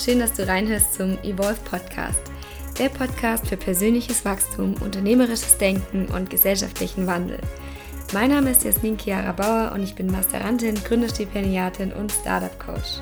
schön, 0.00 0.18
dass 0.18 0.32
du 0.32 0.48
reinhörst 0.48 0.94
zum 0.94 1.18
Evolve 1.22 1.58
Podcast. 1.64 2.22
Der 2.78 2.88
Podcast 2.88 3.46
für 3.46 3.58
persönliches 3.58 4.24
Wachstum, 4.24 4.74
unternehmerisches 4.80 5.58
Denken 5.58 6.06
und 6.06 6.30
gesellschaftlichen 6.30 7.06
Wandel. 7.06 7.38
Mein 8.14 8.30
Name 8.30 8.50
ist 8.50 8.64
Jasmin 8.64 8.96
Chiara 8.98 9.32
Bauer 9.32 9.72
und 9.74 9.82
ich 9.82 9.94
bin 9.94 10.10
Masterantin, 10.10 10.76
Gründerstipendiatin 10.84 11.92
und 11.92 12.10
Startup 12.12 12.58
Coach. 12.58 13.00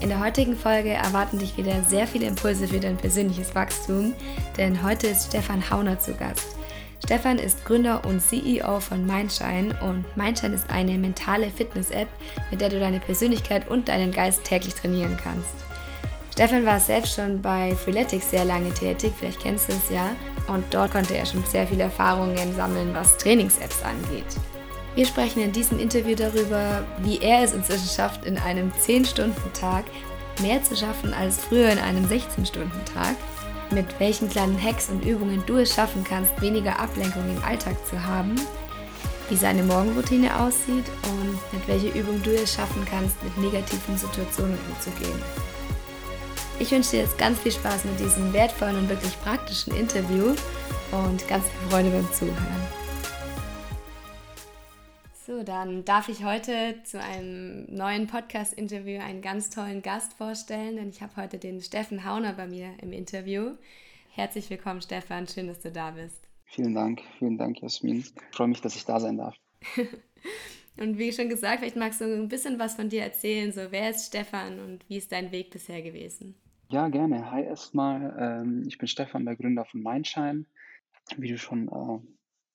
In 0.00 0.10
der 0.10 0.20
heutigen 0.20 0.54
Folge 0.54 0.90
erwarten 0.90 1.38
dich 1.38 1.56
wieder 1.56 1.82
sehr 1.88 2.06
viele 2.06 2.26
Impulse 2.26 2.68
für 2.68 2.80
dein 2.80 2.98
persönliches 2.98 3.54
Wachstum, 3.54 4.12
denn 4.58 4.82
heute 4.82 5.06
ist 5.06 5.28
Stefan 5.28 5.70
Hauner 5.70 5.98
zu 5.98 6.12
Gast. 6.12 6.56
Stefan 7.02 7.38
ist 7.38 7.64
Gründer 7.64 8.04
und 8.04 8.20
CEO 8.20 8.80
von 8.80 9.06
Mindshine 9.06 9.74
und 9.80 10.04
Mindshine 10.14 10.54
ist 10.54 10.68
eine 10.68 10.98
mentale 10.98 11.48
Fitness-App, 11.48 12.08
mit 12.50 12.60
der 12.60 12.68
du 12.68 12.78
deine 12.78 13.00
Persönlichkeit 13.00 13.66
und 13.68 13.88
deinen 13.88 14.12
Geist 14.12 14.44
täglich 14.44 14.74
trainieren 14.74 15.16
kannst. 15.16 15.67
Stefan 16.38 16.64
war 16.64 16.78
selbst 16.78 17.16
schon 17.16 17.42
bei 17.42 17.74
Freeletics 17.74 18.30
sehr 18.30 18.44
lange 18.44 18.72
tätig, 18.72 19.12
vielleicht 19.18 19.40
kennst 19.40 19.68
du 19.68 19.72
es 19.72 19.90
ja, 19.90 20.10
und 20.46 20.62
dort 20.70 20.92
konnte 20.92 21.16
er 21.16 21.26
schon 21.26 21.42
sehr 21.42 21.66
viele 21.66 21.82
Erfahrungen 21.82 22.54
sammeln, 22.54 22.94
was 22.94 23.16
Trainings-Apps 23.16 23.82
angeht. 23.82 24.36
Wir 24.94 25.04
sprechen 25.04 25.42
in 25.42 25.50
diesem 25.50 25.80
Interview 25.80 26.14
darüber, 26.14 26.84
wie 27.02 27.18
er 27.18 27.42
es 27.42 27.54
inzwischen 27.54 27.88
schafft, 27.88 28.24
in 28.24 28.38
einem 28.38 28.70
10-Stunden-Tag 28.70 29.86
mehr 30.40 30.62
zu 30.62 30.76
schaffen 30.76 31.12
als 31.12 31.38
früher 31.38 31.70
in 31.70 31.80
einem 31.80 32.04
16-Stunden-Tag 32.06 33.16
mit 33.72 33.98
welchen 33.98 34.30
kleinen 34.30 34.62
Hacks 34.62 34.90
und 34.90 35.04
Übungen 35.04 35.42
du 35.44 35.56
es 35.56 35.74
schaffen 35.74 36.04
kannst, 36.08 36.40
weniger 36.40 36.78
Ablenkung 36.78 37.24
im 37.28 37.42
Alltag 37.42 37.74
zu 37.84 38.00
haben, 38.06 38.36
wie 39.28 39.36
seine 39.36 39.64
Morgenroutine 39.64 40.38
aussieht 40.38 40.86
und 41.02 41.52
mit 41.52 41.66
welcher 41.66 41.92
Übung 41.96 42.22
du 42.22 42.30
es 42.30 42.54
schaffen 42.54 42.86
kannst, 42.88 43.20
mit 43.24 43.36
negativen 43.38 43.98
Situationen 43.98 44.56
umzugehen. 44.70 45.20
Ich 46.60 46.72
wünsche 46.72 46.90
dir 46.90 47.02
jetzt 47.02 47.16
ganz 47.18 47.38
viel 47.38 47.52
Spaß 47.52 47.84
mit 47.84 48.00
diesem 48.00 48.32
wertvollen 48.32 48.76
und 48.76 48.88
wirklich 48.88 49.16
praktischen 49.20 49.76
Interview 49.76 50.34
und 50.90 51.28
ganz 51.28 51.48
viel 51.48 51.70
Freude 51.70 51.90
beim 51.90 52.12
Zuhören. 52.12 52.62
So, 55.24 55.44
dann 55.44 55.84
darf 55.84 56.08
ich 56.08 56.24
heute 56.24 56.82
zu 56.82 57.00
einem 57.00 57.72
neuen 57.72 58.08
Podcast-Interview 58.08 59.00
einen 59.00 59.22
ganz 59.22 59.50
tollen 59.50 59.82
Gast 59.82 60.14
vorstellen, 60.14 60.74
denn 60.74 60.88
ich 60.88 61.00
habe 61.00 61.14
heute 61.14 61.38
den 61.38 61.60
Steffen 61.60 62.04
Hauner 62.04 62.32
bei 62.32 62.48
mir 62.48 62.70
im 62.82 62.92
Interview. 62.92 63.52
Herzlich 64.10 64.50
willkommen, 64.50 64.82
Stefan. 64.82 65.28
Schön, 65.28 65.46
dass 65.46 65.60
du 65.60 65.70
da 65.70 65.92
bist. 65.92 66.20
Vielen 66.46 66.74
Dank, 66.74 67.02
vielen 67.20 67.38
Dank, 67.38 67.62
Jasmin. 67.62 68.00
Ich 68.00 68.36
freue 68.36 68.48
mich, 68.48 68.60
dass 68.60 68.74
ich 68.74 68.84
da 68.84 68.98
sein 68.98 69.18
darf. 69.18 69.36
und 70.76 70.98
wie 70.98 71.12
schon 71.12 71.28
gesagt, 71.28 71.60
vielleicht 71.60 71.76
magst 71.76 72.00
du 72.00 72.04
ein 72.04 72.28
bisschen 72.28 72.58
was 72.58 72.74
von 72.74 72.88
dir 72.88 73.02
erzählen. 73.02 73.52
So, 73.52 73.60
wer 73.70 73.90
ist 73.90 74.06
Stefan 74.06 74.58
und 74.58 74.80
wie 74.88 74.96
ist 74.96 75.12
dein 75.12 75.30
Weg 75.30 75.50
bisher 75.50 75.82
gewesen? 75.82 76.34
Ja, 76.70 76.88
gerne. 76.88 77.30
Hi 77.30 77.44
erstmal. 77.44 78.14
Ähm, 78.20 78.64
ich 78.68 78.76
bin 78.76 78.88
Stefan, 78.88 79.24
der 79.24 79.36
Gründer 79.36 79.64
von 79.64 79.82
Mindshine. 79.82 80.44
Wie 81.16 81.28
du 81.28 81.38
schon 81.38 81.68
äh, 81.68 82.06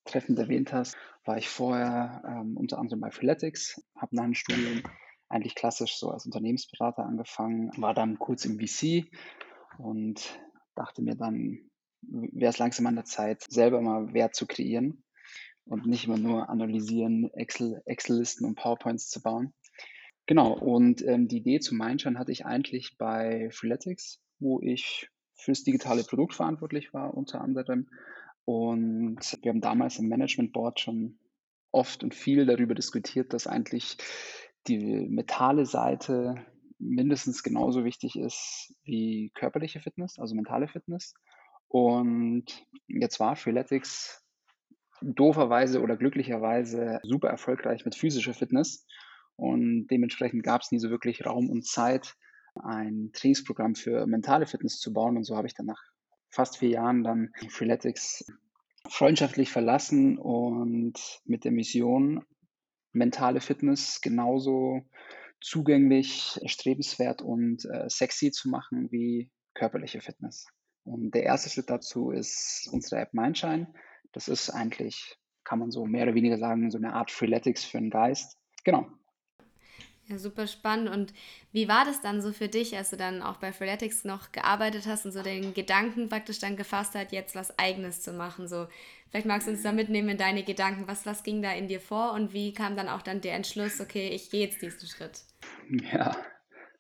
treffend 0.05 0.37
erwähnt 0.37 0.71
hast, 0.71 0.95
war 1.25 1.39
ich 1.39 1.49
vorher 1.49 2.21
ähm, 2.23 2.55
unter 2.55 2.77
anderem 2.77 2.99
bei 2.99 3.09
Freeletics, 3.09 3.83
habe 3.95 4.15
nach 4.15 4.25
dem 4.25 4.35
Studium 4.35 4.83
eigentlich 5.29 5.55
klassisch 5.55 5.97
so 5.97 6.11
als 6.11 6.27
Unternehmensberater 6.27 7.03
angefangen, 7.03 7.71
war 7.77 7.95
dann 7.95 8.19
kurz 8.19 8.45
im 8.45 8.59
VC 8.59 9.09
und 9.79 10.39
dachte 10.75 11.01
mir 11.01 11.15
dann, 11.15 11.71
wäre 12.03 12.51
es 12.51 12.59
langsam 12.59 12.85
an 12.85 12.95
der 12.95 13.05
Zeit, 13.05 13.41
selber 13.49 13.81
mal 13.81 14.13
Wert 14.13 14.35
zu 14.35 14.45
kreieren 14.45 15.03
und 15.65 15.87
nicht 15.87 16.05
immer 16.05 16.19
nur 16.19 16.49
analysieren, 16.49 17.33
Excel, 17.33 17.81
Excel-Listen 17.85 18.45
und 18.45 18.53
PowerPoints 18.53 19.09
zu 19.09 19.23
bauen. 19.23 19.55
Genau, 20.25 20.53
und 20.53 21.05
ähm, 21.05 21.27
die 21.27 21.37
Idee 21.37 21.59
zu 21.59 21.75
Mindshine 21.75 22.17
hatte 22.17 22.31
ich 22.31 22.45
eigentlich 22.45 22.97
bei 22.97 23.49
Freeletics, 23.51 24.21
wo 24.39 24.61
ich 24.61 25.09
fürs 25.35 25.63
digitale 25.63 26.03
Produkt 26.03 26.33
verantwortlich 26.33 26.93
war, 26.93 27.13
unter 27.13 27.41
anderem 27.41 27.87
und 28.45 29.37
wir 29.41 29.49
haben 29.49 29.61
damals 29.61 29.99
im 29.99 30.07
Management 30.07 30.51
Board 30.53 30.79
schon 30.79 31.17
oft 31.71 32.03
und 32.03 32.13
viel 32.13 32.45
darüber 32.45 32.75
diskutiert, 32.75 33.33
dass 33.33 33.47
eigentlich 33.47 33.97
die 34.67 35.07
mentale 35.09 35.65
Seite 35.65 36.35
mindestens 36.77 37.43
genauso 37.43 37.85
wichtig 37.85 38.17
ist 38.17 38.75
wie 38.83 39.31
körperliche 39.33 39.79
Fitness, 39.79 40.19
also 40.19 40.35
mentale 40.35 40.67
Fitness. 40.67 41.13
Und 41.67 42.45
jetzt 42.87 43.19
war 43.19 43.35
Freeletics 43.35 44.21
dooferweise 45.01 45.81
oder 45.81 45.97
glücklicherweise 45.97 46.99
super 47.03 47.29
erfolgreich 47.29 47.85
mit 47.85 47.95
physischer 47.95 48.33
Fitness. 48.33 48.85
Und 49.35 49.87
dementsprechend 49.87 50.43
gab 50.43 50.61
es 50.61 50.71
nie 50.71 50.79
so 50.79 50.89
wirklich 50.89 51.25
Raum 51.25 51.49
und 51.49 51.65
Zeit, 51.65 52.15
ein 52.55 53.11
Trainingsprogramm 53.13 53.75
für 53.75 54.05
mentale 54.05 54.45
Fitness 54.45 54.79
zu 54.79 54.93
bauen. 54.93 55.17
Und 55.17 55.23
so 55.23 55.35
habe 55.35 55.47
ich 55.47 55.55
dann 55.55 55.65
nach 55.65 55.81
fast 56.29 56.57
vier 56.57 56.69
Jahren 56.69 57.03
dann 57.03 57.31
Freeletics 57.49 58.25
freundschaftlich 58.89 59.49
verlassen 59.49 60.17
und 60.17 61.21
mit 61.25 61.45
der 61.45 61.51
Mission, 61.51 62.25
mentale 62.91 63.39
Fitness 63.39 64.01
genauso 64.01 64.81
zugänglich, 65.41 66.39
erstrebenswert 66.41 67.21
und 67.21 67.65
äh, 67.65 67.89
sexy 67.89 68.31
zu 68.31 68.49
machen 68.49 68.91
wie 68.91 69.31
körperliche 69.53 70.01
Fitness. 70.01 70.47
Und 70.83 71.13
der 71.13 71.23
erste 71.23 71.49
Schritt 71.49 71.69
dazu 71.69 72.11
ist 72.11 72.69
unsere 72.71 73.01
App 73.01 73.13
Mindshine. 73.13 73.73
Das 74.11 74.27
ist 74.27 74.49
eigentlich, 74.49 75.17
kann 75.43 75.59
man 75.59 75.71
so 75.71 75.85
mehr 75.85 76.03
oder 76.03 76.15
weniger 76.15 76.37
sagen, 76.37 76.71
so 76.71 76.77
eine 76.77 76.93
Art 76.93 77.11
Freeletics 77.11 77.63
für 77.63 77.77
den 77.77 77.89
Geist. 77.89 78.37
Genau. 78.63 78.87
Ja, 80.09 80.17
super 80.17 80.47
spannend. 80.47 80.89
Und 80.89 81.13
wie 81.53 81.69
war 81.69 81.85
das 81.85 82.01
dann 82.01 82.21
so 82.21 82.33
für 82.33 82.49
dich, 82.49 82.75
als 82.75 82.89
du 82.89 82.97
dann 82.97 83.21
auch 83.21 83.37
bei 83.37 83.53
Freeletics 83.53 84.03
noch 84.03 84.33
gearbeitet 84.33 84.85
hast 84.85 85.05
und 85.05 85.13
so 85.13 85.23
den 85.23 85.53
Gedanken 85.53 86.09
praktisch 86.09 86.39
dann 86.39 86.57
gefasst 86.57 86.93
hat, 86.93 87.13
jetzt 87.13 87.35
was 87.35 87.57
Eigenes 87.57 88.01
zu 88.01 88.11
machen? 88.11 88.49
So, 88.49 88.67
vielleicht 89.09 89.27
magst 89.27 89.47
du 89.47 89.51
uns 89.51 89.63
da 89.63 89.71
mitnehmen 89.71 90.09
in 90.09 90.17
deine 90.17 90.43
Gedanken. 90.43 90.87
Was, 90.87 91.05
was 91.05 91.23
ging 91.23 91.41
da 91.41 91.53
in 91.53 91.69
dir 91.69 91.79
vor 91.79 92.13
und 92.13 92.33
wie 92.33 92.53
kam 92.53 92.75
dann 92.75 92.89
auch 92.89 93.01
dann 93.01 93.21
der 93.21 93.35
Entschluss, 93.35 93.79
okay, 93.79 94.09
ich 94.09 94.29
gehe 94.29 94.45
jetzt 94.45 94.61
diesen 94.61 94.87
Schritt? 94.87 95.21
Ja, 95.93 96.17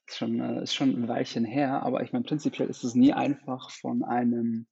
ist 0.05 0.17
schon, 0.17 0.41
äh, 0.41 0.63
ist 0.63 0.75
schon 0.75 0.89
ein 0.89 1.07
Weilchen 1.07 1.45
her, 1.45 1.81
aber 1.83 2.03
ich 2.03 2.11
meine, 2.11 2.25
prinzipiell 2.25 2.69
ist 2.69 2.83
es 2.83 2.93
nie 2.93 3.13
einfach 3.13 3.69
von 3.69 4.03
einem, 4.03 4.67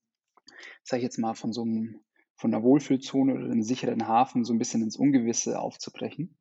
sag 0.83 0.97
ich 0.97 1.03
jetzt 1.03 1.19
mal, 1.19 1.35
von 1.35 1.53
so 1.53 1.61
einem, 1.61 2.01
von 2.35 2.53
einer 2.53 2.63
Wohlfühlzone 2.63 3.33
oder 3.33 3.45
einem 3.45 3.63
sicheren 3.63 4.07
Hafen 4.07 4.43
so 4.43 4.53
ein 4.53 4.59
bisschen 4.59 4.81
ins 4.81 4.97
Ungewisse 4.97 5.57
aufzubrechen. 5.57 6.35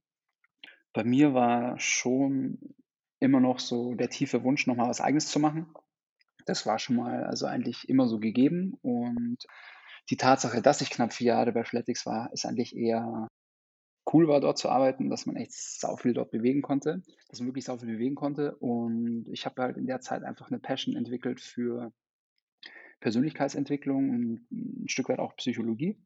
Bei 0.92 1.04
mir 1.04 1.34
war 1.34 1.78
schon 1.78 2.58
immer 3.20 3.40
noch 3.40 3.58
so 3.58 3.94
der 3.94 4.10
tiefe 4.10 4.42
Wunsch, 4.42 4.66
nochmal 4.66 4.88
was 4.88 5.00
Eigenes 5.00 5.28
zu 5.28 5.38
machen. 5.38 5.72
Das 6.46 6.66
war 6.66 6.78
schon 6.78 6.96
mal 6.96 7.24
also 7.24 7.46
eigentlich 7.46 7.88
immer 7.88 8.08
so 8.08 8.18
gegeben. 8.18 8.78
Und 8.82 9.38
die 10.08 10.16
Tatsache, 10.16 10.62
dass 10.62 10.80
ich 10.80 10.90
knapp 10.90 11.12
vier 11.12 11.28
Jahre 11.28 11.52
bei 11.52 11.64
Flatix 11.64 12.06
war, 12.06 12.32
ist 12.32 12.46
eigentlich 12.46 12.74
eher 12.74 13.28
cool 14.12 14.26
war, 14.26 14.40
dort 14.40 14.58
zu 14.58 14.68
arbeiten, 14.68 15.10
dass 15.10 15.26
man 15.26 15.36
echt 15.36 15.52
sau 15.52 15.96
viel 15.96 16.14
dort 16.14 16.30
bewegen 16.30 16.62
konnte, 16.62 17.02
dass 17.28 17.38
man 17.38 17.48
wirklich 17.48 17.64
sau 17.64 17.76
viel 17.76 17.92
bewegen 17.92 18.14
konnte. 18.14 18.56
Und 18.56 19.28
ich 19.30 19.46
habe 19.46 19.62
halt 19.62 19.76
in 19.76 19.86
der 19.86 20.00
Zeit 20.00 20.24
einfach 20.24 20.50
eine 20.50 20.58
Passion 20.58 20.96
entwickelt 20.96 21.40
für 21.40 21.92
Persönlichkeitsentwicklung 23.00 24.10
und 24.10 24.46
ein 24.50 24.88
Stück 24.88 25.08
weit 25.08 25.18
auch 25.18 25.36
Psychologie. 25.36 25.96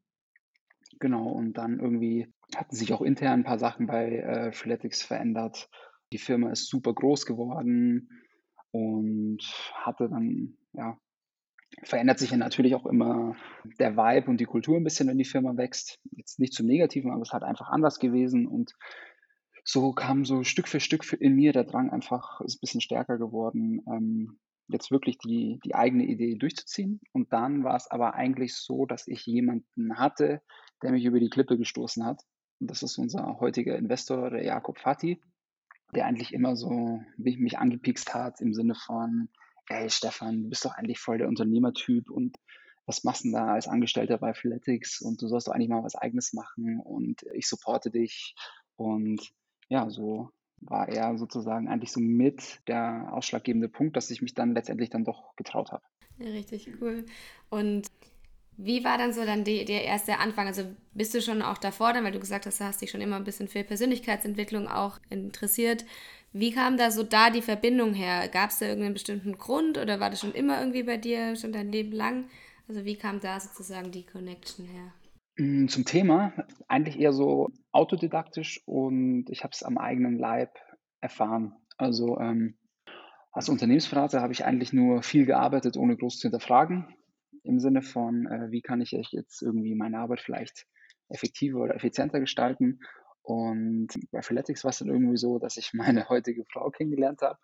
Genau, 0.99 1.29
und 1.29 1.53
dann 1.53 1.79
irgendwie 1.79 2.33
hatten 2.55 2.75
sich 2.75 2.93
auch 2.93 3.01
intern 3.01 3.41
ein 3.41 3.43
paar 3.43 3.59
Sachen 3.59 3.87
bei 3.87 4.17
äh, 4.19 4.51
Freeletics 4.51 5.01
verändert. 5.01 5.69
Die 6.11 6.17
Firma 6.17 6.51
ist 6.51 6.67
super 6.69 6.93
groß 6.93 7.25
geworden 7.25 8.09
und 8.71 9.41
hatte 9.73 10.09
dann, 10.09 10.57
ja, 10.73 10.97
verändert 11.83 12.19
sich 12.19 12.31
ja 12.31 12.37
natürlich 12.37 12.75
auch 12.75 12.85
immer 12.85 13.35
der 13.79 13.97
Vibe 13.97 14.29
und 14.29 14.39
die 14.39 14.45
Kultur 14.45 14.77
ein 14.77 14.83
bisschen, 14.83 15.07
wenn 15.07 15.17
die 15.17 15.25
Firma 15.25 15.57
wächst. 15.57 15.99
Jetzt 16.11 16.39
nicht 16.39 16.53
zum 16.53 16.67
Negativen, 16.67 17.11
aber 17.11 17.21
es 17.21 17.33
hat 17.33 17.43
einfach 17.43 17.69
anders 17.69 17.99
gewesen 17.99 18.47
und 18.47 18.73
so 19.63 19.93
kam 19.93 20.25
so 20.25 20.43
Stück 20.43 20.67
für 20.67 20.79
Stück 20.79 21.11
in 21.19 21.33
mir 21.33 21.51
der 21.51 21.63
Drang 21.63 21.89
einfach, 21.89 22.39
ist 22.41 22.57
ein 22.57 22.61
bisschen 22.61 22.81
stärker 22.81 23.17
geworden, 23.17 23.81
ähm, 23.91 24.39
jetzt 24.67 24.91
wirklich 24.91 25.17
die, 25.17 25.59
die 25.63 25.75
eigene 25.75 26.05
Idee 26.05 26.35
durchzuziehen. 26.35 26.99
Und 27.13 27.33
dann 27.33 27.63
war 27.63 27.75
es 27.75 27.89
aber 27.89 28.13
eigentlich 28.13 28.55
so, 28.55 28.85
dass 28.85 29.07
ich 29.07 29.25
jemanden 29.25 29.97
hatte, 29.97 30.41
der 30.81 30.91
mich 30.91 31.05
über 31.05 31.19
die 31.19 31.29
Klippe 31.29 31.57
gestoßen 31.57 32.05
hat. 32.05 32.21
Das 32.67 32.83
ist 32.83 32.97
unser 32.97 33.39
heutiger 33.39 33.77
Investor, 33.77 34.29
der 34.29 34.43
Jakob 34.43 34.77
Fati, 34.77 35.21
der 35.93 36.05
eigentlich 36.05 36.33
immer 36.33 36.55
so 36.55 37.01
mich, 37.17 37.57
angepikst 37.57 38.13
hat 38.13 38.41
im 38.41 38.53
Sinne 38.53 38.75
von, 38.75 39.29
ey 39.69 39.89
Stefan, 39.89 40.43
du 40.43 40.49
bist 40.49 40.65
doch 40.65 40.73
eigentlich 40.73 40.99
voll 40.99 41.17
der 41.17 41.27
Unternehmertyp 41.27 42.09
und 42.09 42.37
was 42.85 43.03
machst 43.03 43.23
du 43.23 43.29
denn 43.29 43.33
da 43.33 43.53
als 43.53 43.67
Angestellter 43.67 44.17
bei 44.17 44.33
Freeletics 44.33 45.01
und 45.01 45.21
du 45.21 45.27
sollst 45.27 45.47
doch 45.47 45.53
eigentlich 45.53 45.69
mal 45.69 45.83
was 45.83 45.95
eigenes 45.95 46.33
machen 46.33 46.79
und 46.79 47.23
ich 47.33 47.47
supporte 47.47 47.89
dich. 47.89 48.35
Und 48.75 49.33
ja, 49.69 49.89
so 49.89 50.29
war 50.61 50.87
er 50.89 51.17
sozusagen 51.17 51.67
eigentlich 51.67 51.91
so 51.91 51.99
mit 51.99 52.61
der 52.67 53.09
ausschlaggebende 53.11 53.69
Punkt, 53.69 53.95
dass 53.95 54.11
ich 54.11 54.21
mich 54.21 54.33
dann 54.33 54.53
letztendlich 54.53 54.89
dann 54.89 55.03
doch 55.03 55.35
getraut 55.35 55.71
habe. 55.71 55.83
Richtig 56.19 56.69
cool. 56.79 57.05
Und 57.49 57.87
wie 58.57 58.83
war 58.83 58.97
dann 58.97 59.13
so 59.13 59.25
dann 59.25 59.43
die, 59.43 59.65
der 59.65 59.83
erste 59.83 60.19
Anfang? 60.19 60.47
Also 60.47 60.63
bist 60.93 61.13
du 61.13 61.21
schon 61.21 61.41
auch 61.41 61.57
davor 61.57 61.93
dann, 61.93 62.03
weil 62.03 62.11
du 62.11 62.19
gesagt 62.19 62.45
hast, 62.45 62.59
du 62.59 62.63
hast 62.63 62.81
dich 62.81 62.91
schon 62.91 63.01
immer 63.01 63.17
ein 63.17 63.23
bisschen 63.23 63.47
für 63.47 63.63
Persönlichkeitsentwicklung 63.63 64.67
auch 64.67 64.99
interessiert. 65.09 65.85
Wie 66.31 66.51
kam 66.51 66.77
da 66.77 66.91
so 66.91 67.03
da 67.03 67.29
die 67.29 67.41
Verbindung 67.41 67.93
her? 67.93 68.27
Gab 68.27 68.49
es 68.49 68.59
da 68.59 68.65
irgendeinen 68.65 68.93
bestimmten 68.93 69.37
Grund 69.37 69.77
oder 69.77 69.99
war 69.99 70.09
das 70.09 70.19
schon 70.19 70.33
immer 70.33 70.59
irgendwie 70.59 70.83
bei 70.83 70.97
dir, 70.97 71.35
schon 71.35 71.53
dein 71.53 71.71
Leben 71.71 71.91
lang? 71.91 72.25
Also 72.67 72.85
wie 72.85 72.97
kam 72.97 73.19
da 73.19 73.39
sozusagen 73.39 73.91
die 73.91 74.05
Connection 74.05 74.65
her? 74.65 74.93
Mm, 75.37 75.67
zum 75.67 75.85
Thema 75.85 76.33
eigentlich 76.67 76.99
eher 76.99 77.13
so 77.13 77.49
autodidaktisch 77.71 78.61
und 78.65 79.25
ich 79.29 79.43
habe 79.43 79.51
es 79.53 79.63
am 79.63 79.77
eigenen 79.77 80.17
Leib 80.17 80.51
erfahren. 81.01 81.55
Also 81.77 82.17
ähm, 82.19 82.57
als 83.31 83.49
Unternehmensberater 83.49 84.21
habe 84.21 84.31
ich 84.31 84.45
eigentlich 84.45 84.71
nur 84.71 85.03
viel 85.03 85.25
gearbeitet, 85.25 85.75
ohne 85.75 85.97
groß 85.97 86.19
zu 86.19 86.27
hinterfragen. 86.29 86.94
Im 87.45 87.59
Sinne 87.59 87.81
von, 87.81 88.27
äh, 88.27 88.51
wie 88.51 88.61
kann 88.61 88.81
ich 88.81 88.91
jetzt 88.91 89.41
irgendwie 89.41 89.75
meine 89.75 89.99
Arbeit 89.99 90.21
vielleicht 90.21 90.67
effektiver 91.09 91.59
oder 91.59 91.75
effizienter 91.75 92.19
gestalten. 92.19 92.79
Und 93.21 93.87
bei 94.11 94.21
Freeletics 94.21 94.63
war 94.63 94.69
es 94.69 94.79
dann 94.79 94.87
irgendwie 94.87 95.17
so, 95.17 95.39
dass 95.39 95.57
ich 95.57 95.73
meine 95.73 96.09
heutige 96.09 96.45
Frau 96.45 96.69
kennengelernt 96.69 97.21
habe 97.21 97.39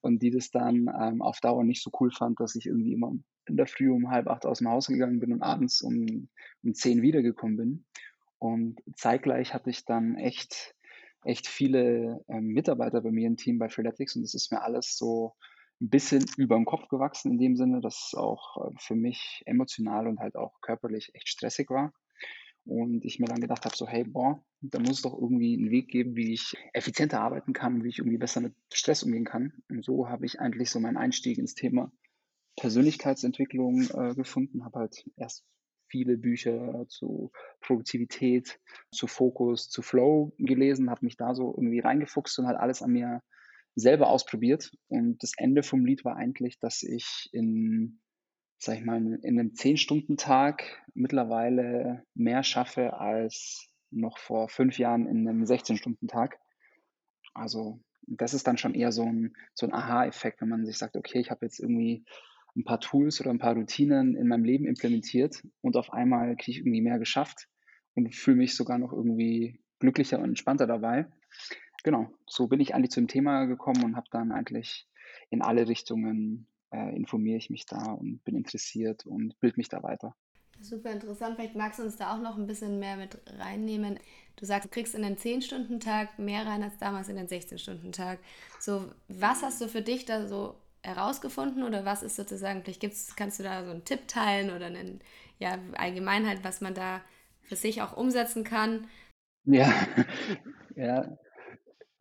und 0.00 0.22
die 0.22 0.30
das 0.30 0.50
dann 0.50 0.88
ähm, 1.00 1.22
auf 1.22 1.40
Dauer 1.40 1.64
nicht 1.64 1.82
so 1.82 1.90
cool 2.00 2.10
fand, 2.10 2.40
dass 2.40 2.54
ich 2.54 2.66
irgendwie 2.66 2.92
immer 2.92 3.12
in 3.46 3.56
der 3.56 3.66
Früh 3.66 3.90
um 3.90 4.10
halb 4.10 4.28
acht 4.28 4.46
aus 4.46 4.58
dem 4.58 4.68
Haus 4.68 4.86
gegangen 4.86 5.18
bin 5.18 5.32
und 5.32 5.42
abends 5.42 5.82
um, 5.82 6.28
um 6.62 6.74
zehn 6.74 7.02
wiedergekommen 7.02 7.56
bin. 7.56 7.84
Und 8.38 8.80
zeitgleich 8.96 9.54
hatte 9.54 9.70
ich 9.70 9.84
dann 9.84 10.16
echt 10.16 10.74
echt 11.24 11.46
viele 11.46 12.24
ähm, 12.28 12.48
Mitarbeiter 12.48 13.00
bei 13.00 13.10
mir 13.10 13.26
im 13.26 13.36
Team 13.36 13.58
bei 13.58 13.68
Freeletics 13.68 14.16
und 14.16 14.22
es 14.22 14.34
ist 14.34 14.50
mir 14.50 14.62
alles 14.62 14.96
so 14.96 15.34
ein 15.82 15.90
bisschen 15.90 16.24
über 16.36 16.56
den 16.56 16.64
Kopf 16.64 16.88
gewachsen 16.88 17.32
in 17.32 17.38
dem 17.38 17.56
Sinne, 17.56 17.80
dass 17.80 18.06
es 18.06 18.14
auch 18.14 18.56
äh, 18.64 18.70
für 18.78 18.94
mich 18.94 19.42
emotional 19.46 20.06
und 20.06 20.20
halt 20.20 20.36
auch 20.36 20.60
körperlich 20.60 21.10
echt 21.14 21.28
stressig 21.28 21.68
war. 21.70 21.92
Und 22.64 23.04
ich 23.04 23.18
mir 23.18 23.26
dann 23.26 23.40
gedacht 23.40 23.64
habe, 23.64 23.76
so, 23.76 23.88
hey, 23.88 24.04
boah, 24.04 24.40
da 24.60 24.78
muss 24.78 24.98
es 24.98 25.02
doch 25.02 25.14
irgendwie 25.14 25.58
einen 25.58 25.72
Weg 25.72 25.88
geben, 25.88 26.14
wie 26.14 26.32
ich 26.32 26.54
effizienter 26.72 27.20
arbeiten 27.20 27.52
kann, 27.52 27.82
wie 27.82 27.88
ich 27.88 27.98
irgendwie 27.98 28.18
besser 28.18 28.40
mit 28.40 28.54
Stress 28.72 29.02
umgehen 29.02 29.24
kann. 29.24 29.52
Und 29.68 29.84
so 29.84 30.08
habe 30.08 30.26
ich 30.26 30.38
eigentlich 30.38 30.70
so 30.70 30.78
meinen 30.78 30.96
Einstieg 30.96 31.38
ins 31.38 31.54
Thema 31.54 31.90
Persönlichkeitsentwicklung 32.56 33.88
äh, 33.90 34.14
gefunden, 34.14 34.64
habe 34.64 34.78
halt 34.78 35.04
erst 35.16 35.44
viele 35.88 36.16
Bücher 36.16 36.86
zu 36.88 37.32
Produktivität, 37.60 38.60
zu 38.92 39.08
Fokus, 39.08 39.68
zu 39.68 39.82
Flow 39.82 40.32
gelesen, 40.38 40.90
habe 40.90 41.04
mich 41.04 41.16
da 41.16 41.34
so 41.34 41.52
irgendwie 41.56 41.80
reingefuchst 41.80 42.38
und 42.38 42.46
halt 42.46 42.58
alles 42.58 42.80
an 42.80 42.92
mir 42.92 43.22
selber 43.74 44.08
ausprobiert. 44.08 44.70
Und 44.88 45.22
das 45.22 45.32
Ende 45.36 45.62
vom 45.62 45.84
Lied 45.84 46.04
war 46.04 46.16
eigentlich, 46.16 46.58
dass 46.58 46.82
ich 46.82 47.28
in, 47.32 48.00
sag 48.58 48.78
ich 48.78 48.84
mal, 48.84 48.98
in 48.98 49.38
einem 49.38 49.52
10-Stunden-Tag 49.52 50.84
mittlerweile 50.94 52.04
mehr 52.14 52.42
schaffe 52.42 52.98
als 52.98 53.68
noch 53.90 54.18
vor 54.18 54.48
fünf 54.48 54.78
Jahren 54.78 55.06
in 55.06 55.28
einem 55.28 55.44
16-Stunden-Tag. 55.44 56.38
Also 57.34 57.80
das 58.06 58.34
ist 58.34 58.46
dann 58.46 58.58
schon 58.58 58.74
eher 58.74 58.92
so 58.92 59.04
ein, 59.04 59.34
so 59.54 59.66
ein 59.66 59.72
Aha-Effekt, 59.72 60.40
wenn 60.40 60.48
man 60.48 60.66
sich 60.66 60.78
sagt, 60.78 60.96
okay, 60.96 61.20
ich 61.20 61.30
habe 61.30 61.46
jetzt 61.46 61.60
irgendwie 61.60 62.04
ein 62.56 62.64
paar 62.64 62.80
Tools 62.80 63.20
oder 63.20 63.30
ein 63.30 63.38
paar 63.38 63.54
Routinen 63.54 64.14
in 64.16 64.28
meinem 64.28 64.44
Leben 64.44 64.66
implementiert 64.66 65.42
und 65.62 65.76
auf 65.76 65.92
einmal 65.92 66.36
kriege 66.36 66.52
ich 66.52 66.58
irgendwie 66.58 66.82
mehr 66.82 66.98
geschafft 66.98 67.48
und 67.94 68.14
fühle 68.14 68.36
mich 68.36 68.54
sogar 68.54 68.78
noch 68.78 68.92
irgendwie 68.92 69.60
glücklicher 69.78 70.18
und 70.18 70.26
entspannter 70.26 70.66
dabei. 70.66 71.06
Genau, 71.82 72.08
so 72.26 72.46
bin 72.46 72.60
ich 72.60 72.74
eigentlich 72.74 72.92
zu 72.92 73.00
dem 73.00 73.08
Thema 73.08 73.46
gekommen 73.46 73.84
und 73.84 73.96
habe 73.96 74.06
dann 74.10 74.32
eigentlich 74.32 74.88
in 75.30 75.42
alle 75.42 75.66
Richtungen 75.66 76.46
äh, 76.72 76.94
informiere 76.94 77.38
ich 77.38 77.50
mich 77.50 77.66
da 77.66 77.92
und 77.92 78.24
bin 78.24 78.36
interessiert 78.36 79.06
und 79.06 79.38
bild 79.40 79.56
mich 79.56 79.68
da 79.68 79.82
weiter. 79.82 80.14
Super 80.60 80.92
interessant. 80.92 81.36
Vielleicht 81.36 81.56
magst 81.56 81.80
du 81.80 81.82
uns 81.82 81.96
da 81.96 82.14
auch 82.14 82.20
noch 82.20 82.38
ein 82.38 82.46
bisschen 82.46 82.78
mehr 82.78 82.96
mit 82.96 83.18
reinnehmen. 83.38 83.98
Du 84.36 84.46
sagst, 84.46 84.66
du 84.66 84.70
kriegst 84.70 84.94
in 84.94 85.02
den 85.02 85.16
10-Stunden-Tag 85.16 86.18
mehr 86.18 86.46
rein 86.46 86.62
als 86.62 86.78
damals 86.78 87.08
in 87.08 87.16
den 87.16 87.26
16-Stunden-Tag. 87.26 88.20
So, 88.60 88.92
was 89.08 89.42
hast 89.42 89.60
du 89.60 89.68
für 89.68 89.82
dich 89.82 90.04
da 90.04 90.26
so 90.26 90.54
herausgefunden 90.82 91.64
oder 91.64 91.84
was 91.84 92.02
ist 92.02 92.16
sozusagen, 92.16 92.62
vielleicht 92.62 92.80
gibt's, 92.80 93.16
kannst 93.16 93.38
du 93.38 93.42
da 93.42 93.64
so 93.64 93.70
einen 93.70 93.84
Tipp 93.84 94.08
teilen 94.08 94.54
oder 94.54 94.66
einen, 94.66 95.00
ja, 95.38 95.58
Allgemeinheit, 95.74 96.44
was 96.44 96.60
man 96.60 96.74
da 96.74 97.00
für 97.42 97.56
sich 97.56 97.82
auch 97.82 97.96
umsetzen 97.96 98.44
kann? 98.44 98.86
Ja, 99.44 99.72
ja. 100.76 101.18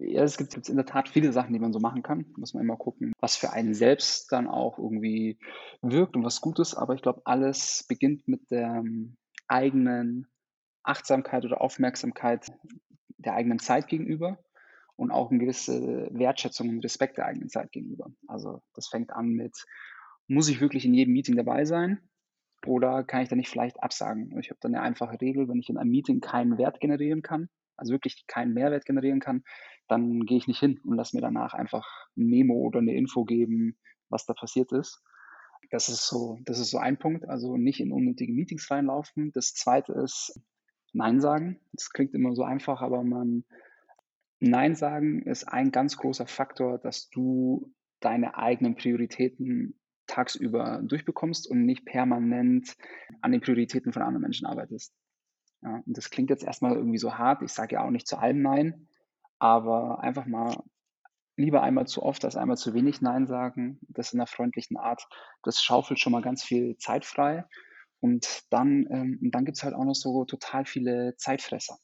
Ja, 0.04 0.24
es 0.24 0.38
gibt, 0.38 0.56
in 0.68 0.76
der 0.76 0.86
Tat 0.86 1.10
viele 1.10 1.32
Sachen, 1.32 1.54
die 1.54 1.60
man 1.60 1.74
so 1.74 1.80
machen 1.80 2.02
kann. 2.02 2.26
Muss 2.38 2.54
man 2.54 2.64
immer 2.64 2.78
gucken, 2.78 3.14
was 3.20 3.36
für 3.36 3.52
einen 3.52 3.74
selbst 3.74 4.32
dann 4.32 4.48
auch 4.48 4.80
irgendwie 4.80 5.38
wirkt 5.82 6.16
und 6.16 6.24
was 6.24 6.42
gut 6.42 6.60
ist. 6.60 6.74
Aber 6.74 6.96
ich 6.96 7.02
glaube, 7.02 7.22
alles 7.26 7.86
beginnt 7.88 8.28
mit 8.28 8.50
der 8.50 8.78
ähm, 8.78 9.16
eigenen 9.48 10.28
Achtsamkeit 10.84 11.46
oder 11.46 11.62
Aufmerksamkeit 11.62 12.52
der 13.18 13.36
eigenen 13.36 13.60
Zeit 13.60 13.88
gegenüber 13.88 14.40
und 14.96 15.12
auch 15.12 15.30
eine 15.30 15.40
gewisse 15.40 16.10
Wertschätzung 16.12 16.70
und 16.70 16.84
Respekt 16.84 17.18
der 17.18 17.26
eigenen 17.26 17.50
Zeit 17.50 17.72
gegenüber. 17.72 18.12
Also 18.28 18.62
das 18.74 18.88
fängt 18.88 19.12
an 19.12 19.30
mit, 19.30 19.56
muss 20.28 20.50
ich 20.50 20.62
wirklich 20.62 20.86
in 20.86 20.94
jedem 20.94 21.14
Meeting 21.14 21.36
dabei 21.36 21.66
sein 21.66 22.00
oder 22.66 23.04
kann 23.04 23.22
ich 23.22 23.30
da 23.30 23.36
nicht 23.36 23.50
vielleicht 23.50 23.82
absagen? 23.82 24.38
Ich 24.40 24.50
habe 24.50 24.60
dann 24.62 24.76
eine 24.76 24.84
einfache 24.84 25.20
Regel, 25.20 25.48
wenn 25.48 25.60
ich 25.60 25.70
in 25.70 25.78
einem 25.78 25.92
Meeting 25.92 26.22
keinen 26.22 26.58
Wert 26.58 26.80
generieren 26.80 27.22
kann, 27.22 27.50
also 27.78 27.94
wirklich 27.94 28.26
keinen 28.28 28.54
Mehrwert 28.54 28.86
generieren 28.86 29.20
kann, 29.20 29.44
dann 29.92 30.26
gehe 30.26 30.38
ich 30.38 30.48
nicht 30.48 30.60
hin 30.60 30.80
und 30.86 30.96
lasse 30.96 31.16
mir 31.16 31.22
danach 31.22 31.54
einfach 31.54 31.86
ein 32.16 32.28
Memo 32.28 32.56
oder 32.56 32.80
eine 32.80 32.96
Info 32.96 33.26
geben, 33.26 33.78
was 34.10 34.26
da 34.26 34.34
passiert 34.34 34.72
ist. 34.72 35.04
Das 35.70 35.90
ist 35.90 36.08
so, 36.08 36.40
das 36.46 36.60
ist 36.60 36.72
so 36.72 36.78
ein 36.78 36.98
Punkt, 36.98 37.28
also 37.28 37.58
nicht 37.58 37.80
in 37.82 37.92
unnötige 37.92 38.34
Meetings 38.34 38.72
reinlaufen. 38.72 39.32
Das 39.34 39.54
zweite 39.54 39.94
ist 39.94 40.40
Nein 40.94 41.20
sagen. 41.20 41.60
Das 41.74 41.90
klingt 41.90 42.14
immer 42.14 42.34
so 42.34 42.44
einfach, 42.44 42.82
aber 42.82 43.04
man 43.04 43.44
Nein 44.40 44.76
sagen 44.76 45.22
ist 45.24 45.44
ein 45.48 45.72
ganz 45.72 45.98
großer 45.98 46.26
Faktor, 46.26 46.80
dass 46.80 47.10
du 47.10 47.74
deine 48.00 48.38
eigenen 48.38 48.76
Prioritäten 48.76 49.80
tagsüber 50.08 50.82
durchbekommst 50.84 51.50
und 51.50 51.66
nicht 51.66 51.86
permanent 51.86 52.76
an 53.22 53.32
den 53.32 53.42
Prioritäten 53.42 53.94
von 53.94 54.02
anderen 54.02 54.24
Menschen 54.24 54.48
arbeitest. 54.48 54.94
Ja, 55.62 55.84
und 55.86 55.98
das 55.98 56.10
klingt 56.10 56.30
jetzt 56.32 56.44
erstmal 56.44 56.76
irgendwie 56.76 56.98
so 56.98 57.18
hart. 57.18 57.44
Ich 57.44 57.52
sage 57.52 57.76
ja 57.76 57.86
auch 57.86 57.92
nicht 57.92 58.08
zu 58.08 58.18
allem 58.18 58.42
Nein, 58.42 58.88
aber 59.42 60.02
einfach 60.02 60.28
mal 60.28 60.64
lieber 61.36 61.64
einmal 61.64 61.88
zu 61.88 62.04
oft 62.04 62.24
als 62.24 62.36
einmal 62.36 62.58
zu 62.58 62.76
wenig 62.76 63.02
Nein 63.02 63.26
sagen. 63.26 63.80
Das 63.90 64.14
in 64.14 64.20
einer 64.20 64.28
freundlichen 64.28 64.78
Art. 64.78 65.08
Das 65.42 65.64
schaufelt 65.64 66.00
schon 66.00 66.12
mal 66.12 66.22
ganz 66.22 66.44
viel 66.44 66.78
Zeit 66.78 67.06
frei. 67.06 67.46
Und 68.00 68.44
dann, 68.52 68.88
ähm, 68.92 69.18
dann 69.32 69.44
gibt 69.46 69.58
es 69.58 69.64
halt 69.64 69.74
auch 69.74 69.84
noch 69.84 69.96
so 69.96 70.26
total 70.26 70.66
viele 70.66 71.16
Zeitfresser. 71.18 71.80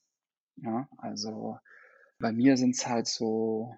Ja, 0.58 0.88
also 0.98 1.58
bei 2.20 2.32
mir 2.32 2.58
sind 2.58 2.76
es 2.76 2.88
halt 2.88 3.08
so 3.08 3.76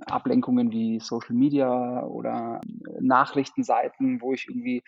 Ablenkungen 0.00 0.70
wie 0.70 1.00
Social 1.00 1.34
Media 1.34 2.04
oder 2.04 2.60
Nachrichtenseiten, 3.00 4.20
wo 4.20 4.34
ich 4.34 4.46
irgendwie 4.48 4.82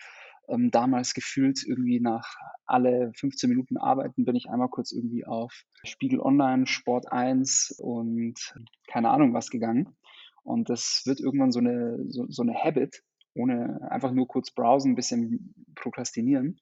ähm, 0.47 0.71
damals 0.71 1.13
gefühlt 1.13 1.63
irgendwie 1.65 1.99
nach 1.99 2.35
alle 2.65 3.11
15 3.15 3.49
Minuten 3.49 3.77
arbeiten 3.77 4.25
bin 4.25 4.35
ich 4.35 4.49
einmal 4.49 4.69
kurz 4.69 4.91
irgendwie 4.91 5.25
auf 5.25 5.63
Spiegel 5.83 6.19
Online, 6.19 6.67
Sport 6.67 7.11
1 7.11 7.77
und 7.79 8.55
keine 8.87 9.09
Ahnung 9.09 9.33
was 9.33 9.49
gegangen. 9.49 9.95
Und 10.43 10.69
das 10.69 11.03
wird 11.05 11.19
irgendwann 11.19 11.51
so 11.51 11.59
eine, 11.59 11.97
so, 12.09 12.25
so 12.29 12.43
eine 12.43 12.53
Habit, 12.53 13.03
ohne 13.33 13.79
einfach 13.89 14.11
nur 14.11 14.27
kurz 14.27 14.51
browsen, 14.51 14.91
ein 14.91 14.95
bisschen 14.95 15.53
prokrastinieren. 15.75 16.59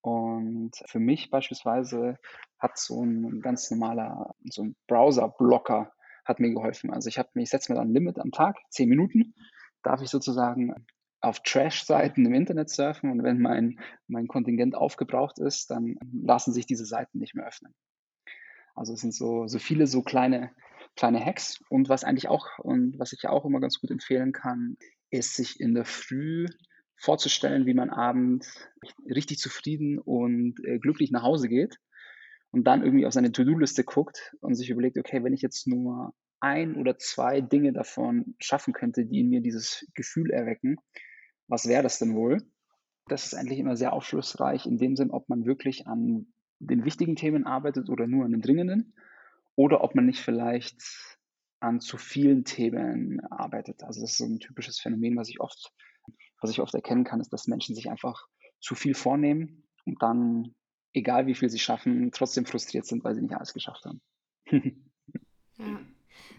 Und 0.00 0.72
für 0.86 1.00
mich 1.00 1.30
beispielsweise 1.30 2.18
hat 2.58 2.78
so 2.78 3.04
ein 3.04 3.40
ganz 3.40 3.70
normaler, 3.70 4.34
so 4.44 4.62
ein 4.62 4.76
Browser-Blocker 4.86 5.92
hat 6.24 6.40
mir 6.40 6.52
geholfen. 6.52 6.92
Also 6.92 7.08
ich 7.08 7.18
ich 7.18 7.50
setze 7.50 7.72
mir 7.72 7.78
dann 7.78 7.88
ein 7.88 7.94
Limit 7.94 8.18
am 8.18 8.30
Tag, 8.30 8.56
zehn 8.70 8.88
Minuten, 8.88 9.34
darf 9.82 10.02
ich 10.02 10.08
sozusagen 10.08 10.74
auf 11.20 11.42
Trash-Seiten 11.42 12.24
im 12.26 12.34
Internet 12.34 12.70
surfen 12.70 13.10
und 13.10 13.22
wenn 13.22 13.40
mein, 13.40 13.80
mein 14.06 14.28
Kontingent 14.28 14.74
aufgebraucht 14.74 15.38
ist, 15.38 15.70
dann 15.70 15.96
lassen 16.12 16.52
sich 16.52 16.66
diese 16.66 16.86
Seiten 16.86 17.18
nicht 17.18 17.34
mehr 17.34 17.46
öffnen. 17.46 17.74
Also 18.74 18.92
es 18.92 19.00
sind 19.00 19.14
so, 19.14 19.48
so 19.48 19.58
viele 19.58 19.88
so 19.88 20.02
kleine, 20.02 20.52
kleine 20.94 21.24
Hacks 21.24 21.60
und 21.68 21.88
was 21.88 22.04
eigentlich 22.04 22.28
auch 22.28 22.46
und 22.58 22.98
was 22.98 23.12
ich 23.12 23.26
auch 23.26 23.44
immer 23.44 23.60
ganz 23.60 23.80
gut 23.80 23.90
empfehlen 23.90 24.32
kann, 24.32 24.76
ist 25.10 25.34
sich 25.34 25.58
in 25.58 25.74
der 25.74 25.84
Früh 25.84 26.46
vorzustellen, 26.96 27.66
wie 27.66 27.74
man 27.74 27.90
abends 27.90 28.68
richtig 29.06 29.38
zufrieden 29.38 29.98
und 29.98 30.54
äh, 30.64 30.78
glücklich 30.78 31.10
nach 31.10 31.22
Hause 31.22 31.48
geht 31.48 31.78
und 32.50 32.64
dann 32.64 32.82
irgendwie 32.82 33.06
auf 33.06 33.12
seine 33.12 33.32
To-Do-Liste 33.32 33.84
guckt 33.84 34.34
und 34.40 34.54
sich 34.54 34.70
überlegt, 34.70 34.98
okay, 34.98 35.22
wenn 35.24 35.32
ich 35.32 35.42
jetzt 35.42 35.66
nur 35.66 36.14
ein 36.40 36.76
oder 36.76 36.98
zwei 36.98 37.40
Dinge 37.40 37.72
davon 37.72 38.36
schaffen 38.38 38.72
könnte, 38.72 39.04
die 39.06 39.20
in 39.20 39.28
mir 39.28 39.40
dieses 39.40 39.86
Gefühl 39.94 40.30
erwecken, 40.30 40.76
was 41.48 41.66
wäre 41.66 41.82
das 41.82 41.98
denn 41.98 42.14
wohl? 42.14 42.42
Das 43.06 43.24
ist 43.24 43.34
eigentlich 43.34 43.58
immer 43.58 43.76
sehr 43.76 43.92
aufschlussreich 43.92 44.66
in 44.66 44.78
dem 44.78 44.96
Sinn, 44.96 45.10
ob 45.10 45.28
man 45.28 45.46
wirklich 45.46 45.86
an 45.86 46.26
den 46.58 46.84
wichtigen 46.84 47.16
Themen 47.16 47.46
arbeitet 47.46 47.88
oder 47.88 48.06
nur 48.06 48.24
an 48.24 48.32
den 48.32 48.42
dringenden 48.42 48.94
oder 49.56 49.82
ob 49.82 49.94
man 49.94 50.06
nicht 50.06 50.20
vielleicht 50.20 50.82
an 51.60 51.80
zu 51.80 51.96
vielen 51.96 52.44
Themen 52.44 53.20
arbeitet. 53.30 53.82
Also 53.82 54.00
das 54.00 54.12
ist 54.12 54.18
so 54.18 54.26
ein 54.26 54.38
typisches 54.38 54.78
Phänomen, 54.78 55.16
was 55.16 55.28
ich 55.28 55.40
oft 55.40 55.72
was 56.40 56.50
ich 56.50 56.60
oft 56.60 56.74
erkennen 56.74 57.04
kann, 57.04 57.20
ist, 57.20 57.32
dass 57.32 57.46
Menschen 57.46 57.74
sich 57.74 57.90
einfach 57.90 58.26
zu 58.60 58.74
viel 58.74 58.94
vornehmen 58.94 59.64
und 59.84 60.02
dann, 60.02 60.54
egal 60.92 61.26
wie 61.26 61.34
viel 61.34 61.48
sie 61.48 61.58
schaffen, 61.58 62.10
trotzdem 62.12 62.46
frustriert 62.46 62.86
sind, 62.86 63.04
weil 63.04 63.14
sie 63.14 63.22
nicht 63.22 63.34
alles 63.34 63.54
geschafft 63.54 63.84
haben. 63.84 64.00
ja. 65.58 65.80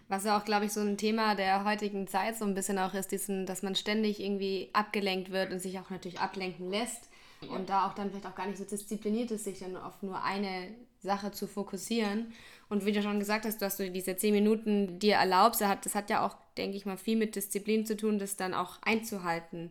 Was 0.08 0.24
ja 0.24 0.38
auch, 0.38 0.44
glaube 0.44 0.66
ich, 0.66 0.72
so 0.72 0.80
ein 0.80 0.96
Thema 0.96 1.34
der 1.34 1.64
heutigen 1.64 2.06
Zeit 2.06 2.36
so 2.36 2.44
ein 2.44 2.54
bisschen 2.54 2.78
auch 2.78 2.94
ist, 2.94 3.12
diesen, 3.12 3.46
dass 3.46 3.62
man 3.62 3.74
ständig 3.74 4.20
irgendwie 4.20 4.70
abgelenkt 4.72 5.30
wird 5.30 5.52
und 5.52 5.60
sich 5.60 5.78
auch 5.78 5.90
natürlich 5.90 6.18
ablenken 6.18 6.70
lässt 6.70 7.08
und 7.48 7.70
da 7.70 7.86
auch 7.86 7.94
dann 7.94 8.10
vielleicht 8.10 8.26
auch 8.26 8.34
gar 8.34 8.46
nicht 8.46 8.58
so 8.58 8.64
diszipliniert 8.64 9.30
ist, 9.30 9.44
sich 9.44 9.60
dann 9.60 9.76
auf 9.76 10.02
nur 10.02 10.22
eine 10.22 10.68
Sache 11.02 11.32
zu 11.32 11.46
fokussieren. 11.46 12.32
Und 12.68 12.84
wie 12.84 12.92
du 12.92 13.02
schon 13.02 13.18
gesagt 13.18 13.46
hast, 13.46 13.62
dass 13.62 13.76
du 13.76 13.90
diese 13.90 14.16
zehn 14.16 14.34
Minuten 14.34 14.98
dir 14.98 15.14
erlaubst, 15.14 15.60
das 15.60 15.68
hat, 15.68 15.86
das 15.86 15.94
hat 15.94 16.10
ja 16.10 16.24
auch, 16.24 16.36
denke 16.56 16.76
ich 16.76 16.86
mal, 16.86 16.96
viel 16.96 17.16
mit 17.16 17.36
Disziplin 17.36 17.86
zu 17.86 17.96
tun, 17.96 18.18
das 18.18 18.36
dann 18.36 18.54
auch 18.54 18.80
einzuhalten. 18.82 19.70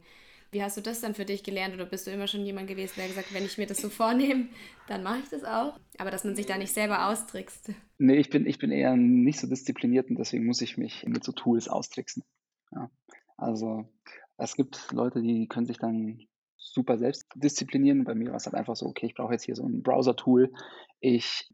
Wie 0.52 0.64
hast 0.64 0.78
du 0.78 0.82
das 0.82 1.02
dann 1.02 1.14
für 1.14 1.26
dich 1.26 1.44
gelernt 1.44 1.76
oder 1.76 1.86
bist 1.86 2.08
du 2.08 2.12
immer 2.12 2.28
schon 2.28 2.46
jemand 2.46 2.68
gewesen, 2.68 2.94
der 2.98 3.08
gesagt, 3.08 3.34
wenn 3.34 3.46
ich 3.46 3.58
mir 3.58 3.68
das 3.68 3.78
so 3.78 3.90
vornehme, 3.90 4.48
dann 4.88 5.04
mache 5.04 5.20
ich 5.20 5.30
das 5.30 5.44
auch? 5.44 5.80
Aber 5.98 6.10
dass 6.10 6.24
man 6.24 6.36
sich 6.36 6.48
da 6.48 6.58
nicht 6.58 6.74
selber 6.74 7.08
austrickst. 7.08 7.72
Nee, 8.00 8.18
ich 8.18 8.30
bin, 8.30 8.48
ich 8.48 8.58
bin 8.58 8.72
eher 8.72 8.96
nicht 8.96 9.40
so 9.40 9.48
diszipliniert 9.48 10.10
und 10.10 10.18
deswegen 10.18 10.46
muss 10.46 10.62
ich 10.62 10.78
mich 10.78 11.06
mit 11.06 11.24
so 11.24 11.32
Tools 11.32 11.68
austricksen. 11.68 12.24
Ja. 12.72 12.90
Also 13.38 13.90
es 14.38 14.56
gibt 14.56 14.92
Leute, 14.92 15.22
die 15.22 15.48
können 15.48 15.68
sich 15.68 15.78
dann 15.78 16.20
super 16.58 16.98
selbst 16.98 17.28
disziplinieren. 17.36 18.04
Bei 18.04 18.16
mir 18.16 18.30
war 18.30 18.38
es 18.38 18.46
halt 18.46 18.56
einfach 18.56 18.76
so, 18.76 18.86
okay, 18.86 19.06
ich 19.06 19.16
brauche 19.16 19.34
jetzt 19.34 19.46
hier 19.46 19.56
so 19.56 19.66
ein 19.66 19.84
Browser-Tool. 19.84 20.52
Ich 21.00 21.50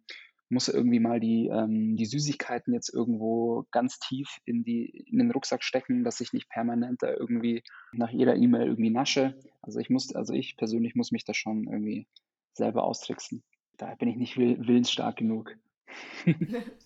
muss 0.55 0.69
irgendwie 0.69 1.00
mal 1.00 1.19
die, 1.19 1.47
ähm, 1.47 1.95
die 1.95 2.05
Süßigkeiten 2.05 2.74
jetzt 2.74 2.89
irgendwo 2.91 3.65
ganz 3.71 4.00
tief 4.00 4.39
in, 4.45 4.63
die, 4.63 4.85
in 4.85 5.19
den 5.19 5.31
Rucksack 5.31 5.63
stecken, 5.63 6.03
dass 6.03 6.21
ich 6.21 6.33
nicht 6.33 6.50
permanent 6.50 7.03
da 7.03 7.13
irgendwie 7.13 7.62
nach 7.91 8.09
jeder 8.09 8.35
E-Mail 8.35 8.67
irgendwie 8.67 8.89
nasche. 8.89 9.38
Also 9.62 9.79
ich 9.79 9.91
muss, 9.91 10.15
also 10.15 10.33
ich 10.33 10.57
persönlich 10.57 10.95
muss 10.95 11.12
mich 11.12 11.25
da 11.25 11.33
schon 11.33 11.65
irgendwie 11.65 12.07
selber 12.53 12.83
austricksen. 12.83 13.43
Da 13.77 13.93
bin 13.95 14.09
ich 14.09 14.15
nicht 14.15 14.38
will, 14.38 14.57
willensstark 14.65 15.17
genug. 15.17 15.55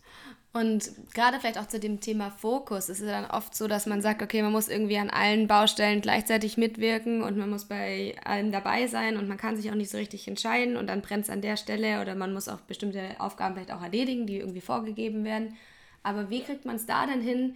Und 0.52 0.92
gerade 1.14 1.40
vielleicht 1.40 1.60
auch 1.60 1.68
zu 1.68 1.80
dem 1.80 2.00
Thema 2.00 2.32
Fokus 2.32 2.90
ist 2.90 3.02
es 3.02 3.08
dann 3.08 3.30
oft 3.30 3.56
so, 3.56 3.68
dass 3.68 3.86
man 3.86 4.02
sagt, 4.02 4.24
okay, 4.24 4.42
man 4.42 4.52
muss 4.52 4.68
irgendwie 4.68 4.98
an 4.98 5.12
allen 5.12 5.48
Baustellen 5.48 6.02
gleichzeitig 6.02 6.58
mitwirken 6.58 7.22
und 7.22 7.38
man 7.38 7.52
muss 7.52 7.66
bei 7.66 8.16
allem 8.24 8.52
dabei 8.52 8.88
sein 8.88 9.16
und 9.18 9.28
man 9.28 9.38
kann 9.38 9.56
sich 9.56 9.70
auch 9.70 9.76
nicht 9.76 9.92
so 9.92 10.00
richtig 10.00 10.28
entscheiden 10.28 10.76
und 10.76 10.88
dann 10.88 11.02
brennt 11.02 11.26
es 11.26 11.30
an 11.30 11.42
der 11.42 11.56
Stelle 11.56 12.02
oder 12.02 12.16
man 12.16 12.34
muss 12.34 12.48
auch 12.48 12.62
bestimmte 12.62 13.16
Aufgaben 13.20 13.54
vielleicht 13.54 13.72
auch 13.72 13.84
erledigen, 13.84 14.26
die 14.26 14.38
irgendwie 14.38 14.62
vorgegeben 14.62 15.24
werden. 15.24 15.56
Aber 16.02 16.32
wie 16.32 16.42
kriegt 16.42 16.66
man 16.66 16.78
es 16.78 16.88
da 16.88 17.06
denn 17.06 17.22
hin, 17.22 17.56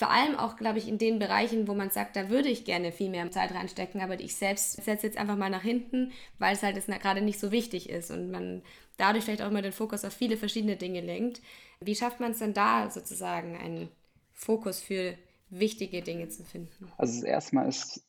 vor 0.00 0.10
allem 0.10 0.34
auch, 0.36 0.56
glaube 0.56 0.78
ich, 0.78 0.88
in 0.88 0.98
den 0.98 1.18
Bereichen, 1.18 1.68
wo 1.68 1.74
man 1.74 1.90
sagt, 1.90 2.16
da 2.16 2.28
würde 2.28 2.48
ich 2.48 2.64
gerne 2.64 2.90
viel 2.90 3.10
mehr 3.10 3.30
Zeit 3.30 3.52
reinstecken, 3.52 4.00
aber 4.00 4.18
ich 4.18 4.34
selbst 4.34 4.82
setze 4.82 5.06
jetzt 5.06 5.18
einfach 5.18 5.36
mal 5.36 5.50
nach 5.50 5.62
hinten, 5.62 6.10
weil 6.38 6.54
es 6.54 6.62
halt 6.62 6.84
gerade 7.02 7.20
nicht 7.20 7.38
so 7.38 7.52
wichtig 7.52 7.88
ist 7.88 8.10
und 8.10 8.30
man 8.30 8.62
dadurch 8.96 9.24
vielleicht 9.24 9.42
auch 9.42 9.50
immer 9.50 9.62
den 9.62 9.72
Fokus 9.72 10.04
auf 10.04 10.14
viele 10.14 10.36
verschiedene 10.36 10.76
Dinge 10.76 11.02
lenkt. 11.02 11.40
Wie 11.82 11.94
schafft 11.94 12.20
man 12.20 12.32
es 12.32 12.38
denn 12.38 12.52
da 12.52 12.90
sozusagen, 12.90 13.56
einen 13.56 13.88
Fokus 14.32 14.80
für 14.80 15.16
wichtige 15.48 16.02
Dinge 16.02 16.28
zu 16.28 16.44
finden? 16.44 16.92
Also 16.98 17.14
das 17.14 17.22
erste 17.22 17.54
Mal 17.54 17.68
ist 17.68 18.06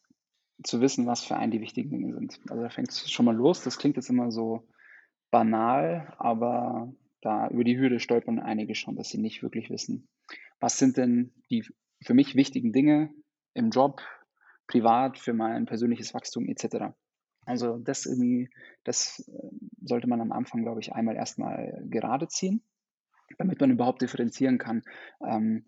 zu 0.64 0.82
wissen, 0.82 1.08
was 1.08 1.24
für 1.24 1.38
einen 1.38 1.52
die 1.52 1.62
wichtigen 1.62 1.90
Dinge 1.90 2.14
sind. 2.14 2.40
Also 2.50 2.64
da 2.64 2.70
fängt 2.70 2.90
es 2.90 3.10
schon 3.10 3.26
mal 3.26 3.36
los. 3.36 3.64
Das 3.64 3.78
klingt 3.78 3.96
jetzt 3.96 4.10
immer 4.10 4.32
so 4.32 4.68
banal, 5.32 6.14
aber 6.18 6.94
da 7.22 7.48
über 7.48 7.64
die 7.64 7.78
Hürde 7.78 8.00
stolpern 8.00 8.40
einige 8.40 8.76
schon, 8.76 8.96
dass 8.96 9.10
sie 9.10 9.20
nicht 9.20 9.42
wirklich 9.42 9.70
wissen, 9.70 10.08
was 10.60 10.78
sind 10.78 10.98
denn 10.98 11.32
die 11.50 11.66
für 12.04 12.14
mich 12.14 12.36
wichtigen 12.36 12.74
Dinge 12.74 13.14
im 13.54 13.70
Job, 13.70 14.02
privat, 14.68 15.18
für 15.18 15.34
mein 15.34 15.66
persönliches 15.66 16.14
Wachstum 16.14 16.48
etc. 16.50 16.94
Also 17.46 17.78
das 17.78 18.06
irgendwie, 18.06 18.50
das 18.84 19.28
äh, 19.28 19.50
sollte 19.82 20.08
man 20.08 20.22
am 20.22 20.32
Anfang, 20.32 20.64
glaube 20.64 20.80
ich, 20.80 20.94
einmal 20.94 21.16
erstmal 21.16 21.84
gerade 21.90 22.28
ziehen, 22.28 22.64
damit 23.38 23.60
man 23.60 23.72
überhaupt 23.72 24.02
differenzieren 24.02 24.58
kann, 24.58 24.84
ähm, 25.26 25.66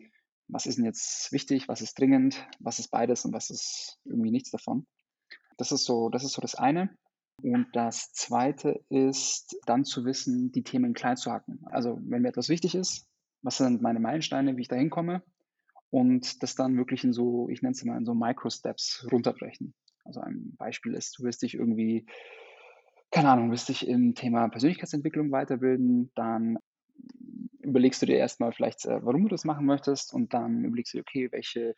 was 0.48 0.66
ist 0.66 0.78
denn 0.78 0.86
jetzt 0.86 1.32
wichtig, 1.32 1.68
was 1.68 1.82
ist 1.82 1.98
dringend, 1.98 2.46
was 2.60 2.80
ist 2.80 2.90
beides 2.90 3.26
und 3.26 3.34
was 3.34 3.50
ist 3.50 4.00
irgendwie 4.06 4.32
nichts 4.32 4.52
davon. 4.52 4.86
Das 5.58 5.72
ist 5.72 5.86
so, 5.86 6.10
das 6.10 6.24
ist 6.24 6.34
so 6.34 6.42
das 6.42 6.56
eine. 6.56 6.90
Und 7.42 7.68
das 7.74 8.14
zweite 8.14 8.84
ist 8.90 9.58
dann 9.66 9.86
zu 9.86 10.06
wissen, 10.06 10.52
die 10.52 10.64
Themen 10.64 10.94
klein 10.94 11.18
zu 11.18 11.32
hacken. 11.32 11.60
Also 11.66 12.00
wenn 12.04 12.22
mir 12.22 12.30
etwas 12.30 12.50
wichtig 12.50 12.76
ist, 12.76 13.08
was 13.42 13.58
sind 13.58 13.82
meine 13.82 14.00
Meilensteine, 14.00 14.56
wie 14.56 14.62
ich 14.62 14.68
da 14.68 14.76
hinkomme 14.76 15.24
und 15.90 16.42
das 16.44 16.56
dann 16.56 16.78
wirklich 16.78 17.04
in 17.04 17.14
so, 17.14 17.50
ich 17.50 17.62
nenne 17.62 17.74
es 17.74 17.84
mal 17.84 17.98
in 17.98 18.06
so 18.06 18.14
Micro-Steps 18.14 19.08
runterbrechen. 19.12 19.74
Also 20.06 20.22
ein 20.22 20.56
Beispiel 20.58 20.94
ist, 20.94 21.18
du 21.18 21.24
wirst 21.24 21.42
dich 21.42 21.56
irgendwie, 21.56 22.06
keine 23.12 23.30
Ahnung, 23.30 23.52
wirst 23.52 23.70
dich 23.70 23.88
im 23.88 24.16
Thema 24.16 24.48
Persönlichkeitsentwicklung 24.50 25.32
weiterbilden, 25.32 26.12
dann 26.16 26.58
überlegst 27.64 28.02
du 28.02 28.06
dir 28.06 28.18
erstmal 28.18 28.52
vielleicht, 28.52 28.86
äh, 28.86 29.04
warum 29.04 29.24
du 29.24 29.30
das 29.30 29.46
machen 29.46 29.66
möchtest 29.66 30.14
und 30.14 30.34
dann 30.34 30.64
überlegst 30.64 30.94
du 30.94 30.98
dir, 30.98 31.02
okay, 31.02 31.32
welche 31.32 31.76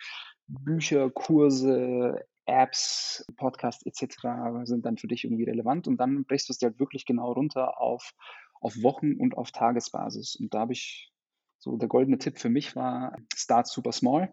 Bücher, 0.47 1.09
Kurse, 1.09 2.25
Apps, 2.45 3.25
Podcasts 3.37 3.85
etc. 3.85 4.65
sind 4.65 4.85
dann 4.85 4.97
für 4.97 5.07
dich 5.07 5.23
irgendwie 5.23 5.45
relevant 5.45 5.87
und 5.87 5.97
dann 5.97 6.25
brichst 6.25 6.49
du 6.49 6.53
es 6.53 6.59
dir 6.59 6.67
halt 6.67 6.79
wirklich 6.79 7.05
genau 7.05 7.31
runter 7.31 7.79
auf, 7.81 8.13
auf 8.61 8.75
Wochen- 8.81 9.15
und 9.15 9.37
auf 9.37 9.51
Tagesbasis. 9.51 10.35
Und 10.35 10.53
da 10.53 10.59
habe 10.59 10.73
ich 10.73 11.11
so 11.57 11.77
der 11.77 11.87
goldene 11.87 12.19
Tipp 12.19 12.37
für 12.37 12.49
mich 12.49 12.75
war, 12.75 13.17
start 13.35 13.67
super 13.67 13.91
small. 13.91 14.31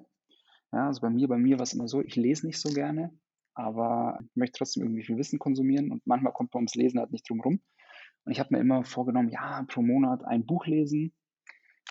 Ja, 0.73 0.87
also 0.87 1.01
bei 1.01 1.11
mir, 1.11 1.29
bei 1.29 1.39
mir 1.39 1.59
war 1.59 1.65
es 1.65 1.73
immer 1.73 1.89
so, 1.89 2.03
ich 2.03 2.17
lese 2.17 2.47
nicht 2.47 2.61
so 2.61 2.71
gerne, 2.71 3.13
aber 3.55 4.19
ich 4.23 4.37
möchte 4.37 4.59
trotzdem 4.59 4.83
irgendwie 4.83 5.03
viel 5.03 5.19
Wissen 5.19 5.39
konsumieren 5.39 5.91
und 5.91 6.07
manchmal 6.07 6.33
kommt 6.33 6.53
man 6.55 6.63
ums 6.63 6.75
Lesen 6.75 7.01
halt 7.01 7.13
nicht 7.13 7.29
drum 7.29 7.41
rum. 7.41 7.61
Und 8.25 8.33
ich 8.33 8.41
habe 8.41 8.55
mir 8.55 8.61
immer 8.61 8.85
vorgenommen, 8.85 9.29
ja, 9.29 9.65
pro 9.69 9.83
Monat 9.83 10.25
ein 10.25 10.47
Buch 10.47 10.67
lesen. 10.67 11.13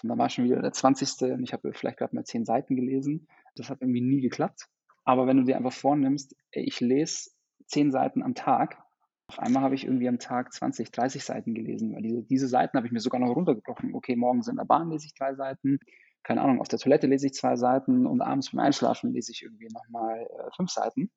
Und 0.02 0.10
dann 0.10 0.18
war 0.18 0.30
schon 0.30 0.46
wieder 0.46 0.62
der 0.62 0.72
20. 0.72 1.34
und 1.34 1.44
ich 1.44 1.54
habe 1.54 1.74
vielleicht 1.74 1.98
gerade 1.98 2.16
mal 2.16 2.24
zehn 2.24 2.46
Seiten 2.46 2.76
gelesen. 2.76 3.28
Das 3.56 3.70
hat 3.70 3.82
irgendwie 3.82 4.02
nie 4.02 4.22
geklappt. 4.22 4.68
Aber 5.04 5.28
wenn 5.28 5.38
du 5.38 5.44
dir 5.44 5.58
einfach 5.58 5.74
vornimmst, 5.74 6.36
ich 6.52 6.80
lese 6.80 7.32
zehn 7.66 7.92
Seiten 7.92 8.24
am 8.24 8.36
Tag, 8.36 8.82
auf 9.28 9.40
einmal 9.40 9.64
habe 9.64 9.76
ich 9.76 9.86
irgendwie 9.86 10.10
am 10.10 10.20
Tag 10.20 10.52
20, 10.52 10.92
30 10.92 11.24
Seiten 11.24 11.54
gelesen, 11.54 11.94
weil 11.94 12.02
diese, 12.02 12.24
diese 12.24 12.48
Seiten 12.48 12.78
habe 12.78 12.88
ich 12.88 12.94
mir 12.94 13.00
sogar 13.00 13.22
noch 13.22 13.34
runtergebrochen. 13.34 13.94
Okay, 13.96 14.16
morgens 14.16 14.48
in 14.48 14.58
der 14.58 14.66
Bahn 14.66 14.90
lese 14.90 15.06
ich 15.06 15.14
drei 15.14 15.36
Seiten, 15.36 15.80
keine 16.24 16.42
Ahnung, 16.42 16.60
auf 16.60 16.68
der 16.68 16.80
Toilette 16.80 17.08
lese 17.08 17.28
ich 17.28 17.34
zwei 17.34 17.56
Seiten 17.56 18.06
und 18.06 18.22
abends 18.22 18.52
beim 18.52 18.60
Einschlafen 18.60 19.14
lese 19.14 19.32
ich 19.32 19.42
irgendwie 19.42 19.70
nochmal 19.74 20.20
äh, 20.20 20.50
fünf 20.56 20.70
Seiten. 20.70 21.10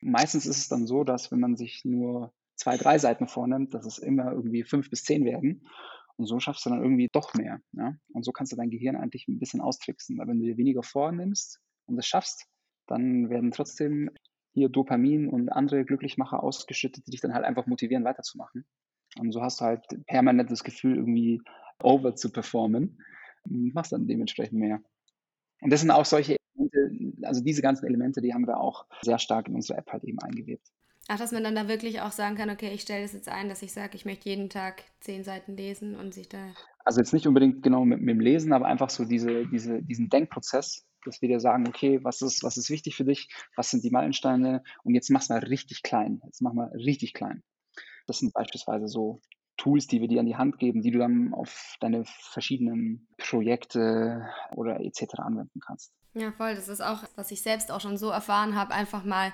Meistens 0.00 0.46
ist 0.46 0.58
es 0.58 0.68
dann 0.68 0.86
so, 0.86 1.04
dass 1.04 1.32
wenn 1.32 1.40
man 1.40 1.56
sich 1.56 1.82
nur 1.84 2.32
zwei, 2.54 2.76
drei 2.76 2.98
Seiten 2.98 3.26
vornimmt, 3.26 3.74
dass 3.74 3.86
es 3.86 3.98
immer 3.98 4.30
irgendwie 4.32 4.62
fünf 4.62 4.90
bis 4.90 5.02
zehn 5.02 5.24
werden. 5.24 5.66
Und 6.16 6.26
so 6.26 6.38
schaffst 6.38 6.64
du 6.64 6.70
dann 6.70 6.82
irgendwie 6.82 7.08
doch 7.12 7.34
mehr. 7.34 7.60
Ja? 7.72 7.96
Und 8.12 8.24
so 8.24 8.32
kannst 8.32 8.52
du 8.52 8.56
dein 8.56 8.70
Gehirn 8.70 8.96
eigentlich 8.96 9.26
ein 9.28 9.38
bisschen 9.38 9.60
austricksen. 9.60 10.18
Weil 10.18 10.28
wenn 10.28 10.38
du 10.38 10.46
dir 10.46 10.56
weniger 10.56 10.82
vornimmst 10.82 11.60
und 11.86 11.98
es 11.98 12.06
schaffst, 12.06 12.46
dann 12.86 13.30
werden 13.30 13.50
trotzdem 13.50 14.10
hier 14.52 14.68
Dopamin 14.68 15.28
und 15.28 15.48
andere 15.48 15.84
Glücklichmacher 15.84 16.42
ausgeschüttet, 16.42 17.06
die 17.06 17.10
dich 17.10 17.20
dann 17.20 17.34
halt 17.34 17.44
einfach 17.44 17.66
motivieren, 17.66 18.04
weiterzumachen. 18.04 18.64
Und 19.18 19.32
so 19.32 19.42
hast 19.42 19.60
du 19.60 19.64
halt 19.64 19.84
permanent 20.06 20.50
das 20.50 20.64
Gefühl, 20.64 20.96
irgendwie 20.96 21.40
over 21.82 22.14
zu 22.14 22.30
performen 22.30 22.98
und 23.44 23.74
machst 23.74 23.92
dann 23.92 24.06
dementsprechend 24.06 24.58
mehr. 24.58 24.80
Und 25.60 25.72
das 25.72 25.80
sind 25.80 25.90
auch 25.90 26.04
solche 26.04 26.36
Elemente, 26.54 27.26
also 27.26 27.42
diese 27.42 27.62
ganzen 27.62 27.86
Elemente, 27.86 28.20
die 28.20 28.34
haben 28.34 28.46
wir 28.46 28.60
auch 28.60 28.86
sehr 29.02 29.18
stark 29.18 29.48
in 29.48 29.54
unsere 29.54 29.78
App 29.78 29.90
halt 29.90 30.04
eben 30.04 30.18
eingewebt. 30.20 30.68
Ach, 31.08 31.18
dass 31.18 31.32
man 31.32 31.44
dann 31.44 31.54
da 31.54 31.68
wirklich 31.68 32.00
auch 32.00 32.12
sagen 32.12 32.34
kann, 32.34 32.48
okay, 32.48 32.72
ich 32.72 32.80
stelle 32.82 33.02
das 33.02 33.12
jetzt 33.12 33.28
ein, 33.28 33.48
dass 33.48 33.60
ich 33.60 33.72
sage, 33.72 33.94
ich 33.94 34.06
möchte 34.06 34.28
jeden 34.28 34.48
Tag 34.48 34.84
zehn 35.00 35.22
Seiten 35.22 35.56
lesen 35.56 35.96
und 35.96 36.14
sich 36.14 36.28
da. 36.30 36.38
Also 36.84 37.00
jetzt 37.00 37.12
nicht 37.12 37.26
unbedingt 37.26 37.62
genau 37.62 37.84
mit, 37.84 38.00
mit 38.00 38.14
dem 38.14 38.20
Lesen, 38.20 38.52
aber 38.54 38.66
einfach 38.66 38.88
so 38.88 39.04
diese, 39.04 39.46
diese, 39.46 39.82
diesen 39.82 40.08
Denkprozess, 40.08 40.86
dass 41.04 41.20
wir 41.20 41.28
dir 41.28 41.40
sagen, 41.40 41.68
okay, 41.68 42.02
was 42.02 42.22
ist, 42.22 42.42
was 42.42 42.56
ist 42.56 42.70
wichtig 42.70 42.96
für 42.96 43.04
dich, 43.04 43.28
was 43.54 43.70
sind 43.70 43.84
die 43.84 43.90
Meilensteine 43.90 44.62
und 44.82 44.94
jetzt 44.94 45.10
mach's 45.10 45.28
mal 45.28 45.40
richtig 45.40 45.82
klein. 45.82 46.22
Jetzt 46.24 46.40
mach 46.40 46.54
mal 46.54 46.68
richtig 46.68 47.12
klein. 47.12 47.42
Das 48.06 48.18
sind 48.18 48.32
beispielsweise 48.32 48.88
so 48.88 49.20
Tools, 49.56 49.86
die 49.86 50.00
wir 50.00 50.08
dir 50.08 50.20
an 50.20 50.26
die 50.26 50.36
Hand 50.36 50.58
geben, 50.58 50.82
die 50.82 50.90
du 50.90 50.98
dann 50.98 51.32
auf 51.32 51.76
deine 51.80 52.04
verschiedenen 52.06 53.06
Projekte 53.18 54.26
oder 54.56 54.80
etc. 54.80 55.14
anwenden 55.18 55.60
kannst. 55.60 55.92
Ja, 56.14 56.32
voll. 56.32 56.54
Das 56.54 56.68
ist 56.68 56.80
auch, 56.80 57.02
was 57.16 57.30
ich 57.30 57.42
selbst 57.42 57.70
auch 57.70 57.80
schon 57.80 57.96
so 57.96 58.08
erfahren 58.08 58.54
habe, 58.54 58.72
einfach 58.72 59.04
mal 59.04 59.32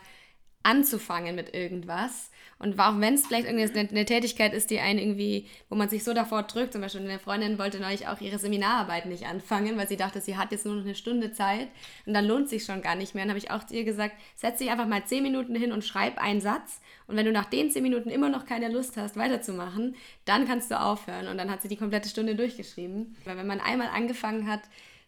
anzufangen 0.62 1.34
mit 1.34 1.54
irgendwas. 1.54 2.30
Und 2.60 2.78
auch 2.78 3.00
wenn 3.00 3.14
es 3.14 3.26
vielleicht 3.26 3.48
eine, 3.48 3.62
eine, 3.62 4.04
Tätigkeit 4.04 4.52
ist, 4.52 4.68
die 4.68 4.80
einen 4.80 4.98
irgendwie, 4.98 5.46
wo 5.70 5.76
man 5.76 5.88
sich 5.88 6.04
so 6.04 6.12
davor 6.12 6.42
drückt, 6.42 6.74
zum 6.74 6.82
Beispiel 6.82 7.00
eine 7.00 7.18
Freundin 7.18 7.58
wollte 7.58 7.80
neulich 7.80 8.06
auch 8.06 8.20
ihre 8.20 8.38
Seminararbeit 8.38 9.06
nicht 9.06 9.24
anfangen, 9.24 9.78
weil 9.78 9.88
sie 9.88 9.96
dachte, 9.96 10.20
sie 10.20 10.36
hat 10.36 10.52
jetzt 10.52 10.66
nur 10.66 10.74
noch 10.74 10.84
eine 10.84 10.94
Stunde 10.94 11.32
Zeit 11.32 11.68
und 12.04 12.12
dann 12.12 12.26
lohnt 12.26 12.50
sich 12.50 12.64
schon 12.66 12.82
gar 12.82 12.96
nicht 12.96 13.14
mehr. 13.14 13.24
Und 13.24 13.30
habe 13.30 13.38
ich 13.38 13.50
auch 13.50 13.64
zu 13.64 13.74
ihr 13.74 13.84
gesagt, 13.84 14.14
setz 14.34 14.58
dich 14.58 14.70
einfach 14.70 14.86
mal 14.86 15.06
zehn 15.06 15.22
Minuten 15.22 15.54
hin 15.54 15.72
und 15.72 15.86
schreib 15.86 16.18
einen 16.18 16.42
Satz. 16.42 16.82
Und 17.06 17.16
wenn 17.16 17.24
du 17.24 17.32
nach 17.32 17.46
den 17.46 17.70
zehn 17.70 17.82
Minuten 17.82 18.10
immer 18.10 18.28
noch 18.28 18.44
keine 18.44 18.68
Lust 18.68 18.98
hast, 18.98 19.16
weiterzumachen, 19.16 19.96
dann 20.26 20.46
kannst 20.46 20.70
du 20.70 20.78
aufhören. 20.78 21.28
Und 21.28 21.38
dann 21.38 21.50
hat 21.50 21.62
sie 21.62 21.68
die 21.68 21.78
komplette 21.78 22.10
Stunde 22.10 22.34
durchgeschrieben. 22.34 23.16
Weil 23.24 23.38
wenn 23.38 23.46
man 23.46 23.60
einmal 23.60 23.88
angefangen 23.88 24.46
hat, 24.46 24.60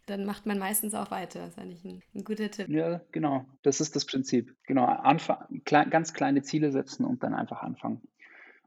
dann 0.07 0.25
macht 0.25 0.47
man 0.47 0.59
meistens 0.59 0.95
auch 0.95 1.11
weiter. 1.11 1.41
Das 1.41 1.51
ist 1.51 1.59
eigentlich 1.59 1.85
ein, 1.85 2.03
ein 2.15 2.25
guter 2.25 2.51
Tipp. 2.51 2.69
Ja, 2.69 3.01
genau. 3.13 3.45
Das 3.63 3.81
ist 3.81 3.95
das 3.95 4.05
Prinzip. 4.05 4.55
Genau, 4.67 4.85
anfang, 4.85 5.63
klein, 5.65 5.91
ganz 5.91 6.13
kleine 6.13 6.43
Ziele 6.43 6.73
setzen 6.73 7.05
und 7.05 7.23
dann 7.23 7.35
einfach 7.35 7.63
anfangen. 7.63 8.01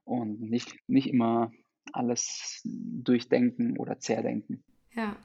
Und 0.06 0.42
nicht, 0.42 0.76
nicht 0.88 1.10
immer 1.10 1.52
alles 1.92 2.62
durchdenken 2.64 3.78
oder 3.78 4.00
zerdenken. 4.00 4.64
Ja. 4.94 5.16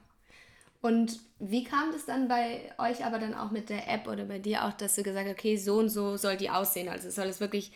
Und 0.81 1.19
wie 1.39 1.63
kam 1.63 1.91
das 1.91 2.05
dann 2.05 2.27
bei 2.27 2.71
euch 2.79 3.05
aber 3.05 3.19
dann 3.19 3.35
auch 3.35 3.51
mit 3.51 3.69
der 3.69 3.87
App 3.87 4.07
oder 4.07 4.25
bei 4.25 4.39
dir 4.39 4.65
auch, 4.65 4.73
dass 4.73 4.95
du 4.95 5.03
gesagt 5.03 5.27
hast, 5.27 5.33
okay, 5.33 5.55
so 5.55 5.77
und 5.77 5.89
so 5.89 6.17
soll 6.17 6.37
die 6.37 6.49
aussehen? 6.49 6.89
Also 6.89 7.09
soll 7.11 7.27
es 7.27 7.39
wirklich 7.39 7.71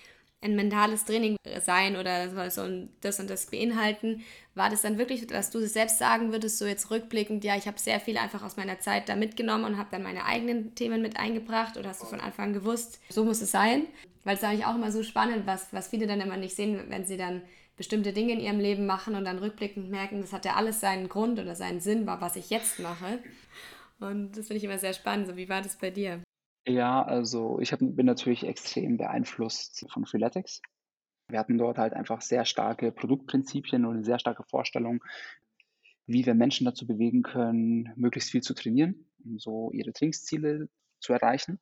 ein 0.45 0.55
mentales 0.55 1.05
Training 1.05 1.35
sein 1.61 1.97
oder 1.97 2.29
soll 2.29 2.45
es 2.45 2.59
das 3.01 3.19
und 3.19 3.29
das 3.29 3.47
beinhalten? 3.47 4.23
War 4.53 4.69
das 4.69 4.83
dann 4.83 4.97
wirklich, 4.97 5.27
dass 5.27 5.49
du 5.49 5.59
selbst 5.67 5.97
sagen 5.97 6.31
würdest, 6.31 6.57
so 6.57 6.65
jetzt 6.65 6.89
rückblickend, 6.91 7.43
ja, 7.43 7.57
ich 7.57 7.67
habe 7.67 7.79
sehr 7.79 7.99
viel 7.99 8.17
einfach 8.17 8.43
aus 8.43 8.55
meiner 8.55 8.79
Zeit 8.79 9.09
da 9.09 9.15
mitgenommen 9.15 9.65
und 9.65 9.77
habe 9.77 9.89
dann 9.91 10.03
meine 10.03 10.25
eigenen 10.25 10.75
Themen 10.75 11.01
mit 11.01 11.17
eingebracht 11.17 11.77
oder 11.77 11.89
hast 11.89 12.01
du 12.01 12.05
von 12.05 12.21
Anfang 12.21 12.45
an 12.45 12.53
gewusst, 12.53 13.01
so 13.09 13.25
muss 13.25 13.41
es 13.41 13.51
sein? 13.51 13.87
Weil 14.23 14.35
es 14.35 14.43
eigentlich 14.43 14.65
auch 14.65 14.75
immer 14.75 14.91
so 14.91 15.03
spannend, 15.03 15.45
was, 15.45 15.73
was 15.73 15.89
viele 15.89 16.07
dann 16.07 16.21
immer 16.21 16.37
nicht 16.37 16.55
sehen, 16.55 16.85
wenn 16.89 17.05
sie 17.05 17.17
dann 17.17 17.41
bestimmte 17.77 18.13
Dinge 18.13 18.33
in 18.33 18.39
ihrem 18.39 18.59
Leben 18.59 18.85
machen 18.85 19.15
und 19.15 19.25
dann 19.25 19.39
rückblickend 19.39 19.89
merken, 19.89 20.21
das 20.21 20.31
hat 20.31 20.45
ja 20.45 20.55
alles 20.55 20.79
seinen 20.79 21.09
Grund 21.09 21.39
oder 21.39 21.55
seinen 21.55 21.81
Sinn, 21.81 22.07
was 22.07 22.35
ich 22.35 22.49
jetzt 22.49 22.79
mache. 22.79 23.19
Und 23.99 24.37
das 24.37 24.47
finde 24.47 24.57
ich 24.57 24.63
immer 24.63 24.77
sehr 24.77 24.93
spannend. 24.93 25.27
So, 25.27 25.35
wie 25.35 25.49
war 25.49 25.61
das 25.61 25.75
bei 25.75 25.89
dir? 25.89 26.21
Ja, 26.67 27.03
also 27.03 27.59
ich 27.59 27.71
hab, 27.71 27.79
bin 27.79 28.05
natürlich 28.05 28.43
extrem 28.45 28.97
beeinflusst 28.97 29.85
von 29.91 30.05
Freeletics. 30.05 30.61
Wir 31.27 31.39
hatten 31.39 31.57
dort 31.57 31.77
halt 31.77 31.93
einfach 31.93 32.21
sehr 32.21 32.45
starke 32.45 32.91
Produktprinzipien 32.91 33.85
und 33.85 33.95
eine 33.95 34.03
sehr 34.03 34.19
starke 34.19 34.43
Vorstellung, 34.43 35.03
wie 36.07 36.25
wir 36.25 36.33
Menschen 36.33 36.65
dazu 36.65 36.85
bewegen 36.87 37.23
können, 37.23 37.91
möglichst 37.95 38.31
viel 38.31 38.41
zu 38.41 38.53
trainieren, 38.53 39.07
um 39.23 39.37
so 39.39 39.71
ihre 39.71 39.93
Trainingsziele 39.93 40.69
zu 40.99 41.13
erreichen. 41.13 41.59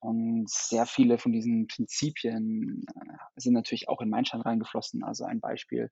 Und 0.00 0.48
sehr 0.48 0.86
viele 0.86 1.18
von 1.18 1.32
diesen 1.32 1.66
Prinzipien 1.66 2.84
äh, 2.94 3.40
sind 3.40 3.54
natürlich 3.54 3.88
auch 3.88 4.00
in 4.00 4.10
Mindshine 4.10 4.44
reingeflossen. 4.44 5.02
Also 5.02 5.24
ein 5.24 5.40
Beispiel, 5.40 5.90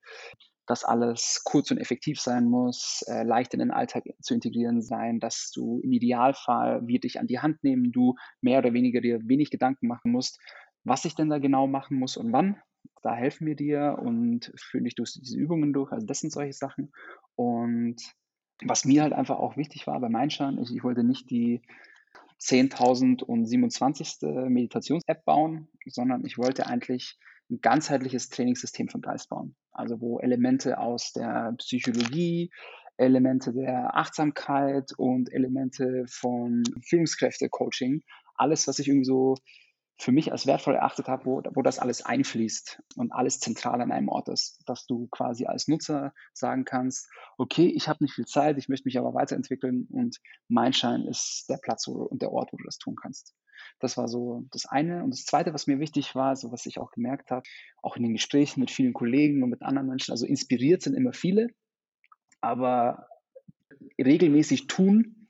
dass 0.66 0.84
alles 0.84 1.42
kurz 1.44 1.70
und 1.70 1.78
effektiv 1.78 2.20
sein 2.20 2.46
muss, 2.46 3.02
äh, 3.08 3.22
leicht 3.22 3.54
in 3.54 3.60
den 3.60 3.70
Alltag 3.70 4.04
zu 4.20 4.34
integrieren 4.34 4.82
sein, 4.82 5.20
dass 5.20 5.50
du 5.50 5.80
im 5.80 5.92
Idealfall 5.92 6.86
wir 6.86 7.00
dich 7.00 7.20
an 7.20 7.26
die 7.26 7.40
Hand 7.40 7.62
nehmen, 7.64 7.92
du 7.92 8.14
mehr 8.40 8.58
oder 8.58 8.72
weniger 8.72 9.00
dir 9.00 9.20
wenig 9.24 9.50
Gedanken 9.50 9.86
machen 9.86 10.10
musst, 10.12 10.40
was 10.84 11.04
ich 11.04 11.14
denn 11.14 11.28
da 11.30 11.38
genau 11.38 11.66
machen 11.66 11.98
muss 11.98 12.16
und 12.16 12.32
wann. 12.32 12.60
Da 13.02 13.14
helfen 13.14 13.46
wir 13.46 13.56
dir 13.56 13.98
und 14.00 14.52
führen 14.56 14.84
dich 14.84 14.94
durch 14.94 15.12
diese 15.12 15.36
Übungen 15.36 15.72
durch. 15.72 15.92
Also 15.92 16.06
das 16.06 16.20
sind 16.20 16.30
solche 16.30 16.52
Sachen. 16.52 16.92
Und 17.34 17.96
was 18.62 18.84
mir 18.84 19.02
halt 19.02 19.12
einfach 19.12 19.38
auch 19.38 19.56
wichtig 19.56 19.86
war 19.86 20.00
bei 20.00 20.08
Mindshine, 20.08 20.60
ich, 20.62 20.74
ich 20.74 20.84
wollte 20.84 21.04
nicht 21.04 21.30
die 21.30 21.62
10.027. 22.40 24.48
Meditations-App 24.48 25.24
bauen, 25.24 25.68
sondern 25.86 26.24
ich 26.24 26.38
wollte 26.38 26.66
eigentlich 26.66 27.18
ein 27.50 27.60
ganzheitliches 27.60 28.30
Trainingssystem 28.30 28.88
von 28.88 29.00
Geist 29.00 29.28
bauen. 29.28 29.54
Also 29.72 30.00
wo 30.00 30.18
Elemente 30.18 30.78
aus 30.78 31.12
der 31.12 31.54
Psychologie, 31.58 32.50
Elemente 32.96 33.52
der 33.52 33.96
Achtsamkeit 33.96 34.92
und 34.96 35.32
Elemente 35.32 36.04
von 36.08 36.62
Führungskräfte-Coaching, 36.82 38.02
alles, 38.36 38.66
was 38.66 38.78
ich 38.78 38.88
irgendwie 38.88 39.04
so 39.04 39.36
für 39.96 40.12
mich 40.12 40.32
als 40.32 40.46
wertvoll 40.46 40.74
erachtet 40.74 41.08
habe, 41.08 41.24
wo, 41.24 41.42
wo 41.54 41.62
das 41.62 41.78
alles 41.78 42.04
einfließt 42.04 42.82
und 42.96 43.12
alles 43.12 43.38
zentral 43.38 43.80
an 43.80 43.92
einem 43.92 44.08
Ort 44.08 44.28
ist, 44.28 44.60
dass 44.66 44.86
du 44.86 45.06
quasi 45.08 45.46
als 45.46 45.68
Nutzer 45.68 46.12
sagen 46.32 46.64
kannst, 46.64 47.08
okay, 47.38 47.66
ich 47.66 47.88
habe 47.88 48.02
nicht 48.02 48.14
viel 48.14 48.26
Zeit, 48.26 48.58
ich 48.58 48.68
möchte 48.68 48.88
mich 48.88 48.98
aber 48.98 49.14
weiterentwickeln 49.14 49.86
und 49.90 50.20
Mindshine 50.48 51.08
ist 51.08 51.46
der 51.48 51.58
Platz 51.58 51.86
und 51.86 52.22
der 52.22 52.32
Ort, 52.32 52.52
wo 52.52 52.56
du 52.56 52.64
das 52.64 52.78
tun 52.78 52.96
kannst. 53.00 53.34
Das 53.78 53.96
war 53.96 54.08
so 54.08 54.44
das 54.50 54.66
eine. 54.66 55.04
Und 55.04 55.10
das 55.10 55.24
zweite, 55.24 55.54
was 55.54 55.66
mir 55.66 55.78
wichtig 55.78 56.14
war, 56.14 56.34
so 56.36 56.50
was 56.50 56.66
ich 56.66 56.78
auch 56.78 56.90
gemerkt 56.90 57.30
habe, 57.30 57.46
auch 57.82 57.96
in 57.96 58.02
den 58.02 58.12
Gesprächen 58.12 58.60
mit 58.60 58.70
vielen 58.70 58.94
Kollegen 58.94 59.42
und 59.42 59.50
mit 59.50 59.62
anderen 59.62 59.88
Menschen, 59.88 60.10
also 60.10 60.26
inspiriert 60.26 60.82
sind 60.82 60.94
immer 60.94 61.12
viele, 61.12 61.48
aber 62.40 63.06
regelmäßig 63.98 64.66
tun, 64.66 65.28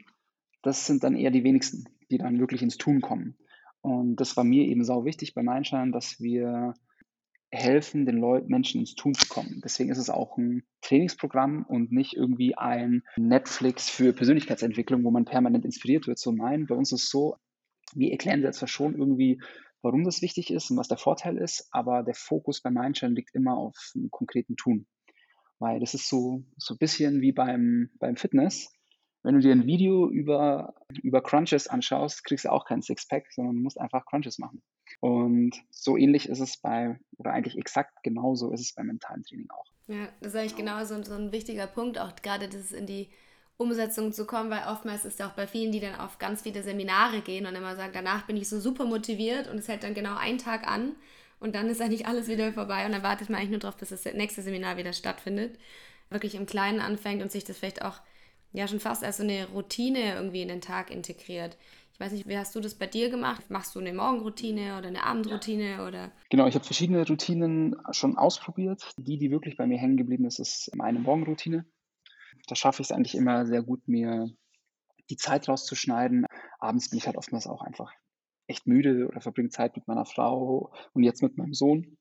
das 0.62 0.86
sind 0.86 1.04
dann 1.04 1.16
eher 1.16 1.30
die 1.30 1.44
wenigsten, 1.44 1.84
die 2.10 2.18
dann 2.18 2.38
wirklich 2.40 2.62
ins 2.62 2.78
Tun 2.78 3.02
kommen. 3.02 3.36
Und 3.84 4.16
das 4.16 4.34
war 4.38 4.44
mir 4.44 4.66
eben 4.66 4.82
sau 4.82 5.04
wichtig 5.04 5.34
bei 5.34 5.42
Mindshine, 5.42 5.90
dass 5.92 6.18
wir 6.18 6.72
helfen, 7.50 8.06
den 8.06 8.16
Leuten, 8.16 8.48
Menschen 8.48 8.80
ins 8.80 8.94
Tun 8.94 9.12
zu 9.12 9.28
kommen. 9.28 9.60
Deswegen 9.62 9.90
ist 9.90 9.98
es 9.98 10.08
auch 10.08 10.38
ein 10.38 10.64
Trainingsprogramm 10.80 11.66
und 11.68 11.92
nicht 11.92 12.14
irgendwie 12.14 12.56
ein 12.56 13.02
Netflix 13.18 13.90
für 13.90 14.14
Persönlichkeitsentwicklung, 14.14 15.04
wo 15.04 15.10
man 15.10 15.26
permanent 15.26 15.66
inspiriert 15.66 16.06
wird. 16.06 16.18
So 16.18 16.32
nein, 16.32 16.64
bei 16.66 16.74
uns 16.74 16.92
ist 16.92 17.02
es 17.02 17.10
so, 17.10 17.36
wir 17.94 18.10
erklären 18.10 18.40
dir 18.40 18.52
zwar 18.52 18.68
schon 18.68 18.96
irgendwie, 18.96 19.42
warum 19.82 20.02
das 20.04 20.22
wichtig 20.22 20.50
ist 20.50 20.70
und 20.70 20.78
was 20.78 20.88
der 20.88 20.96
Vorteil 20.96 21.36
ist, 21.36 21.68
aber 21.70 22.02
der 22.02 22.14
Fokus 22.14 22.62
bei 22.62 22.70
Mindshine 22.70 23.12
liegt 23.12 23.34
immer 23.34 23.58
auf 23.58 23.92
einem 23.94 24.10
konkreten 24.10 24.56
Tun. 24.56 24.86
Weil 25.58 25.78
das 25.78 25.92
ist 25.92 26.08
so, 26.08 26.42
so 26.56 26.72
ein 26.72 26.78
bisschen 26.78 27.20
wie 27.20 27.32
beim, 27.32 27.90
beim 27.98 28.16
Fitness 28.16 28.73
wenn 29.24 29.34
du 29.34 29.40
dir 29.40 29.52
ein 29.52 29.66
Video 29.66 30.08
über, 30.08 30.74
über 31.02 31.22
Crunches 31.22 31.66
anschaust, 31.66 32.24
kriegst 32.24 32.44
du 32.44 32.52
auch 32.52 32.66
keinen 32.66 32.82
Sixpack, 32.82 33.32
sondern 33.32 33.56
musst 33.56 33.80
einfach 33.80 34.04
Crunches 34.04 34.38
machen. 34.38 34.62
Und 35.00 35.56
so 35.70 35.96
ähnlich 35.96 36.28
ist 36.28 36.40
es 36.40 36.58
bei, 36.58 37.00
oder 37.16 37.32
eigentlich 37.32 37.56
exakt 37.56 38.02
genauso 38.02 38.52
ist 38.52 38.60
es 38.60 38.74
beim 38.74 38.86
mentalen 38.86 39.24
Training 39.24 39.48
auch. 39.50 39.64
Ja, 39.86 40.08
das 40.20 40.34
ist 40.34 40.38
eigentlich 40.38 40.56
genau 40.56 40.84
so, 40.84 40.94
ein 40.94 41.32
wichtiger 41.32 41.66
Punkt, 41.66 41.98
auch 41.98 42.14
gerade 42.16 42.48
das 42.48 42.70
in 42.70 42.86
die 42.86 43.08
Umsetzung 43.56 44.12
zu 44.12 44.26
kommen, 44.26 44.50
weil 44.50 44.68
oftmals 44.68 45.06
ist 45.06 45.20
es 45.20 45.26
auch 45.26 45.32
bei 45.32 45.46
vielen, 45.46 45.72
die 45.72 45.80
dann 45.80 45.94
auf 45.94 46.18
ganz 46.18 46.42
viele 46.42 46.62
Seminare 46.62 47.22
gehen 47.22 47.46
und 47.46 47.54
immer 47.54 47.76
sagen, 47.76 47.92
danach 47.94 48.26
bin 48.26 48.36
ich 48.36 48.48
so 48.48 48.60
super 48.60 48.84
motiviert 48.84 49.48
und 49.48 49.56
es 49.56 49.68
hält 49.68 49.84
dann 49.84 49.94
genau 49.94 50.16
einen 50.16 50.38
Tag 50.38 50.66
an 50.66 50.96
und 51.40 51.54
dann 51.54 51.68
ist 51.68 51.80
eigentlich 51.80 52.06
alles 52.06 52.28
wieder 52.28 52.52
vorbei 52.52 52.84
und 52.84 52.92
dann 52.92 53.02
wartet 53.02 53.30
man 53.30 53.38
eigentlich 53.38 53.52
nur 53.52 53.60
darauf, 53.60 53.76
bis 53.76 53.88
das 53.88 54.04
nächste 54.04 54.42
Seminar 54.42 54.76
wieder 54.76 54.92
stattfindet. 54.92 55.58
Wirklich 56.10 56.34
im 56.34 56.44
Kleinen 56.44 56.80
anfängt 56.80 57.22
und 57.22 57.32
sich 57.32 57.44
das 57.44 57.56
vielleicht 57.56 57.82
auch 57.82 58.00
ja 58.54 58.68
schon 58.68 58.80
fast 58.80 59.04
als 59.04 59.18
so 59.18 59.22
eine 59.22 59.48
Routine 59.48 60.14
irgendwie 60.14 60.42
in 60.42 60.48
den 60.48 60.60
Tag 60.60 60.90
integriert. 60.90 61.58
Ich 61.92 62.00
weiß 62.00 62.12
nicht, 62.12 62.26
wie 62.26 62.36
hast 62.36 62.54
du 62.54 62.60
das 62.60 62.74
bei 62.74 62.86
dir 62.86 63.10
gemacht? 63.10 63.50
Machst 63.50 63.74
du 63.74 63.80
eine 63.80 63.92
Morgenroutine 63.92 64.78
oder 64.78 64.88
eine 64.88 65.04
Abendroutine 65.04 65.86
oder? 65.86 66.10
Genau, 66.30 66.46
ich 66.46 66.54
habe 66.54 66.64
verschiedene 66.64 67.06
Routinen 67.06 67.76
schon 67.92 68.16
ausprobiert. 68.16 68.82
Die, 68.96 69.18
die 69.18 69.30
wirklich 69.30 69.56
bei 69.56 69.66
mir 69.66 69.78
hängen 69.78 69.96
geblieben 69.96 70.24
ist, 70.24 70.40
ist 70.40 70.70
meine 70.74 70.98
Morgenroutine. 70.98 71.64
Da 72.48 72.54
schaffe 72.56 72.82
ich 72.82 72.88
es 72.88 72.92
eigentlich 72.92 73.14
immer 73.14 73.46
sehr 73.46 73.62
gut, 73.62 73.86
mir 73.86 74.28
die 75.10 75.16
Zeit 75.16 75.48
rauszuschneiden. 75.48 76.26
Abends 76.58 76.90
bin 76.90 76.98
ich 76.98 77.06
halt 77.06 77.16
oftmals 77.16 77.46
auch 77.46 77.62
einfach 77.62 77.92
echt 78.46 78.66
müde 78.66 79.06
oder 79.08 79.20
verbringe 79.20 79.50
Zeit 79.50 79.76
mit 79.76 79.86
meiner 79.86 80.04
Frau 80.04 80.72
und 80.92 81.02
jetzt 81.02 81.22
mit 81.22 81.36
meinem 81.36 81.54
Sohn. 81.54 81.96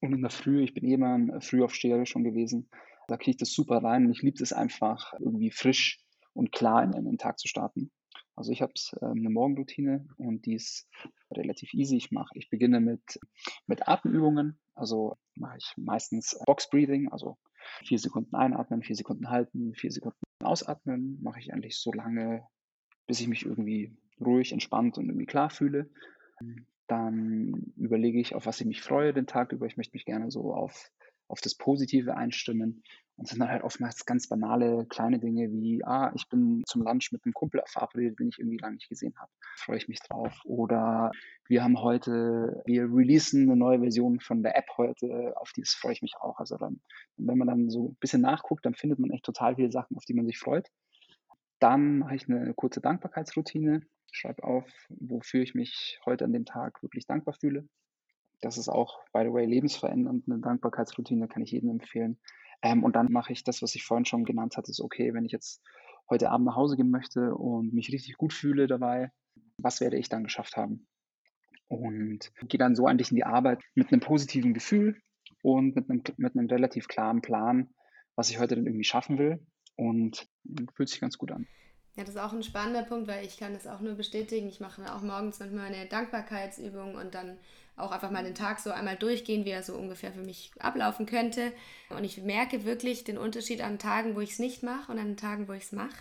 Und 0.00 0.14
in 0.14 0.22
der 0.22 0.30
Früh, 0.30 0.62
ich 0.62 0.74
bin 0.74 0.84
eh 0.84 0.94
immer 0.94 1.14
ein 1.14 1.40
Frühaufsteher 1.40 2.06
schon 2.06 2.24
gewesen, 2.24 2.68
da 3.08 3.16
kriege 3.16 3.32
ich 3.32 3.36
das 3.38 3.52
super 3.52 3.78
rein 3.82 4.06
und 4.06 4.12
ich 4.12 4.22
liebe 4.22 4.40
es 4.42 4.52
einfach, 4.52 5.14
irgendwie 5.18 5.50
frisch 5.50 5.98
und 6.34 6.52
klar 6.52 6.84
in 6.84 6.92
den 6.92 7.18
Tag 7.18 7.38
zu 7.38 7.48
starten. 7.48 7.90
Also 8.36 8.52
ich 8.52 8.62
habe 8.62 8.72
ähm, 9.02 9.18
eine 9.18 9.30
Morgenroutine 9.30 10.06
und 10.16 10.46
die 10.46 10.54
ist 10.54 10.86
relativ 11.32 11.74
easy. 11.74 11.96
Ich 11.96 12.12
mache, 12.12 12.30
ich 12.34 12.50
beginne 12.50 12.80
mit, 12.80 13.18
mit 13.66 13.88
Atemübungen. 13.88 14.58
Also 14.74 15.16
mache 15.34 15.56
ich 15.58 15.72
meistens 15.76 16.38
Box 16.46 16.70
Breathing, 16.70 17.08
also 17.10 17.36
vier 17.84 17.98
Sekunden 17.98 18.36
einatmen, 18.36 18.82
vier 18.82 18.94
Sekunden 18.94 19.28
halten, 19.28 19.74
vier 19.74 19.90
Sekunden 19.90 20.20
ausatmen. 20.40 21.18
Mache 21.20 21.40
ich 21.40 21.52
eigentlich 21.52 21.78
so 21.78 21.90
lange, 21.92 22.46
bis 23.08 23.20
ich 23.20 23.26
mich 23.26 23.44
irgendwie 23.44 23.96
ruhig, 24.20 24.52
entspannt 24.52 24.98
und 24.98 25.06
irgendwie 25.06 25.26
klar 25.26 25.50
fühle. 25.50 25.90
Dann 26.86 27.72
überlege 27.76 28.20
ich, 28.20 28.36
auf 28.36 28.46
was 28.46 28.60
ich 28.60 28.66
mich 28.66 28.82
freue 28.82 29.12
den 29.12 29.26
Tag 29.26 29.50
über. 29.50 29.66
Ich 29.66 29.76
möchte 29.76 29.96
mich 29.96 30.04
gerne 30.04 30.30
so 30.30 30.54
auf 30.54 30.92
auf 31.28 31.40
das 31.40 31.54
Positive 31.54 32.16
einstimmen. 32.16 32.82
Und 33.16 33.24
es 33.24 33.30
sind 33.30 33.40
dann 33.40 33.50
halt 33.50 33.64
oftmals 33.64 34.06
ganz 34.06 34.28
banale 34.28 34.86
kleine 34.86 35.18
Dinge 35.18 35.50
wie, 35.50 35.84
ah, 35.84 36.12
ich 36.14 36.28
bin 36.28 36.62
zum 36.66 36.82
Lunch 36.82 37.10
mit 37.10 37.24
einem 37.24 37.34
Kumpel 37.34 37.60
verabredet, 37.66 38.18
den 38.20 38.28
ich 38.28 38.38
irgendwie 38.38 38.58
lange 38.58 38.76
nicht 38.76 38.88
gesehen 38.88 39.14
habe. 39.18 39.30
Freue 39.56 39.76
ich 39.76 39.88
mich 39.88 39.98
drauf. 40.00 40.40
Oder 40.44 41.10
wir 41.48 41.64
haben 41.64 41.80
heute, 41.80 42.62
wir 42.64 42.84
releasen 42.84 43.42
eine 43.42 43.56
neue 43.56 43.80
Version 43.80 44.20
von 44.20 44.42
der 44.44 44.56
App 44.56 44.68
heute, 44.76 45.34
auf 45.36 45.52
die 45.52 45.64
freue 45.64 45.92
ich 45.92 46.02
mich 46.02 46.14
auch. 46.20 46.38
Also 46.38 46.56
dann, 46.58 46.80
wenn 47.16 47.38
man 47.38 47.48
dann 47.48 47.70
so 47.70 47.88
ein 47.88 47.96
bisschen 47.96 48.20
nachguckt, 48.20 48.64
dann 48.64 48.74
findet 48.74 49.00
man 49.00 49.10
echt 49.10 49.24
total 49.24 49.56
viele 49.56 49.72
Sachen, 49.72 49.96
auf 49.96 50.04
die 50.04 50.14
man 50.14 50.26
sich 50.26 50.38
freut. 50.38 50.68
Dann 51.58 51.98
mache 51.98 52.14
ich 52.14 52.28
eine 52.28 52.54
kurze 52.54 52.80
Dankbarkeitsroutine, 52.80 53.82
schreibe 54.12 54.44
auf, 54.44 54.70
wofür 54.90 55.42
ich 55.42 55.54
mich 55.56 55.98
heute 56.06 56.24
an 56.24 56.32
dem 56.32 56.44
Tag 56.44 56.82
wirklich 56.84 57.06
dankbar 57.06 57.34
fühle. 57.34 57.66
Das 58.40 58.58
ist 58.58 58.68
auch, 58.68 59.00
by 59.12 59.24
the 59.24 59.32
way, 59.32 59.46
lebensverändernd. 59.46 60.24
Eine 60.28 60.40
Dankbarkeitsroutine 60.40 61.28
kann 61.28 61.42
ich 61.42 61.52
jedem 61.52 61.70
empfehlen. 61.70 62.18
Ähm, 62.62 62.84
und 62.84 62.96
dann 62.96 63.10
mache 63.10 63.32
ich 63.32 63.44
das, 63.44 63.62
was 63.62 63.74
ich 63.74 63.84
vorhin 63.84 64.04
schon 64.04 64.24
genannt 64.24 64.56
hatte, 64.56 64.70
ist 64.70 64.80
okay, 64.80 65.14
wenn 65.14 65.24
ich 65.24 65.32
jetzt 65.32 65.62
heute 66.10 66.30
Abend 66.30 66.46
nach 66.46 66.56
Hause 66.56 66.76
gehen 66.76 66.90
möchte 66.90 67.34
und 67.34 67.72
mich 67.72 67.92
richtig 67.92 68.16
gut 68.16 68.32
fühle 68.32 68.66
dabei, 68.66 69.12
was 69.58 69.80
werde 69.80 69.98
ich 69.98 70.08
dann 70.08 70.24
geschafft 70.24 70.56
haben? 70.56 70.86
Und 71.68 72.32
gehe 72.48 72.58
dann 72.58 72.74
so 72.74 72.86
eigentlich 72.86 73.10
in 73.10 73.16
die 73.16 73.24
Arbeit 73.24 73.60
mit 73.74 73.92
einem 73.92 74.00
positiven 74.00 74.54
Gefühl 74.54 75.00
und 75.42 75.76
mit 75.76 75.90
einem, 75.90 76.02
mit 76.16 76.36
einem 76.36 76.48
relativ 76.48 76.88
klaren 76.88 77.20
Plan, 77.20 77.68
was 78.16 78.30
ich 78.30 78.38
heute 78.38 78.54
dann 78.54 78.66
irgendwie 78.66 78.84
schaffen 78.84 79.18
will. 79.18 79.44
Und 79.76 80.28
fühlt 80.74 80.88
sich 80.88 81.00
ganz 81.00 81.18
gut 81.18 81.30
an. 81.30 81.46
Ja, 81.98 82.04
das 82.04 82.14
ist 82.14 82.20
auch 82.20 82.32
ein 82.32 82.44
spannender 82.44 82.84
Punkt, 82.84 83.08
weil 83.08 83.26
ich 83.26 83.38
kann 83.38 83.54
das 83.54 83.66
auch 83.66 83.80
nur 83.80 83.94
bestätigen. 83.94 84.46
Ich 84.46 84.60
mache 84.60 84.80
auch 84.94 85.02
morgens 85.02 85.40
manchmal 85.40 85.66
eine 85.66 85.84
Dankbarkeitsübung 85.86 86.94
und 86.94 87.12
dann 87.12 87.36
auch 87.76 87.90
einfach 87.90 88.12
mal 88.12 88.22
den 88.22 88.36
Tag 88.36 88.60
so 88.60 88.70
einmal 88.70 88.94
durchgehen, 88.94 89.44
wie 89.44 89.50
er 89.50 89.64
so 89.64 89.74
ungefähr 89.74 90.12
für 90.12 90.22
mich 90.22 90.52
ablaufen 90.60 91.06
könnte. 91.06 91.52
Und 91.90 92.04
ich 92.04 92.22
merke 92.22 92.64
wirklich 92.64 93.02
den 93.02 93.18
Unterschied 93.18 93.62
an 93.62 93.80
Tagen, 93.80 94.14
wo 94.14 94.20
ich 94.20 94.30
es 94.30 94.38
nicht 94.38 94.62
mache 94.62 94.92
und 94.92 95.00
an 95.00 95.16
Tagen, 95.16 95.48
wo 95.48 95.54
ich 95.54 95.64
es 95.64 95.72
mache. 95.72 95.96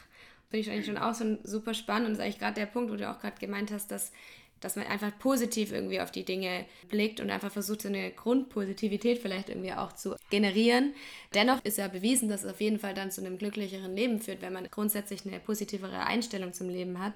Finde 0.52 0.62
ich 0.62 0.70
eigentlich 0.70 0.86
schon 0.86 1.00
auch 1.00 1.16
so 1.16 1.40
super 1.42 1.74
spannend 1.74 2.10
und 2.10 2.14
ist 2.14 2.20
eigentlich 2.20 2.38
gerade 2.38 2.60
der 2.60 2.68
Punkt, 2.68 2.92
wo 2.92 2.96
du 2.96 3.10
auch 3.10 3.20
gerade 3.20 3.40
gemeint 3.40 3.72
hast, 3.72 3.90
dass 3.90 4.12
dass 4.60 4.76
man 4.76 4.88
einfach 4.88 5.18
positiv 5.20 5.72
irgendwie 5.72 6.02
auf 6.02 6.12
die 6.12 6.26
Dinge 6.26 6.66
blickt 6.90 7.20
und 7.20 7.30
einfach 7.30 7.52
versucht, 7.52 7.82
so 7.82 7.88
eine 7.88 8.12
Grundpositivität 8.12 9.20
vielleicht 9.20 9.50
irgendwie 9.50 9.74
auch 9.74 9.94
zu 9.94 10.16
generieren. 10.30 10.94
Dennoch 11.34 11.64
ist 11.64 11.78
ja 11.78 11.88
bewiesen, 11.88 12.30
dass 12.30 12.44
es 12.44 12.52
auf 12.52 12.62
jeden 12.62 12.80
Fall 12.80 12.94
dann 12.94 13.12
zu 13.12 13.22
einem 13.22 13.38
glücklicheren 13.38 13.96
Leben 13.96 14.20
führt, 14.20 14.42
wenn 14.42 14.54
man 14.54 14.68
grundsätzlich 14.70 15.26
eine 15.26 15.40
positivere 15.40 16.06
Einstellung 16.06 16.54
zum 16.54 16.70
Leben 16.70 17.00
hat. 17.00 17.14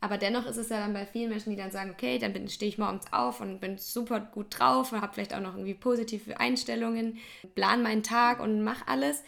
Aber 0.00 0.16
dennoch 0.16 0.46
ist 0.46 0.56
es 0.56 0.68
ja 0.68 0.78
dann 0.78 0.92
bei 0.92 1.06
vielen 1.06 1.30
Menschen, 1.30 1.50
die 1.50 1.56
dann 1.56 1.72
sagen, 1.72 1.90
okay, 1.90 2.18
dann 2.18 2.48
stehe 2.48 2.68
ich 2.68 2.78
morgens 2.78 3.12
auf 3.12 3.40
und 3.40 3.60
bin 3.60 3.78
super 3.78 4.20
gut 4.20 4.46
drauf 4.56 4.92
und 4.92 5.00
habe 5.00 5.12
vielleicht 5.12 5.34
auch 5.34 5.40
noch 5.40 5.54
irgendwie 5.54 5.74
positive 5.74 6.38
Einstellungen, 6.38 7.18
plan 7.56 7.82
meinen 7.82 8.04
Tag 8.04 8.40
und 8.40 8.62
mache 8.62 8.86
alles. 8.86 9.24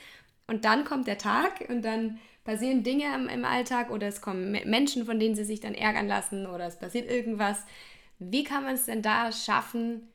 Und 0.46 0.64
dann 0.64 0.84
kommt 0.84 1.08
der 1.08 1.18
Tag 1.18 1.68
und 1.68 1.82
dann 1.82 2.18
passieren 2.44 2.82
Dinge 2.82 3.14
im, 3.14 3.28
im 3.28 3.44
Alltag 3.44 3.90
oder 3.90 4.06
es 4.06 4.20
kommen 4.20 4.52
Menschen, 4.52 5.04
von 5.04 5.18
denen 5.18 5.34
sie 5.34 5.44
sich 5.44 5.60
dann 5.60 5.74
ärgern 5.74 6.08
lassen 6.08 6.46
oder 6.46 6.66
es 6.66 6.78
passiert 6.78 7.10
irgendwas. 7.10 7.64
Wie 8.18 8.44
kann 8.44 8.64
man 8.64 8.74
es 8.74 8.86
denn 8.86 9.02
da 9.02 9.32
schaffen, 9.32 10.08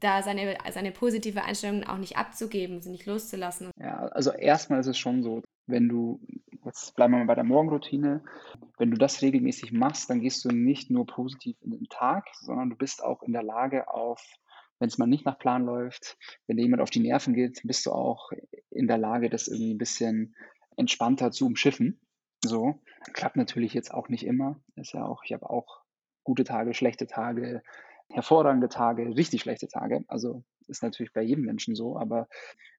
da 0.00 0.22
seine, 0.22 0.56
seine 0.72 0.92
positive 0.92 1.44
Einstellung 1.44 1.84
auch 1.84 1.98
nicht 1.98 2.16
abzugeben, 2.16 2.82
sie 2.82 2.90
nicht 2.90 3.06
loszulassen? 3.06 3.70
Ja, 3.78 4.08
also 4.08 4.32
erstmal 4.32 4.80
ist 4.80 4.86
es 4.86 4.98
schon 4.98 5.22
so, 5.22 5.42
wenn 5.66 5.88
du, 5.88 6.20
jetzt 6.64 6.94
bleiben 6.94 7.14
wir 7.14 7.18
mal 7.18 7.26
bei 7.26 7.34
der 7.34 7.44
Morgenroutine, 7.44 8.22
wenn 8.78 8.90
du 8.90 8.96
das 8.96 9.22
regelmäßig 9.22 9.72
machst, 9.72 10.10
dann 10.10 10.20
gehst 10.20 10.44
du 10.44 10.50
nicht 10.50 10.90
nur 10.90 11.06
positiv 11.06 11.56
in 11.62 11.70
den 11.70 11.88
Tag, 11.88 12.26
sondern 12.40 12.70
du 12.70 12.76
bist 12.76 13.02
auch 13.02 13.22
in 13.22 13.32
der 13.32 13.42
Lage 13.42 13.88
auf, 13.88 14.22
wenn 14.78 14.88
es 14.88 14.98
mal 14.98 15.06
nicht 15.06 15.24
nach 15.24 15.38
Plan 15.38 15.64
läuft, 15.64 16.18
wenn 16.46 16.56
dir 16.56 16.62
jemand 16.62 16.82
auf 16.82 16.90
die 16.90 17.00
Nerven 17.00 17.34
geht, 17.34 17.60
bist 17.64 17.86
du 17.86 17.92
auch 17.92 18.30
in 18.70 18.86
der 18.86 18.98
Lage, 18.98 19.30
das 19.30 19.48
irgendwie 19.48 19.74
ein 19.74 19.78
bisschen 19.78 20.36
entspannter 20.76 21.30
zu 21.30 21.46
umschiffen. 21.46 22.00
So, 22.44 22.80
klappt 23.12 23.36
natürlich 23.36 23.74
jetzt 23.74 23.92
auch 23.92 24.08
nicht 24.08 24.24
immer. 24.24 24.60
Ist 24.76 24.92
ja 24.92 25.04
auch, 25.04 25.24
ich 25.24 25.32
habe 25.32 25.48
auch 25.48 25.82
gute 26.22 26.44
Tage, 26.44 26.74
schlechte 26.74 27.06
Tage, 27.06 27.62
hervorragende 28.10 28.68
Tage, 28.68 29.16
richtig 29.16 29.42
schlechte 29.42 29.68
Tage. 29.68 30.04
Also 30.08 30.44
ist 30.68 30.82
natürlich 30.82 31.12
bei 31.12 31.22
jedem 31.22 31.44
Menschen 31.44 31.74
so, 31.74 31.98
aber 31.98 32.28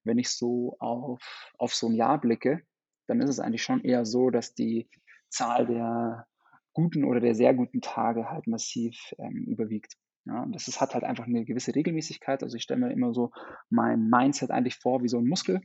wenn 0.04 0.18
ich 0.18 0.30
so 0.30 0.76
auf, 0.80 1.22
auf 1.58 1.74
so 1.74 1.88
ein 1.88 1.96
Jahr 1.96 2.20
blicke, 2.20 2.62
dann 3.08 3.22
ist 3.22 3.30
es 3.30 3.40
eigentlich 3.40 3.64
schon 3.64 3.84
eher 3.84 4.06
so, 4.06 4.30
dass 4.30 4.54
die 4.54 4.90
Zahl 5.30 5.66
der 5.66 6.28
guten 6.74 7.04
oder 7.04 7.20
der 7.20 7.36
sehr 7.36 7.54
guten 7.54 7.82
Tage 7.82 8.30
halt 8.30 8.48
massiv 8.48 9.14
ähm, 9.18 9.46
überwiegt. 9.48 9.96
Ja, 10.26 10.46
das 10.52 10.68
ist, 10.68 10.82
hat 10.82 10.94
halt 10.94 11.06
einfach 11.06 11.26
eine 11.26 11.46
gewisse 11.46 11.74
Regelmäßigkeit. 11.74 12.44
Also 12.44 12.58
ich 12.58 12.64
stelle 12.64 12.82
mir 12.82 12.92
immer 12.92 13.14
so 13.14 13.32
mein 13.70 14.10
Mindset 14.10 14.52
eigentlich 14.52 14.76
vor 14.76 15.02
wie 15.02 15.08
so 15.08 15.18
ein 15.18 15.26
Muskel. 15.26 15.62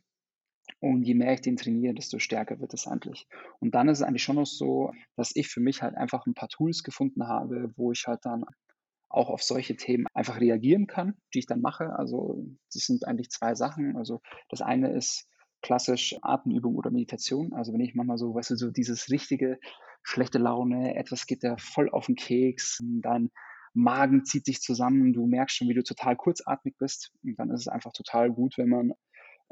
Und 0.80 1.04
je 1.04 1.14
mehr 1.14 1.32
ich 1.34 1.40
den 1.40 1.56
trainiere, 1.56 1.94
desto 1.94 2.18
stärker 2.18 2.60
wird 2.60 2.74
es 2.74 2.86
eigentlich. 2.86 3.28
Und 3.60 3.74
dann 3.74 3.88
ist 3.88 3.98
es 3.98 4.04
eigentlich 4.04 4.22
schon 4.22 4.36
noch 4.36 4.46
so, 4.46 4.92
dass 5.16 5.34
ich 5.34 5.48
für 5.48 5.60
mich 5.60 5.82
halt 5.82 5.96
einfach 5.96 6.26
ein 6.26 6.34
paar 6.34 6.48
Tools 6.48 6.82
gefunden 6.82 7.28
habe, 7.28 7.72
wo 7.76 7.92
ich 7.92 8.04
halt 8.06 8.20
dann 8.24 8.44
auch 9.08 9.28
auf 9.28 9.42
solche 9.42 9.76
Themen 9.76 10.06
einfach 10.14 10.40
reagieren 10.40 10.86
kann, 10.86 11.14
die 11.34 11.40
ich 11.40 11.46
dann 11.46 11.60
mache. 11.60 11.96
Also 11.96 12.44
das 12.72 12.84
sind 12.84 13.06
eigentlich 13.06 13.30
zwei 13.30 13.54
Sachen. 13.54 13.96
Also 13.96 14.20
das 14.48 14.62
eine 14.62 14.92
ist 14.92 15.28
klassisch 15.60 16.16
Atemübung 16.22 16.74
oder 16.74 16.90
Meditation. 16.90 17.52
Also 17.52 17.72
wenn 17.72 17.80
ich 17.80 17.94
manchmal 17.94 18.18
so, 18.18 18.34
weißt 18.34 18.50
du, 18.50 18.56
so 18.56 18.70
dieses 18.70 19.10
richtige 19.10 19.58
schlechte 20.02 20.38
Laune, 20.38 20.96
etwas 20.96 21.26
geht 21.26 21.44
da 21.44 21.56
voll 21.58 21.90
auf 21.90 22.06
den 22.06 22.16
Keks, 22.16 22.80
dein 23.02 23.30
Magen 23.74 24.24
zieht 24.24 24.44
sich 24.44 24.60
zusammen, 24.60 25.12
du 25.12 25.26
merkst 25.26 25.56
schon, 25.56 25.68
wie 25.68 25.74
du 25.74 25.82
total 25.82 26.16
kurzatmig 26.16 26.76
bist. 26.78 27.12
Und 27.22 27.38
dann 27.38 27.50
ist 27.50 27.60
es 27.60 27.68
einfach 27.68 27.92
total 27.92 28.30
gut, 28.30 28.58
wenn 28.58 28.68
man 28.68 28.92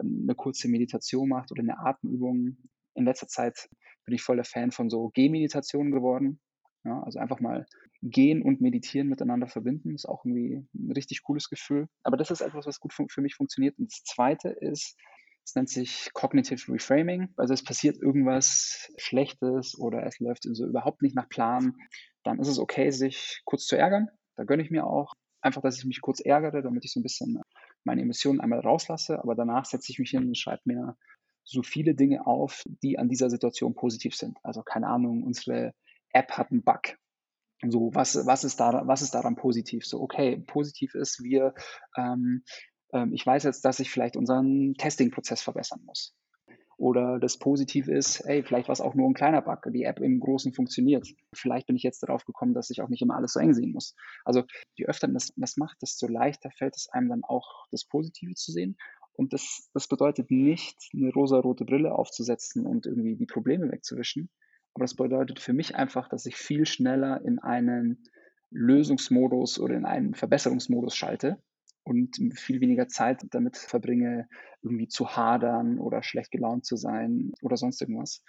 eine 0.00 0.34
kurze 0.34 0.68
Meditation 0.68 1.28
macht 1.28 1.52
oder 1.52 1.62
eine 1.62 1.78
Atemübung. 1.78 2.56
In 2.94 3.04
letzter 3.04 3.28
Zeit 3.28 3.68
bin 4.04 4.14
ich 4.14 4.22
voll 4.22 4.36
der 4.36 4.44
Fan 4.44 4.70
von 4.70 4.90
so 4.90 5.10
Gehmeditationen 5.10 5.92
geworden. 5.92 6.40
Ja, 6.84 7.02
also 7.02 7.18
einfach 7.18 7.40
mal 7.40 7.66
gehen 8.02 8.42
und 8.42 8.62
meditieren 8.62 9.08
miteinander 9.08 9.46
verbinden, 9.46 9.94
ist 9.94 10.08
auch 10.08 10.24
irgendwie 10.24 10.66
ein 10.74 10.92
richtig 10.92 11.22
cooles 11.22 11.50
Gefühl. 11.50 11.88
Aber 12.02 12.16
das 12.16 12.30
ist 12.30 12.40
etwas, 12.40 12.66
was 12.66 12.80
gut 12.80 12.94
für 12.94 13.20
mich 13.20 13.34
funktioniert. 13.34 13.78
Und 13.78 13.92
das 13.92 14.02
zweite 14.04 14.48
ist, 14.48 14.96
es 15.44 15.54
nennt 15.54 15.68
sich 15.68 16.10
Cognitive 16.14 16.72
Reframing. 16.72 17.28
Also 17.36 17.52
es 17.52 17.64
passiert 17.64 18.00
irgendwas 18.00 18.90
Schlechtes 18.96 19.76
oder 19.78 20.06
es 20.06 20.18
läuft 20.18 20.44
so 20.44 20.66
überhaupt 20.66 21.02
nicht 21.02 21.14
nach 21.14 21.28
Plan. 21.28 21.76
Dann 22.22 22.38
ist 22.38 22.48
es 22.48 22.58
okay, 22.58 22.90
sich 22.90 23.42
kurz 23.44 23.66
zu 23.66 23.76
ärgern. 23.76 24.08
Da 24.36 24.44
gönne 24.44 24.62
ich 24.62 24.70
mir 24.70 24.86
auch. 24.86 25.14
Einfach, 25.42 25.62
dass 25.62 25.78
ich 25.78 25.84
mich 25.84 26.00
kurz 26.00 26.20
ärgere, 26.20 26.62
damit 26.62 26.84
ich 26.84 26.92
so 26.92 27.00
ein 27.00 27.02
bisschen 27.02 27.40
meine 27.84 28.02
Emissionen 28.02 28.40
einmal 28.40 28.60
rauslasse, 28.60 29.18
aber 29.18 29.34
danach 29.34 29.64
setze 29.64 29.92
ich 29.92 29.98
mich 29.98 30.10
hin 30.10 30.26
und 30.26 30.36
schreibe 30.36 30.62
mir 30.64 30.96
so 31.44 31.62
viele 31.62 31.94
Dinge 31.94 32.26
auf, 32.26 32.62
die 32.82 32.98
an 32.98 33.08
dieser 33.08 33.30
Situation 33.30 33.74
positiv 33.74 34.14
sind. 34.14 34.38
Also 34.42 34.62
keine 34.62 34.88
Ahnung, 34.88 35.22
unsere 35.24 35.72
App 36.12 36.32
hat 36.32 36.50
einen 36.50 36.62
Bug. 36.62 36.96
So, 37.68 37.90
was, 37.92 38.26
was, 38.26 38.44
ist, 38.44 38.60
da, 38.60 38.82
was 38.86 39.02
ist 39.02 39.14
daran 39.14 39.36
positiv? 39.36 39.84
So, 39.84 40.00
okay, 40.00 40.38
positiv 40.46 40.94
ist, 40.94 41.22
wir, 41.22 41.54
ähm, 41.96 42.42
ähm, 42.92 43.12
ich 43.12 43.26
weiß 43.26 43.42
jetzt, 43.44 43.64
dass 43.64 43.80
ich 43.80 43.90
vielleicht 43.90 44.16
unseren 44.16 44.74
Testing-Prozess 44.74 45.42
verbessern 45.42 45.82
muss. 45.84 46.14
Oder 46.80 47.18
das 47.18 47.36
Positive 47.36 47.92
ist, 47.92 48.24
hey, 48.24 48.42
vielleicht 48.42 48.68
war 48.68 48.72
es 48.72 48.80
auch 48.80 48.94
nur 48.94 49.06
ein 49.06 49.12
kleiner 49.12 49.42
Bug, 49.42 49.70
die 49.70 49.84
App 49.84 50.00
im 50.00 50.18
Großen 50.18 50.54
funktioniert. 50.54 51.06
Vielleicht 51.34 51.66
bin 51.66 51.76
ich 51.76 51.82
jetzt 51.82 52.02
darauf 52.02 52.24
gekommen, 52.24 52.54
dass 52.54 52.70
ich 52.70 52.80
auch 52.80 52.88
nicht 52.88 53.02
immer 53.02 53.16
alles 53.16 53.34
so 53.34 53.40
eng 53.40 53.52
sehen 53.52 53.72
muss. 53.72 53.94
Also 54.24 54.44
je 54.76 54.86
öfter 54.86 55.06
man 55.06 55.12
das, 55.12 55.28
das 55.36 55.58
macht, 55.58 55.82
desto 55.82 56.06
leichter 56.06 56.50
fällt 56.50 56.74
es 56.76 56.88
einem 56.88 57.10
dann 57.10 57.22
auch, 57.22 57.66
das 57.70 57.84
Positive 57.84 58.32
zu 58.32 58.50
sehen. 58.50 58.78
Und 59.12 59.34
das, 59.34 59.68
das 59.74 59.88
bedeutet 59.88 60.30
nicht, 60.30 60.78
eine 60.94 61.12
rosa-rote 61.12 61.66
Brille 61.66 61.94
aufzusetzen 61.94 62.64
und 62.64 62.86
irgendwie 62.86 63.16
die 63.16 63.26
Probleme 63.26 63.70
wegzuwischen. 63.70 64.30
Aber 64.72 64.84
das 64.84 64.94
bedeutet 64.94 65.38
für 65.38 65.52
mich 65.52 65.76
einfach, 65.76 66.08
dass 66.08 66.24
ich 66.24 66.36
viel 66.36 66.64
schneller 66.64 67.20
in 67.22 67.40
einen 67.40 68.04
Lösungsmodus 68.48 69.60
oder 69.60 69.74
in 69.74 69.84
einen 69.84 70.14
Verbesserungsmodus 70.14 70.96
schalte 70.96 71.42
und 71.84 72.16
viel 72.34 72.60
weniger 72.60 72.88
Zeit 72.88 73.24
damit 73.30 73.56
verbringe, 73.56 74.28
irgendwie 74.62 74.88
zu 74.88 75.16
hadern 75.16 75.78
oder 75.78 76.02
schlecht 76.02 76.30
gelaunt 76.30 76.64
zu 76.64 76.76
sein 76.76 77.32
oder 77.42 77.56
sonst 77.56 77.80
irgendwas. 77.80 78.22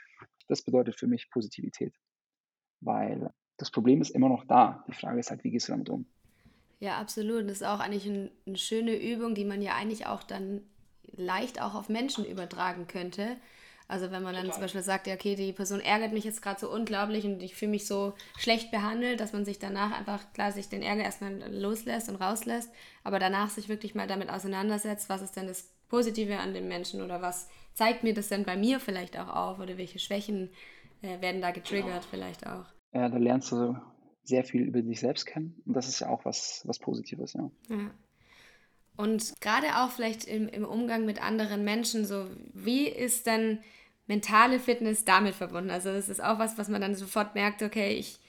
Das 0.47 0.63
bedeutet 0.63 0.97
für 0.97 1.07
mich 1.07 1.29
Positivität, 1.29 1.95
weil 2.79 3.31
das 3.57 3.71
Problem 3.71 4.01
ist 4.01 4.11
immer 4.11 4.29
noch 4.29 4.45
da. 4.45 4.83
Die 4.87 4.93
Frage 4.93 5.19
ist 5.19 5.29
halt, 5.29 5.43
wie 5.43 5.51
gehst 5.51 5.67
du 5.67 5.73
damit 5.73 5.89
um? 5.89 6.05
Ja, 6.79 6.97
absolut. 6.97 7.45
Das 7.45 7.57
ist 7.57 7.63
auch 7.63 7.79
eigentlich 7.79 8.07
ein, 8.07 8.31
eine 8.47 8.57
schöne 8.57 8.95
Übung, 8.95 9.35
die 9.35 9.45
man 9.45 9.61
ja 9.61 9.75
eigentlich 9.75 10.07
auch 10.07 10.23
dann 10.23 10.61
leicht 11.15 11.61
auch 11.61 11.75
auf 11.75 11.89
Menschen 11.89 12.25
übertragen 12.25 12.87
könnte. 12.87 13.37
Also 13.91 14.09
wenn 14.09 14.23
man 14.23 14.33
dann 14.33 14.43
Total. 14.43 14.53
zum 14.53 14.61
Beispiel 14.61 14.83
sagt, 14.83 15.05
ja, 15.07 15.15
okay, 15.15 15.35
die 15.35 15.51
Person 15.51 15.81
ärgert 15.81 16.13
mich 16.13 16.23
jetzt 16.23 16.41
gerade 16.41 16.57
so 16.57 16.71
unglaublich 16.71 17.25
und 17.25 17.43
ich 17.43 17.55
fühle 17.55 17.71
mich 17.71 17.85
so 17.85 18.13
schlecht 18.37 18.71
behandelt, 18.71 19.19
dass 19.19 19.33
man 19.33 19.43
sich 19.43 19.59
danach 19.59 19.91
einfach, 19.91 20.31
klar, 20.31 20.53
sich 20.53 20.69
den 20.69 20.81
Ärger 20.81 21.03
erstmal 21.03 21.33
loslässt 21.53 22.07
und 22.07 22.15
rauslässt, 22.15 22.71
aber 23.03 23.19
danach 23.19 23.49
sich 23.49 23.67
wirklich 23.67 23.93
mal 23.93 24.07
damit 24.07 24.29
auseinandersetzt, 24.29 25.09
was 25.09 25.21
ist 25.21 25.35
denn 25.35 25.47
das 25.47 25.73
Positive 25.89 26.37
an 26.37 26.53
dem 26.53 26.69
Menschen 26.69 27.01
oder 27.01 27.21
was 27.21 27.49
zeigt 27.73 28.03
mir 28.03 28.13
das 28.13 28.29
denn 28.29 28.45
bei 28.45 28.55
mir 28.55 28.79
vielleicht 28.79 29.19
auch 29.19 29.27
auf 29.27 29.59
oder 29.59 29.77
welche 29.77 29.99
Schwächen 29.99 30.51
äh, 31.01 31.19
werden 31.19 31.41
da 31.41 31.51
getriggert 31.51 32.03
genau. 32.03 32.07
vielleicht 32.09 32.47
auch. 32.47 32.63
Ja, 32.93 33.09
da 33.09 33.17
lernst 33.17 33.51
du 33.51 33.75
sehr 34.23 34.45
viel 34.45 34.61
über 34.61 34.81
dich 34.81 35.01
selbst 35.01 35.25
kennen 35.25 35.61
und 35.65 35.73
das 35.73 35.89
ist 35.89 35.99
ja 35.99 36.07
auch 36.07 36.23
was, 36.23 36.61
was 36.63 36.79
Positives, 36.79 37.33
ja. 37.33 37.51
ja. 37.67 37.91
Und 38.95 39.33
gerade 39.41 39.67
auch 39.83 39.89
vielleicht 39.89 40.23
im, 40.23 40.47
im 40.47 40.63
Umgang 40.63 41.03
mit 41.03 41.21
anderen 41.21 41.65
Menschen, 41.65 42.05
so 42.05 42.27
wie 42.53 42.87
ist 42.87 43.27
denn 43.27 43.59
mentale 44.11 44.59
Fitness 44.59 45.05
damit 45.05 45.35
verbunden. 45.35 45.69
Also 45.69 45.93
das 45.93 46.09
ist 46.09 46.21
auch 46.21 46.37
was, 46.37 46.57
was 46.57 46.67
man 46.67 46.81
dann 46.81 46.95
sofort 46.95 47.33
merkt, 47.33 47.63
okay, 47.63 47.93
ich 47.93 48.19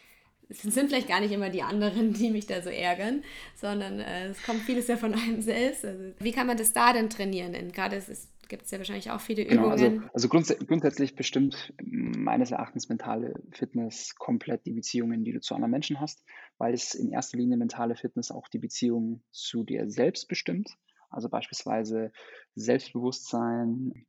es 0.48 0.62
sind 0.62 0.88
vielleicht 0.88 1.08
gar 1.08 1.20
nicht 1.20 1.32
immer 1.32 1.48
die 1.48 1.62
anderen, 1.62 2.12
die 2.12 2.30
mich 2.30 2.46
da 2.46 2.60
so 2.60 2.68
ärgern, 2.68 3.22
sondern 3.56 4.00
äh, 4.00 4.28
es 4.28 4.42
kommt 4.42 4.60
vieles 4.60 4.86
ja 4.86 4.96
von 4.98 5.14
einem 5.14 5.40
selbst. 5.40 5.84
Also, 5.84 6.12
wie 6.18 6.32
kann 6.32 6.46
man 6.46 6.58
das 6.58 6.74
da 6.74 6.92
denn 6.92 7.08
trainieren? 7.08 7.54
Denn 7.54 7.72
gerade 7.72 8.02
gibt 8.48 8.64
es 8.64 8.70
ja 8.70 8.76
wahrscheinlich 8.76 9.10
auch 9.10 9.20
viele 9.20 9.44
Übungen. 9.44 9.62
Genau, 9.62 9.70
also, 9.70 10.02
also 10.12 10.28
grunds 10.28 10.54
grundsätzlich 10.66 11.16
bestimmt 11.16 11.72
meines 11.82 12.50
Erachtens 12.50 12.90
mentale 12.90 13.32
Fitness 13.50 14.14
komplett 14.16 14.66
die 14.66 14.72
Beziehungen, 14.72 15.24
die 15.24 15.32
du 15.32 15.40
zu 15.40 15.54
anderen 15.54 15.70
Menschen 15.70 16.00
hast, 16.00 16.22
weil 16.58 16.74
es 16.74 16.94
in 16.94 17.10
erster 17.10 17.38
Linie 17.38 17.56
mentale 17.56 17.96
Fitness 17.96 18.30
auch 18.30 18.48
die 18.48 18.58
Beziehung 18.58 19.22
zu 19.30 19.64
dir 19.64 19.88
selbst 19.88 20.28
bestimmt. 20.28 20.76
Also 21.08 21.30
beispielsweise 21.30 22.12
Selbstbewusstsein, 22.54 24.06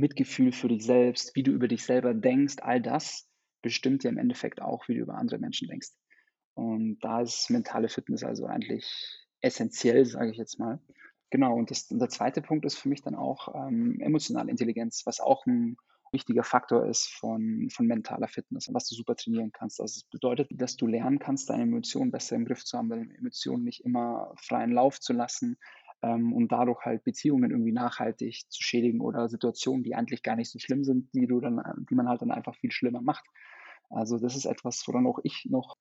Mitgefühl 0.00 0.52
für 0.52 0.68
dich 0.68 0.84
selbst, 0.84 1.34
wie 1.36 1.42
du 1.42 1.52
über 1.52 1.68
dich 1.68 1.84
selber 1.84 2.14
denkst, 2.14 2.56
all 2.60 2.80
das 2.80 3.28
bestimmt 3.62 4.04
ja 4.04 4.10
im 4.10 4.18
Endeffekt 4.18 4.60
auch, 4.60 4.88
wie 4.88 4.94
du 4.94 5.00
über 5.00 5.14
andere 5.14 5.38
Menschen 5.38 5.68
denkst. 5.68 5.90
Und 6.54 6.98
da 7.00 7.22
ist 7.22 7.50
mentale 7.50 7.88
Fitness 7.88 8.24
also 8.24 8.46
eigentlich 8.46 8.86
essentiell, 9.40 10.04
sage 10.04 10.30
ich 10.30 10.36
jetzt 10.36 10.58
mal. 10.58 10.80
Genau, 11.30 11.54
und, 11.54 11.70
das, 11.70 11.90
und 11.90 11.98
der 11.98 12.10
zweite 12.10 12.42
Punkt 12.42 12.66
ist 12.66 12.76
für 12.76 12.88
mich 12.88 13.02
dann 13.02 13.14
auch 13.14 13.54
ähm, 13.54 13.98
emotionale 14.00 14.50
Intelligenz, 14.50 15.02
was 15.06 15.20
auch 15.20 15.46
ein 15.46 15.76
wichtiger 16.12 16.44
Faktor 16.44 16.86
ist 16.86 17.08
von, 17.08 17.68
von 17.70 17.86
mentaler 17.86 18.28
Fitness, 18.28 18.68
was 18.72 18.86
du 18.86 18.94
super 18.94 19.16
trainieren 19.16 19.50
kannst. 19.50 19.80
Also 19.80 19.96
es 19.96 20.04
bedeutet, 20.04 20.48
dass 20.52 20.76
du 20.76 20.86
lernen 20.86 21.18
kannst, 21.18 21.48
deine 21.48 21.62
Emotionen 21.62 22.10
besser 22.10 22.36
im 22.36 22.44
Griff 22.44 22.64
zu 22.64 22.76
haben, 22.76 22.90
deine 22.90 23.14
Emotionen 23.16 23.64
nicht 23.64 23.84
immer 23.84 24.34
freien 24.36 24.72
Lauf 24.72 25.00
zu 25.00 25.14
lassen, 25.14 25.56
ähm, 26.02 26.32
und 26.32 26.52
dadurch 26.52 26.84
halt 26.84 27.04
Beziehungen 27.04 27.50
irgendwie 27.50 27.72
nachhaltig 27.72 28.44
zu 28.48 28.62
schädigen 28.62 29.00
oder 29.00 29.28
Situationen, 29.28 29.82
die 29.82 29.94
eigentlich 29.94 30.22
gar 30.22 30.36
nicht 30.36 30.50
so 30.50 30.58
schlimm 30.58 30.84
sind, 30.84 31.12
die 31.14 31.26
du 31.26 31.40
dann, 31.40 31.60
die 31.90 31.94
man 31.94 32.08
halt 32.08 32.22
dann 32.22 32.30
einfach 32.30 32.56
viel 32.56 32.72
schlimmer 32.72 33.00
macht. 33.00 33.24
Also 33.90 34.18
das 34.18 34.36
ist 34.36 34.46
etwas, 34.46 34.82
woran 34.86 35.06
auch 35.06 35.18
ich 35.22 35.46
noch 35.48 35.76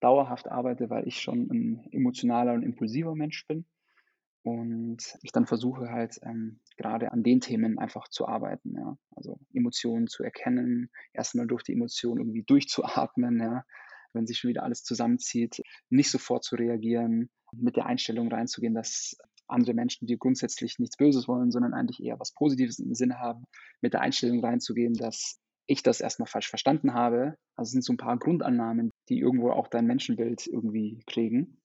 dauerhaft 0.00 0.48
arbeite, 0.48 0.90
weil 0.90 1.06
ich 1.08 1.20
schon 1.20 1.48
ein 1.50 1.88
emotionaler 1.92 2.52
und 2.54 2.62
impulsiver 2.62 3.14
Mensch 3.14 3.46
bin. 3.46 3.66
Und 4.42 5.18
ich 5.22 5.32
dann 5.32 5.46
versuche 5.46 5.90
halt 5.90 6.20
ähm, 6.22 6.60
gerade 6.76 7.10
an 7.10 7.24
den 7.24 7.40
Themen 7.40 7.78
einfach 7.78 8.08
zu 8.08 8.28
arbeiten, 8.28 8.76
ja. 8.76 8.96
Also 9.16 9.40
Emotionen 9.52 10.06
zu 10.06 10.22
erkennen, 10.22 10.90
erstmal 11.12 11.48
durch 11.48 11.64
die 11.64 11.72
Emotionen 11.72 12.20
irgendwie 12.20 12.44
durchzuatmen, 12.44 13.40
ja. 13.40 13.64
Wenn 14.12 14.26
sich 14.26 14.38
schon 14.38 14.50
wieder 14.50 14.62
alles 14.62 14.84
zusammenzieht, 14.84 15.62
nicht 15.88 16.10
sofort 16.10 16.44
zu 16.44 16.54
reagieren, 16.54 17.28
mit 17.52 17.76
der 17.76 17.86
Einstellung 17.86 18.28
reinzugehen, 18.30 18.74
dass 18.74 19.16
andere 19.48 19.74
Menschen, 19.74 20.06
die 20.06 20.18
grundsätzlich 20.18 20.78
nichts 20.78 20.96
Böses 20.96 21.28
wollen, 21.28 21.50
sondern 21.50 21.74
eigentlich 21.74 22.02
eher 22.02 22.18
was 22.18 22.32
Positives 22.32 22.78
im 22.78 22.94
Sinn 22.94 23.18
haben, 23.18 23.44
mit 23.80 23.92
der 23.92 24.00
Einstellung 24.00 24.44
reinzugehen, 24.44 24.94
dass 24.94 25.38
ich 25.66 25.82
das 25.82 26.00
erstmal 26.00 26.28
falsch 26.28 26.48
verstanden 26.48 26.94
habe. 26.94 27.36
Also 27.56 27.72
sind 27.72 27.84
so 27.84 27.92
ein 27.92 27.98
paar 27.98 28.18
Grundannahmen, 28.18 28.90
die 29.08 29.18
irgendwo 29.18 29.50
auch 29.50 29.68
dein 29.68 29.86
Menschenbild 29.86 30.46
irgendwie 30.46 31.02
prägen. 31.06 31.60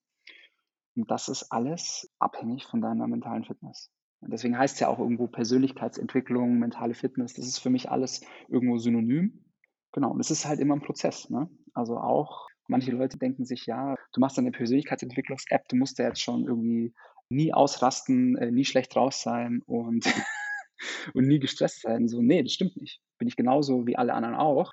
Und 0.96 1.10
das 1.10 1.30
ist 1.30 1.52
alles 1.52 2.10
abhängig 2.20 2.66
von 2.66 2.82
deiner 2.82 3.08
mentalen 3.08 3.46
Fitness. 3.46 3.92
Und 4.20 4.32
deswegen 4.32 4.58
heißt 4.58 4.76
es 4.76 4.80
ja 4.80 4.88
auch 4.88 5.00
irgendwo 5.00 5.28
Persönlichkeitsentwicklung, 5.28 6.60
mentale 6.60 6.94
Fitness. 6.94 7.34
Das 7.34 7.48
ist 7.48 7.60
für 7.60 7.70
mich 7.70 7.90
alles 7.90 8.22
irgendwo 8.50 8.78
synonym. 8.78 9.46
Genau. 9.94 10.12
Und 10.12 10.20
es 10.20 10.32
ist 10.32 10.46
halt 10.46 10.60
immer 10.60 10.76
ein 10.76 10.82
Prozess. 10.82 11.30
Ne? 11.30 11.50
Also 11.74 11.98
auch 11.98 12.48
manche 12.68 12.92
Leute 12.92 13.18
denken 13.18 13.46
sich, 13.46 13.66
ja, 13.66 13.96
du 14.14 14.20
machst 14.20 14.38
eine 14.40 14.52
Persönlichkeitsentwicklungs-App, 14.52 15.68
du 15.68 15.76
musst 15.76 16.00
ja 16.00 16.06
jetzt 16.08 16.22
schon 16.22 16.46
irgendwie 16.46 16.94
nie 17.32 17.54
ausrasten, 17.54 18.38
äh, 18.38 18.52
nie 18.52 18.66
schlecht 18.66 18.96
raus 18.96 19.22
sein 19.22 19.62
und, 19.66 20.06
und 21.14 21.28
nie 21.28 21.40
gestresst 21.40 21.82
sein. 21.82 22.08
So, 22.08 22.22
nee, 22.22 22.44
das 22.44 22.54
stimmt 22.54 22.78
nicht. 22.78 23.02
Bin 23.18 23.28
ich 23.28 23.36
genauso 23.36 23.88
wie 23.88 23.98
alle 23.98 24.14
anderen 24.14 24.36
auch. 24.36 24.72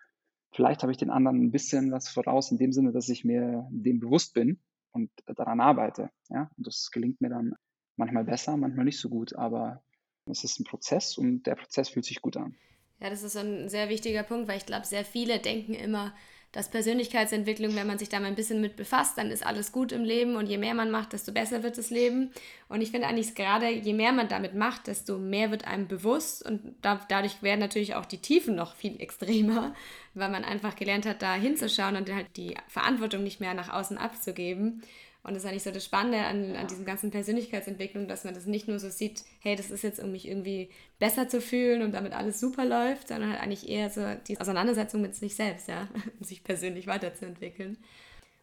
Vielleicht 0.53 0.83
habe 0.83 0.92
ich 0.92 0.99
den 0.99 1.11
anderen 1.11 1.42
ein 1.42 1.51
bisschen 1.51 1.92
was 1.92 2.09
voraus 2.09 2.51
in 2.51 2.59
dem 2.59 2.73
Sinne, 2.73 2.92
dass 2.92 3.09
ich 3.09 3.25
mir 3.25 3.66
dem 3.71 4.01
bewusst 4.01 4.35
bin 4.35 4.59
und 4.92 5.11
daran 5.27 5.61
arbeite. 5.61 6.11
Ja? 6.31 6.51
Und 6.57 6.66
das 6.66 6.90
gelingt 6.90 7.21
mir 7.21 7.29
dann 7.29 7.55
manchmal 7.97 8.25
besser, 8.25 8.57
manchmal 8.57 8.85
nicht 8.85 8.99
so 8.99 9.09
gut, 9.09 9.35
aber 9.37 9.83
es 10.27 10.44
ist 10.44 10.59
ein 10.61 10.64
Prozess 10.64 11.16
und 11.16 11.44
der 11.44 11.55
Prozess 11.55 11.88
fühlt 11.88 12.05
sich 12.05 12.21
gut 12.21 12.37
an. 12.37 12.55
Ja, 13.01 13.11
das 13.11 13.23
ist 13.23 13.37
ein 13.37 13.68
sehr 13.68 13.88
wichtiger 13.88 14.23
Punkt, 14.23 14.49
weil 14.49 14.59
ich 14.59 14.66
glaube, 14.66 14.87
sehr 14.87 15.05
viele 15.05 15.38
denken 15.38 15.75
immer, 15.75 16.14
dass 16.53 16.71
Persönlichkeitsentwicklung, 16.71 17.77
wenn 17.77 17.87
man 17.87 17.99
sich 17.99 18.09
da 18.09 18.21
mal 18.21 18.27
ein 18.27 18.35
bisschen 18.35 18.61
mit 18.61 18.77
befasst, 18.77 19.19
dann 19.19 19.31
ist 19.31 19.45
alles 19.45 19.71
gut 19.71 19.93
im 19.93 20.03
Leben 20.03 20.37
und 20.37 20.47
je 20.47 20.57
mehr 20.57 20.75
man 20.75 20.91
macht, 20.91 21.13
desto 21.13 21.33
besser 21.33 21.63
wird 21.63 21.77
das 21.77 21.91
Leben. 21.91 22.31
Und 22.69 22.81
ich 22.81 22.91
finde 22.91 23.07
eigentlich 23.07 23.35
gerade, 23.35 23.69
je 23.69 23.93
mehr 23.93 24.13
man 24.13 24.29
damit 24.29 24.55
macht, 24.55 24.87
desto 24.87 25.19
mehr 25.19 25.51
wird 25.51 25.67
einem 25.67 25.89
bewusst 25.89 26.45
und 26.45 26.75
da, 26.81 27.01
dadurch 27.09 27.43
werden 27.43 27.61
natürlich 27.61 27.95
auch 27.95 28.07
die 28.07 28.19
Tiefen 28.19 28.55
noch 28.55 28.75
viel 28.75 29.01
extremer, 29.01 29.75
weil 30.15 30.31
man 30.31 30.45
einfach 30.45 30.75
gelernt 30.75 31.05
hat, 31.05 31.21
da 31.21 31.35
hinzuschauen 31.35 31.97
und 31.97 32.13
halt 32.13 32.29
die 32.37 32.55
Verantwortung 32.69 33.23
nicht 33.23 33.41
mehr 33.41 33.55
nach 33.55 33.69
außen 33.69 33.99
abzugeben. 33.99 34.83
Und 35.22 35.35
das 35.35 35.42
ist 35.42 35.50
eigentlich 35.50 35.62
so 35.62 35.70
das 35.70 35.85
Spannende 35.85 36.20
an, 36.20 36.57
an 36.57 36.68
diesem 36.68 36.85
ganzen 36.85 37.11
Persönlichkeitsentwicklung, 37.11 38.09
dass 38.09 38.24
man 38.24 38.35
das 38.35 38.46
nicht 38.46 38.68
nur 38.68 38.78
so 38.78 38.88
sieht, 38.88 39.24
hey, 39.40 39.57
das 39.57 39.70
ist 39.70 39.83
jetzt, 39.83 40.00
um 40.00 40.12
mich 40.12 40.26
irgendwie 40.26 40.70
besser 40.98 41.28
zu 41.28 41.40
fühlen 41.40 41.83
und 41.83 41.92
damit 41.92 42.12
alles 42.12 42.40
super 42.40 42.64
läuft, 42.64 43.09
sondern 43.09 43.31
halt 43.31 43.42
eigentlich 43.42 43.68
eher 43.68 43.90
so 43.90 44.02
die 44.26 44.40
Auseinandersetzung 44.40 45.02
mit 45.02 45.14
sich 45.14 45.35
selbst, 45.35 45.68
ja, 45.68 45.88
um 46.18 46.24
sich 46.24 46.44
persönlich 46.44 46.87
weiterzuentwickeln. 46.87 47.76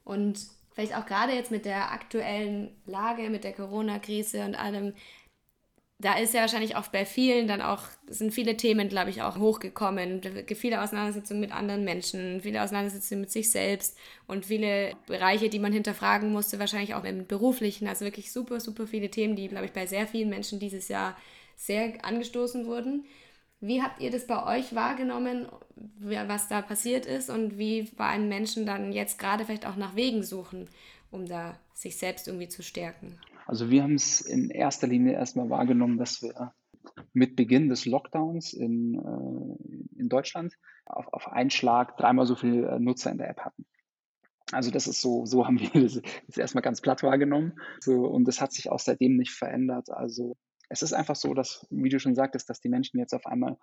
Und 0.03 0.47
vielleicht 0.73 0.95
auch 0.95 1.05
gerade 1.05 1.33
jetzt 1.33 1.49
mit 1.49 1.65
der 1.65 1.91
aktuellen 1.91 2.75
Lage, 2.85 3.29
mit 3.29 3.43
der 3.43 3.53
Corona-Krise 3.53 4.43
und 4.43 4.55
allem, 4.55 4.93
da 5.97 6.17
ist 6.17 6.33
ja 6.33 6.41
wahrscheinlich 6.41 6.75
auch 6.75 6.87
bei 6.87 7.05
vielen 7.05 7.47
dann 7.47 7.61
auch, 7.61 7.83
sind 8.07 8.33
viele 8.33 8.57
Themen, 8.57 8.89
glaube 8.89 9.09
ich, 9.09 9.21
auch 9.21 9.37
hochgekommen. 9.37 10.21
Viele 10.53 10.81
Auseinandersetzungen 10.81 11.39
mit 11.39 11.53
anderen 11.53 11.85
Menschen, 11.85 12.41
viele 12.41 12.61
Auseinandersetzungen 12.61 13.21
mit 13.21 13.31
sich 13.31 13.49
selbst 13.49 13.97
und 14.27 14.45
viele 14.45 14.93
Bereiche, 15.07 15.49
die 15.49 15.59
man 15.59 15.71
hinterfragen 15.71 16.31
musste, 16.31 16.59
wahrscheinlich 16.59 16.95
auch 16.95 17.05
im 17.05 17.25
beruflichen. 17.27 17.87
Also 17.87 18.03
wirklich 18.03 18.33
super, 18.33 18.59
super 18.59 18.87
viele 18.87 19.09
Themen, 19.09 19.37
die, 19.37 19.47
glaube 19.47 19.65
ich, 19.65 19.71
bei 19.71 19.85
sehr 19.85 20.05
vielen 20.05 20.29
Menschen 20.29 20.59
dieses 20.59 20.89
Jahr 20.89 21.15
sehr 21.55 22.03
angestoßen 22.03 22.65
wurden. 22.65 23.05
Wie 23.61 23.81
habt 23.81 24.01
ihr 24.01 24.11
das 24.11 24.27
bei 24.27 24.57
euch 24.57 24.75
wahrgenommen, 24.75 25.47
was 26.01 26.49
da 26.49 26.61
passiert 26.61 27.05
ist 27.05 27.29
und 27.29 27.57
wie 27.57 27.83
bei 27.83 28.07
einem 28.07 28.27
Menschen 28.27 28.65
dann 28.65 28.91
jetzt 28.91 29.17
gerade 29.17 29.45
vielleicht 29.45 29.65
auch 29.65 29.77
nach 29.77 29.95
Wegen 29.95 30.23
suchen, 30.23 30.67
um 31.09 31.25
da 31.25 31.57
sich 31.73 31.97
selbst 31.97 32.27
irgendwie 32.27 32.49
zu 32.49 32.63
stärken? 32.63 33.17
Also 33.45 33.69
wir 33.69 33.83
haben 33.83 33.95
es 33.95 34.21
in 34.21 34.49
erster 34.49 34.87
Linie 34.87 35.13
erstmal 35.13 35.49
wahrgenommen, 35.49 35.97
dass 35.97 36.21
wir 36.21 36.53
mit 37.13 37.35
Beginn 37.35 37.69
des 37.69 37.85
Lockdowns 37.85 38.53
in, 38.53 38.95
äh, 38.95 39.99
in 39.99 40.09
Deutschland 40.09 40.53
auf, 40.85 41.11
auf 41.13 41.27
einen 41.27 41.49
Schlag 41.49 41.97
dreimal 41.97 42.25
so 42.25 42.35
viele 42.35 42.67
äh, 42.67 42.79
Nutzer 42.79 43.11
in 43.11 43.17
der 43.17 43.29
App 43.29 43.41
hatten. 43.41 43.65
Also 44.51 44.69
das 44.71 44.87
ist 44.87 45.01
so, 45.01 45.25
so 45.25 45.45
haben 45.45 45.59
wir 45.59 45.69
das, 45.81 46.01
das 46.27 46.37
erstmal 46.37 46.61
ganz 46.61 46.81
platt 46.81 47.03
wahrgenommen. 47.03 47.53
So, 47.79 48.05
und 48.05 48.27
das 48.27 48.41
hat 48.41 48.51
sich 48.51 48.69
auch 48.69 48.79
seitdem 48.79 49.15
nicht 49.17 49.31
verändert. 49.31 49.89
Also 49.89 50.37
es 50.69 50.81
ist 50.81 50.93
einfach 50.93 51.15
so, 51.15 51.33
dass, 51.33 51.65
wie 51.69 51.89
du 51.89 51.99
schon 51.99 52.15
sagtest, 52.15 52.49
dass 52.49 52.61
die 52.61 52.69
Menschen 52.69 52.99
jetzt 52.99 53.13
auf 53.13 53.25
einmal 53.25 53.57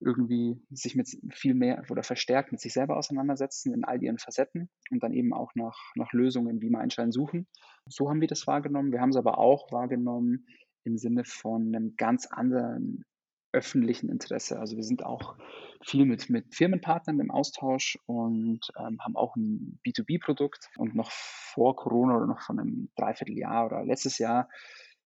irgendwie 0.00 0.58
sich 0.70 0.94
mit 0.96 1.08
viel 1.30 1.54
mehr 1.54 1.84
oder 1.90 2.02
verstärkt 2.02 2.52
mit 2.52 2.60
sich 2.60 2.72
selber 2.72 2.96
auseinandersetzen 2.96 3.74
in 3.74 3.84
all 3.84 4.02
ihren 4.02 4.18
Facetten 4.18 4.70
und 4.90 5.02
dann 5.02 5.12
eben 5.12 5.34
auch 5.34 5.54
nach, 5.54 5.78
nach 5.94 6.12
Lösungen 6.12 6.62
wie 6.62 6.70
Meinschein 6.70 7.12
suchen. 7.12 7.46
So 7.86 8.08
haben 8.08 8.20
wir 8.20 8.28
das 8.28 8.46
wahrgenommen. 8.46 8.92
Wir 8.92 9.00
haben 9.00 9.10
es 9.10 9.16
aber 9.16 9.38
auch 9.38 9.70
wahrgenommen 9.72 10.46
im 10.84 10.96
Sinne 10.96 11.24
von 11.24 11.74
einem 11.74 11.96
ganz 11.96 12.26
anderen 12.26 13.04
öffentlichen 13.52 14.08
Interesse. 14.08 14.60
Also 14.60 14.76
wir 14.76 14.84
sind 14.84 15.04
auch 15.04 15.36
viel 15.84 16.04
mit, 16.04 16.30
mit 16.30 16.54
Firmenpartnern 16.54 17.18
im 17.18 17.32
Austausch 17.32 17.98
und 18.06 18.60
ähm, 18.78 18.98
haben 19.00 19.16
auch 19.16 19.34
ein 19.34 19.80
B2B-Produkt. 19.84 20.70
Und 20.76 20.94
noch 20.94 21.10
vor 21.10 21.74
Corona 21.74 22.16
oder 22.16 22.26
noch 22.26 22.40
von 22.40 22.60
einem 22.60 22.90
Dreivierteljahr 22.96 23.66
oder 23.66 23.84
letztes 23.84 24.18
Jahr 24.18 24.48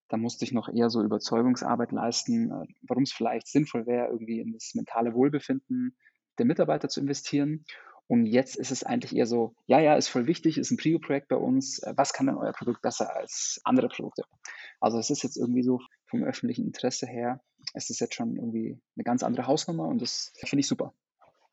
da 0.07 0.17
musste 0.17 0.45
ich 0.45 0.51
noch 0.51 0.69
eher 0.69 0.89
so 0.89 1.01
Überzeugungsarbeit 1.01 1.91
leisten, 1.91 2.51
äh, 2.51 2.65
warum 2.87 3.03
es 3.03 3.13
vielleicht 3.13 3.47
sinnvoll 3.47 3.85
wäre, 3.87 4.07
irgendwie 4.07 4.39
in 4.39 4.53
das 4.53 4.73
mentale 4.75 5.13
Wohlbefinden 5.13 5.97
der 6.37 6.45
Mitarbeiter 6.45 6.89
zu 6.89 6.99
investieren. 6.99 7.65
Und 8.07 8.27
jetzt 8.27 8.55
ist 8.55 8.71
es 8.71 8.83
eigentlich 8.83 9.15
eher 9.15 9.25
so, 9.25 9.55
ja, 9.65 9.79
ja, 9.79 9.95
ist 9.95 10.09
voll 10.09 10.27
wichtig, 10.27 10.57
ist 10.57 10.71
ein 10.71 10.77
Prio-Projekt 10.77 11.27
bei 11.27 11.37
uns. 11.37 11.79
Äh, 11.79 11.93
was 11.95 12.13
kann 12.13 12.27
denn 12.27 12.37
euer 12.37 12.53
Produkt 12.53 12.81
besser 12.81 13.15
als 13.15 13.59
andere 13.63 13.87
Produkte? 13.87 14.23
Also 14.79 14.99
es 14.99 15.09
ist 15.09 15.23
jetzt 15.23 15.37
irgendwie 15.37 15.63
so 15.63 15.79
vom 16.05 16.23
öffentlichen 16.23 16.65
Interesse 16.65 17.07
her, 17.07 17.41
es 17.73 17.89
ist 17.89 17.99
jetzt 17.99 18.15
schon 18.15 18.35
irgendwie 18.35 18.79
eine 18.95 19.03
ganz 19.03 19.23
andere 19.23 19.47
Hausnummer 19.47 19.87
und 19.87 20.01
das 20.01 20.31
finde 20.45 20.59
ich 20.61 20.67
super. 20.67 20.93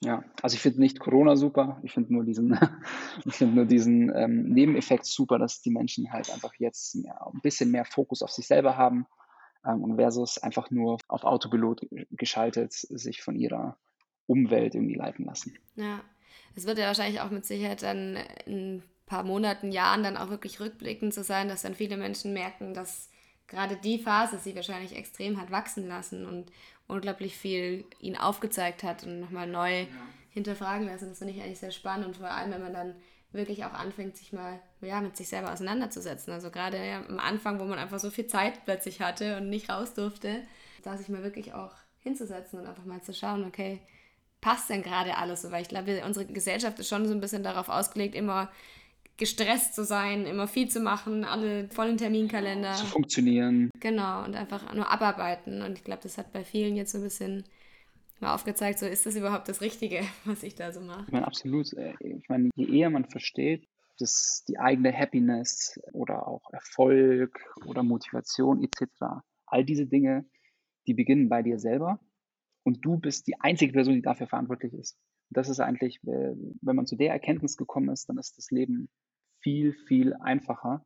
Ja, 0.05 0.25
also 0.43 0.55
ich 0.55 0.61
finde 0.61 0.81
nicht 0.81 0.99
Corona 0.99 1.37
super, 1.37 1.81
ich 1.85 1.93
finde 1.93 2.12
nur 2.12 2.25
diesen, 2.25 2.59
ich 3.25 3.35
finde 3.35 3.55
nur 3.55 3.67
diesen 3.67 4.12
ähm, 4.15 4.49
Nebeneffekt 4.49 5.07
super, 5.07 5.38
dass 5.38 5.62
die 5.62 5.71
Menschen 5.71 6.12
halt 6.12 6.31
einfach 6.31 6.53
jetzt 6.59 6.97
mehr, 6.97 7.25
ein 7.33 7.41
bisschen 7.41 7.71
mehr 7.71 7.85
Fokus 7.85 8.23
auf 8.23 8.31
sich 8.31 8.47
selber 8.47 8.77
haben 8.77 9.07
ähm, 9.65 9.83
und 9.83 9.97
versus 9.97 10.38
einfach 10.38 10.71
nur 10.71 10.99
auf 11.07 11.23
Autopilot 11.23 11.87
geschaltet 12.11 12.73
sich 12.73 13.23
von 13.23 13.37
ihrer 13.37 13.79
Umwelt 14.27 14.75
irgendwie 14.75 14.97
leiten 14.97 15.25
lassen. 15.25 15.57
Ja, 15.77 16.03
es 16.55 16.66
wird 16.66 16.79
ja 16.79 16.87
wahrscheinlich 16.87 17.21
auch 17.21 17.31
mit 17.31 17.45
Sicherheit 17.45 17.83
dann 17.83 18.16
in 18.47 18.77
ein 18.77 18.83
paar 19.07 19.23
Monaten, 19.25 19.73
Jahren 19.73 20.03
dann 20.03 20.16
auch 20.16 20.31
wirklich 20.31 20.61
rückblickend 20.61 21.12
zu 21.12 21.23
sein, 21.23 21.49
dass 21.49 21.62
dann 21.62 21.75
viele 21.75 21.97
Menschen 21.97 22.33
merken, 22.33 22.75
dass 22.75 23.11
gerade 23.47 23.77
die 23.77 23.99
Phase 23.99 24.38
sie 24.38 24.57
wahrscheinlich 24.57 24.97
extrem 24.97 25.40
hat 25.40 25.51
wachsen 25.51 25.87
lassen 25.88 26.27
und 26.27 26.51
unglaublich 26.87 27.37
viel 27.37 27.85
ihn 28.01 28.16
aufgezeigt 28.16 28.83
hat 28.83 29.05
und 29.05 29.21
nochmal 29.21 29.47
neu 29.47 29.83
ja. 29.83 29.88
hinterfragen 30.31 30.87
lassen. 30.87 31.09
Das 31.09 31.18
finde 31.18 31.35
ich 31.35 31.42
eigentlich 31.42 31.59
sehr 31.59 31.71
spannend 31.71 32.07
und 32.07 32.16
vor 32.16 32.31
allem, 32.31 32.51
wenn 32.51 32.62
man 32.62 32.73
dann 32.73 32.95
wirklich 33.33 33.64
auch 33.64 33.73
anfängt, 33.73 34.16
sich 34.16 34.33
mal 34.33 34.61
ja, 34.81 35.01
mit 35.01 35.16
sich 35.16 35.29
selber 35.29 35.53
auseinanderzusetzen. 35.53 36.33
Also 36.33 36.51
gerade 36.51 36.77
ja, 36.77 37.05
am 37.07 37.18
Anfang, 37.18 37.61
wo 37.61 37.64
man 37.64 37.79
einfach 37.79 37.99
so 37.99 38.11
viel 38.11 38.27
Zeit 38.27 38.64
plötzlich 38.64 39.01
hatte 39.01 39.38
und 39.38 39.49
nicht 39.49 39.71
raus 39.71 39.95
durfte, 39.95 40.42
da 40.83 40.97
sich 40.97 41.09
mal 41.09 41.23
wirklich 41.23 41.55
auch 41.55 41.73
hinzusetzen 42.01 42.59
und 42.59 42.66
einfach 42.66 42.85
mal 42.85 43.03
zu 43.03 43.14
schauen, 43.14 43.45
okay, 43.45 43.81
passt 44.42 44.68
denn 44.68 44.83
gerade 44.83 45.16
alles 45.16 45.40
so? 45.40 45.50
Weil 45.50 45.62
ich 45.62 45.68
glaube, 45.68 46.02
unsere 46.05 46.26
Gesellschaft 46.26 46.78
ist 46.78 46.88
schon 46.88 47.07
so 47.07 47.14
ein 47.14 47.20
bisschen 47.20 47.42
darauf 47.42 47.70
ausgelegt, 47.70 48.14
immer 48.14 48.50
gestresst 49.16 49.74
zu 49.74 49.85
sein, 49.85 50.26
immer 50.26 50.48
viel 50.48 50.68
zu 50.68 50.81
machen, 50.81 51.24
alle 51.24 51.68
vollen 51.68 51.96
Terminkalender. 51.96 52.74
Zu 52.74 52.87
funktionieren. 52.87 53.70
Genau, 53.81 54.24
und 54.24 54.35
einfach 54.35 54.74
nur 54.74 54.90
abarbeiten. 54.90 55.62
Und 55.62 55.78
ich 55.78 55.85
glaube, 55.85 56.02
das 56.02 56.18
hat 56.18 56.33
bei 56.33 56.44
vielen 56.44 56.76
jetzt 56.76 56.92
so 56.92 56.98
ein 56.98 57.05
bisschen 57.05 57.44
mal 58.20 58.35
aufgezeigt, 58.35 58.78
so 58.78 58.87
ist 58.87 59.07
das 59.07 59.16
überhaupt 59.16 59.48
das 59.48 59.61
Richtige, 59.61 60.00
was 60.24 60.42
ich 60.42 60.55
da 60.55 60.72
so 60.72 60.81
mache. 60.81 61.05
Ich 61.07 61.12
meine, 61.12 61.26
absolut. 61.26 61.72
Äh, 61.74 61.94
ich 62.00 62.28
meine, 62.28 62.50
je 62.55 62.78
eher 62.78 62.90
man 62.90 63.05
versteht, 63.05 63.66
dass 63.98 64.44
die 64.48 64.59
eigene 64.59 64.92
Happiness 64.92 65.78
oder 65.92 66.26
auch 66.26 66.42
Erfolg 66.52 67.38
oder 67.66 67.83
Motivation 67.83 68.64
etc., 68.64 68.90
all 69.46 69.64
diese 69.64 69.87
Dinge, 69.87 70.24
die 70.87 70.94
beginnen 70.94 71.28
bei 71.28 71.42
dir 71.42 71.59
selber 71.59 72.00
und 72.64 72.85
du 72.85 72.98
bist 72.98 73.27
die 73.27 73.40
einzige 73.40 73.72
Person, 73.72 73.94
die 73.94 74.03
dafür 74.03 74.27
verantwortlich 74.27 74.75
ist. 74.75 74.98
Und 75.31 75.37
das 75.37 75.48
ist 75.48 75.61
eigentlich, 75.61 76.01
wenn 76.03 76.77
man 76.77 76.87
zu 76.87 76.96
der 76.96 77.12
Erkenntnis 77.12 77.57
gekommen 77.57 77.88
ist, 77.90 78.09
dann 78.09 78.18
ist 78.18 78.38
das 78.38 78.51
Leben 78.51 78.88
viel, 79.40 79.72
viel 79.72 80.14
einfacher. 80.14 80.85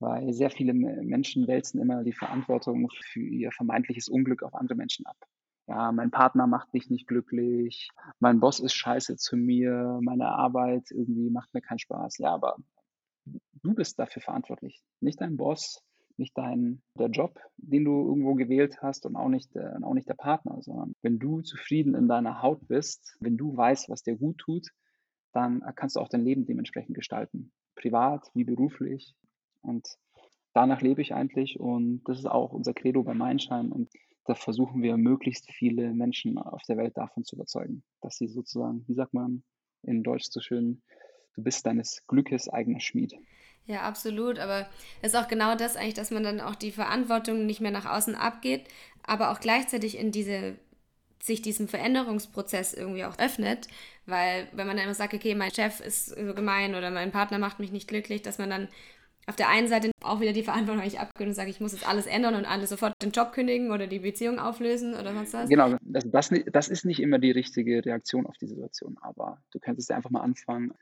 weil 0.00 0.32
sehr 0.32 0.50
viele 0.50 0.74
Menschen 0.74 1.46
wälzen 1.48 1.80
immer 1.80 2.04
die 2.04 2.12
Verantwortung 2.12 2.88
für 2.90 3.20
ihr 3.20 3.50
vermeintliches 3.50 4.08
Unglück 4.08 4.42
auf 4.42 4.54
andere 4.54 4.76
Menschen 4.76 5.06
ab. 5.06 5.16
Ja, 5.66 5.92
mein 5.92 6.10
Partner 6.10 6.46
macht 6.46 6.72
mich 6.72 6.88
nicht 6.88 7.06
glücklich, 7.06 7.90
mein 8.20 8.40
Boss 8.40 8.58
ist 8.58 8.74
scheiße 8.74 9.16
zu 9.16 9.36
mir, 9.36 9.98
meine 10.02 10.28
Arbeit 10.28 10.90
irgendwie 10.90 11.30
macht 11.30 11.52
mir 11.52 11.60
keinen 11.60 11.78
Spaß. 11.78 12.18
Ja, 12.18 12.32
aber 12.32 12.56
du 13.62 13.74
bist 13.74 13.98
dafür 13.98 14.22
verantwortlich, 14.22 14.82
nicht 15.00 15.20
dein 15.20 15.36
Boss, 15.36 15.82
nicht 16.18 16.36
dein 16.36 16.82
der 16.94 17.08
Job, 17.08 17.38
den 17.56 17.84
du 17.84 18.06
irgendwo 18.06 18.34
gewählt 18.34 18.82
hast 18.82 19.06
und 19.06 19.16
auch 19.16 19.28
nicht, 19.28 19.54
äh, 19.56 19.74
auch 19.82 19.94
nicht 19.94 20.08
der 20.08 20.14
Partner, 20.14 20.60
sondern 20.62 20.94
wenn 21.02 21.18
du 21.18 21.40
zufrieden 21.40 21.94
in 21.94 22.08
deiner 22.08 22.42
Haut 22.42 22.66
bist, 22.68 23.16
wenn 23.20 23.36
du 23.36 23.56
weißt, 23.56 23.88
was 23.88 24.02
dir 24.02 24.16
gut 24.16 24.38
tut, 24.38 24.68
dann 25.32 25.62
kannst 25.76 25.96
du 25.96 26.00
auch 26.00 26.08
dein 26.08 26.24
Leben 26.24 26.46
dementsprechend 26.46 26.94
gestalten. 26.94 27.52
Privat 27.74 28.30
wie 28.34 28.44
beruflich. 28.44 29.14
Und 29.62 29.98
danach 30.52 30.80
lebe 30.80 31.02
ich 31.02 31.14
eigentlich 31.14 31.60
und 31.60 32.02
das 32.04 32.18
ist 32.18 32.26
auch 32.26 32.52
unser 32.52 32.74
Credo 32.74 33.02
bei 33.02 33.14
Mindshine 33.14 33.70
und 33.70 33.90
da 34.24 34.34
versuchen 34.34 34.82
wir 34.82 34.96
möglichst 34.96 35.50
viele 35.50 35.94
Menschen 35.94 36.36
auf 36.36 36.62
der 36.68 36.76
Welt 36.76 36.96
davon 36.96 37.24
zu 37.24 37.36
überzeugen, 37.36 37.82
dass 38.02 38.16
sie 38.16 38.28
sozusagen, 38.28 38.84
wie 38.86 38.94
sagt 38.94 39.14
man 39.14 39.42
in 39.82 40.02
Deutsch 40.02 40.26
so 40.30 40.40
schön, 40.40 40.82
du 41.34 41.42
bist 41.42 41.64
deines 41.64 42.06
Glückes 42.06 42.48
eigener 42.48 42.80
Schmied. 42.80 43.14
Ja, 43.68 43.82
absolut. 43.82 44.38
Aber 44.38 44.66
es 45.02 45.12
ist 45.12 45.18
auch 45.18 45.28
genau 45.28 45.54
das 45.54 45.76
eigentlich, 45.76 45.94
dass 45.94 46.10
man 46.10 46.24
dann 46.24 46.40
auch 46.40 46.54
die 46.54 46.72
Verantwortung 46.72 47.46
nicht 47.46 47.60
mehr 47.60 47.70
nach 47.70 47.86
außen 47.86 48.14
abgeht, 48.14 48.64
aber 49.02 49.30
auch 49.30 49.40
gleichzeitig 49.40 49.96
in 49.98 50.10
diese 50.10 50.56
sich 51.20 51.42
diesem 51.42 51.68
Veränderungsprozess 51.68 52.74
irgendwie 52.74 53.04
auch 53.04 53.18
öffnet, 53.18 53.68
weil 54.06 54.48
wenn 54.52 54.66
man 54.66 54.76
dann 54.76 54.84
immer 54.84 54.94
sagt, 54.94 55.14
okay, 55.14 55.34
mein 55.34 55.52
Chef 55.52 55.80
ist 55.80 56.06
so 56.06 56.34
gemein 56.34 56.74
oder 56.74 56.90
mein 56.90 57.10
Partner 57.10 57.38
macht 57.38 57.58
mich 57.58 57.72
nicht 57.72 57.88
glücklich, 57.88 58.22
dass 58.22 58.38
man 58.38 58.48
dann 58.48 58.68
auf 59.26 59.36
der 59.36 59.48
einen 59.50 59.68
Seite 59.68 59.90
auch 60.00 60.20
wieder 60.20 60.32
die 60.32 60.44
Verantwortung 60.44 60.80
eigentlich 60.80 61.00
abgibt 61.00 61.28
und 61.28 61.34
sagt, 61.34 61.50
ich 61.50 61.60
muss 61.60 61.72
jetzt 61.72 61.86
alles 61.86 62.06
ändern 62.06 62.34
und 62.36 62.46
alle 62.46 62.66
sofort 62.66 62.94
den 63.02 63.10
Job 63.10 63.32
kündigen 63.32 63.72
oder 63.72 63.86
die 63.86 63.98
Beziehung 63.98 64.38
auflösen 64.38 64.94
oder 64.94 65.12
sonst 65.12 65.34
was. 65.34 65.50
Genau, 65.50 65.76
das, 65.82 66.08
das, 66.10 66.30
das 66.50 66.68
ist 66.68 66.86
nicht 66.86 67.00
immer 67.00 67.18
die 67.18 67.32
richtige 67.32 67.84
Reaktion 67.84 68.26
auf 68.26 68.38
die 68.38 68.46
Situation, 68.46 68.96
aber 69.02 69.42
du 69.50 69.58
könntest 69.58 69.90
ja 69.90 69.96
einfach 69.96 70.10
mal 70.10 70.22
anfangen, 70.22 70.72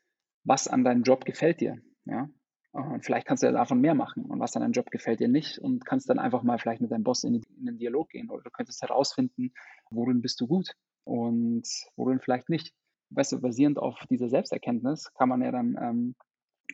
was 0.44 0.68
an 0.68 0.84
deinem 0.84 1.02
Job 1.02 1.24
gefällt 1.24 1.60
dir, 1.60 1.78
ja, 2.04 2.28
und 2.76 3.04
vielleicht 3.04 3.26
kannst 3.26 3.42
du 3.42 3.46
ja 3.46 3.52
davon 3.52 3.80
mehr 3.80 3.94
machen 3.94 4.24
und 4.24 4.38
was 4.38 4.54
an 4.54 4.62
deinem 4.62 4.72
Job 4.72 4.90
gefällt 4.90 5.20
dir 5.20 5.28
nicht 5.28 5.58
und 5.58 5.84
kannst 5.84 6.10
dann 6.10 6.18
einfach 6.18 6.42
mal 6.42 6.58
vielleicht 6.58 6.80
mit 6.80 6.90
deinem 6.90 7.04
Boss 7.04 7.24
in, 7.24 7.42
in 7.58 7.66
den 7.66 7.78
Dialog 7.78 8.10
gehen 8.10 8.30
oder 8.30 8.42
du 8.42 8.50
könntest 8.50 8.82
herausfinden, 8.82 9.52
worin 9.90 10.20
bist 10.20 10.40
du 10.40 10.46
gut 10.46 10.74
und 11.04 11.66
worin 11.96 12.20
vielleicht 12.20 12.48
nicht. 12.48 12.74
Weißt 13.10 13.32
du, 13.32 13.40
basierend 13.40 13.78
auf 13.78 13.98
dieser 14.10 14.28
Selbsterkenntnis 14.28 15.12
kann 15.14 15.28
man 15.28 15.42
ja 15.42 15.52
dann 15.52 15.76
ähm, 15.80 16.14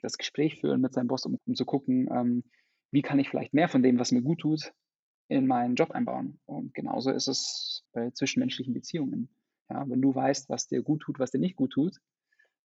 das 0.03 0.19
Gespräch 0.19 0.61
führen 0.61 0.81
mit 0.81 0.95
seinem 0.95 1.09
Boss, 1.09 1.27
um, 1.27 1.39
um 1.47 1.55
zu 1.55 1.65
gucken, 1.65 2.09
ähm, 2.13 2.45
wie 2.91 3.03
kann 3.03 3.19
ich 3.19 3.29
vielleicht 3.29 3.55
mehr 3.55 3.69
von 3.69 3.83
dem, 3.83 3.99
was 3.99 4.13
mir 4.13 4.23
gut 4.23 4.41
tut, 4.41 4.73
in 5.29 5.47
meinen 5.47 5.77
Job 5.77 5.93
einbauen. 5.93 6.41
Und 6.47 6.75
genauso 6.75 7.11
ist 7.11 7.29
es 7.29 7.85
bei 7.93 8.11
zwischenmenschlichen 8.11 8.75
Beziehungen. 8.75 9.29
Ja, 9.71 9.89
wenn 9.89 10.03
du 10.03 10.15
weißt, 10.15 10.49
was 10.49 10.67
dir 10.67 10.83
gut 10.83 11.03
tut, 11.03 11.19
was 11.19 11.31
dir 11.31 11.39
nicht 11.39 11.57
gut 11.57 11.73
tut, 11.73 11.99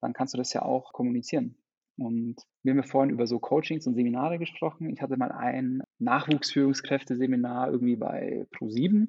dann 0.02 0.14
kannst 0.14 0.34
du 0.34 0.38
das 0.38 0.54
ja 0.54 0.64
auch 0.64 0.92
kommunizieren. 0.92 1.56
Und 1.98 2.36
wir 2.64 2.72
haben 2.72 2.78
ja 2.78 2.84
vorhin 2.84 3.12
über 3.12 3.26
so 3.26 3.40
Coachings 3.40 3.88
und 3.88 3.96
Seminare 3.96 4.38
gesprochen. 4.38 4.90
Ich 4.90 5.02
hatte 5.02 5.18
mal 5.18 5.32
ein 5.32 5.82
Nachwuchsführungskräfteseminar 6.00 7.72
irgendwie 7.72 7.96
bei 7.96 8.46
Pro7. 8.54 9.08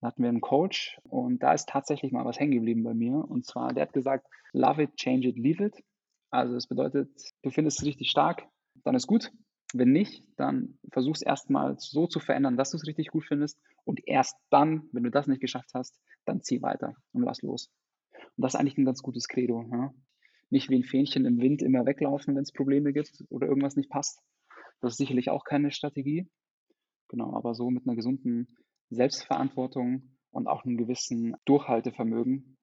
Da 0.00 0.08
hatten 0.08 0.22
wir 0.22 0.28
einen 0.28 0.40
Coach 0.40 0.98
und 1.04 1.42
da 1.42 1.54
ist 1.54 1.68
tatsächlich 1.68 2.12
mal 2.12 2.24
was 2.24 2.38
hängen 2.38 2.52
geblieben 2.52 2.84
bei 2.84 2.94
mir. 2.94 3.14
Und 3.14 3.46
zwar, 3.46 3.72
der 3.72 3.82
hat 3.82 3.92
gesagt, 3.92 4.26
love 4.52 4.82
it, 4.82 4.96
change 4.96 5.28
it, 5.28 5.36
leave 5.36 5.64
it. 5.64 5.82
Also 6.30 6.54
das 6.54 6.66
bedeutet, 6.66 7.10
du 7.42 7.50
findest 7.50 7.80
es 7.80 7.86
richtig 7.86 8.10
stark, 8.10 8.46
dann 8.84 8.94
ist 8.94 9.06
gut. 9.06 9.32
Wenn 9.74 9.92
nicht, 9.92 10.24
dann 10.36 10.78
versuch 10.90 11.14
es 11.14 11.22
erstmal 11.22 11.76
so 11.78 12.06
zu 12.06 12.20
verändern, 12.20 12.56
dass 12.56 12.70
du 12.70 12.76
es 12.76 12.86
richtig 12.86 13.08
gut 13.08 13.24
findest. 13.24 13.60
Und 13.84 14.00
erst 14.06 14.36
dann, 14.50 14.88
wenn 14.92 15.02
du 15.02 15.10
das 15.10 15.26
nicht 15.26 15.40
geschafft 15.40 15.70
hast, 15.74 15.98
dann 16.24 16.42
zieh 16.42 16.62
weiter 16.62 16.94
und 17.12 17.22
lass 17.22 17.42
los. 17.42 17.70
Und 18.36 18.42
das 18.42 18.54
ist 18.54 18.60
eigentlich 18.60 18.78
ein 18.78 18.84
ganz 18.84 19.02
gutes 19.02 19.28
Credo. 19.28 19.64
Ja? 19.70 19.92
Nicht 20.50 20.70
wie 20.70 20.76
ein 20.76 20.84
Fähnchen 20.84 21.24
im 21.24 21.40
Wind 21.40 21.62
immer 21.62 21.86
weglaufen, 21.86 22.34
wenn 22.34 22.42
es 22.42 22.52
Probleme 22.52 22.92
gibt 22.92 23.24
oder 23.30 23.46
irgendwas 23.46 23.76
nicht 23.76 23.90
passt. 23.90 24.20
Das 24.80 24.92
ist 24.92 24.98
sicherlich 24.98 25.30
auch 25.30 25.44
keine 25.44 25.70
Strategie. 25.70 26.28
Genau, 27.08 27.34
aber 27.34 27.54
so 27.54 27.70
mit 27.70 27.86
einer 27.86 27.96
gesunden 27.96 28.46
Selbstverantwortung 28.90 30.16
und 30.30 30.46
auch 30.46 30.64
einem 30.64 30.76
gewissen 30.76 31.34
Durchhaltevermögen, 31.44 32.56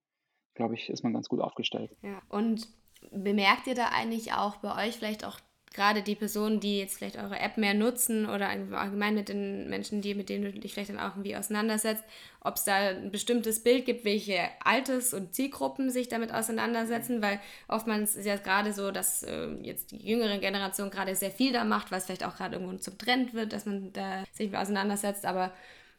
glaube 0.55 0.75
ich, 0.75 0.89
ist 0.89 1.03
man 1.03 1.13
ganz 1.13 1.27
gut 1.27 1.41
aufgestellt. 1.41 1.95
Ja, 2.01 2.21
und 2.29 2.67
bemerkt 3.11 3.67
ihr 3.67 3.75
da 3.75 3.89
eigentlich 3.89 4.33
auch 4.33 4.57
bei 4.57 4.87
euch 4.87 4.95
vielleicht 4.95 5.25
auch 5.25 5.39
gerade 5.75 6.01
die 6.01 6.15
Personen, 6.15 6.61
die 6.61 6.79
jetzt 6.79 6.97
vielleicht 6.97 7.17
eure 7.17 7.37
App 7.37 7.57
mehr 7.57 7.73
nutzen 7.73 8.27
oder 8.27 8.47
allgemein 8.49 9.13
mit 9.13 9.27
den 9.27 9.69
Menschen, 9.69 10.01
die, 10.01 10.15
mit 10.15 10.29
denen 10.29 10.45
du 10.45 10.51
dich 10.53 10.73
vielleicht 10.73 10.89
dann 10.89 10.99
auch 10.99 11.15
irgendwie 11.15 11.35
auseinandersetzt, 11.35 12.03
ob 12.39 12.55
es 12.55 12.63
da 12.63 12.75
ein 12.75 13.11
bestimmtes 13.11 13.61
Bild 13.61 13.85
gibt, 13.85 14.05
welche 14.05 14.39
Alters- 14.63 15.13
und 15.13 15.35
Zielgruppen 15.35 15.89
sich 15.89 16.07
damit 16.07 16.33
auseinandersetzen, 16.33 17.21
weil 17.21 17.41
oftmals 17.67 18.15
ist 18.15 18.25
ja 18.25 18.37
gerade 18.37 18.71
so, 18.71 18.91
dass 18.91 19.23
äh, 19.23 19.49
jetzt 19.61 19.91
die 19.91 19.97
jüngere 19.97 20.37
Generation 20.37 20.89
gerade 20.89 21.13
sehr 21.15 21.31
viel 21.31 21.51
da 21.51 21.65
macht, 21.65 21.91
was 21.91 22.05
vielleicht 22.05 22.23
auch 22.23 22.37
gerade 22.37 22.55
irgendwo 22.55 22.77
zum 22.77 22.97
Trend 22.97 23.33
wird, 23.33 23.51
dass 23.51 23.65
man 23.65 23.91
da 23.91 24.23
sich 24.31 24.55
auseinandersetzt, 24.55 25.25
aber 25.25 25.51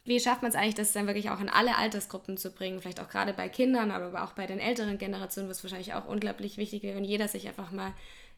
wie 0.07 0.21
schafft 0.21 0.43
man 0.43 0.51
es 0.51 0.57
eigentlich, 0.57 0.77
das 0.77 0.93
dann 0.93 1.09
wirklich 1.09 1.31
auch 1.31 1.41
in 1.41 1.49
alle 1.49 1.77
Altersgruppen 1.77 2.37
zu 2.37 2.53
bringen? 2.53 2.81
Vielleicht 2.81 3.01
auch 3.01 3.09
gerade 3.09 3.33
bei 3.33 3.49
Kindern, 3.49 3.91
aber 3.91 4.23
auch 4.23 4.33
bei 4.33 4.47
den 4.47 4.61
älteren 4.61 4.99
Generationen, 4.99 5.51
was 5.51 5.65
wahrscheinlich 5.65 5.95
auch 5.95 6.07
unglaublich 6.07 6.59
wichtig 6.59 6.85
wäre, 6.85 6.97
wenn 6.97 7.05
jeder 7.05 7.27
sich 7.27 7.49
einfach 7.49 7.73
mal 7.73 7.93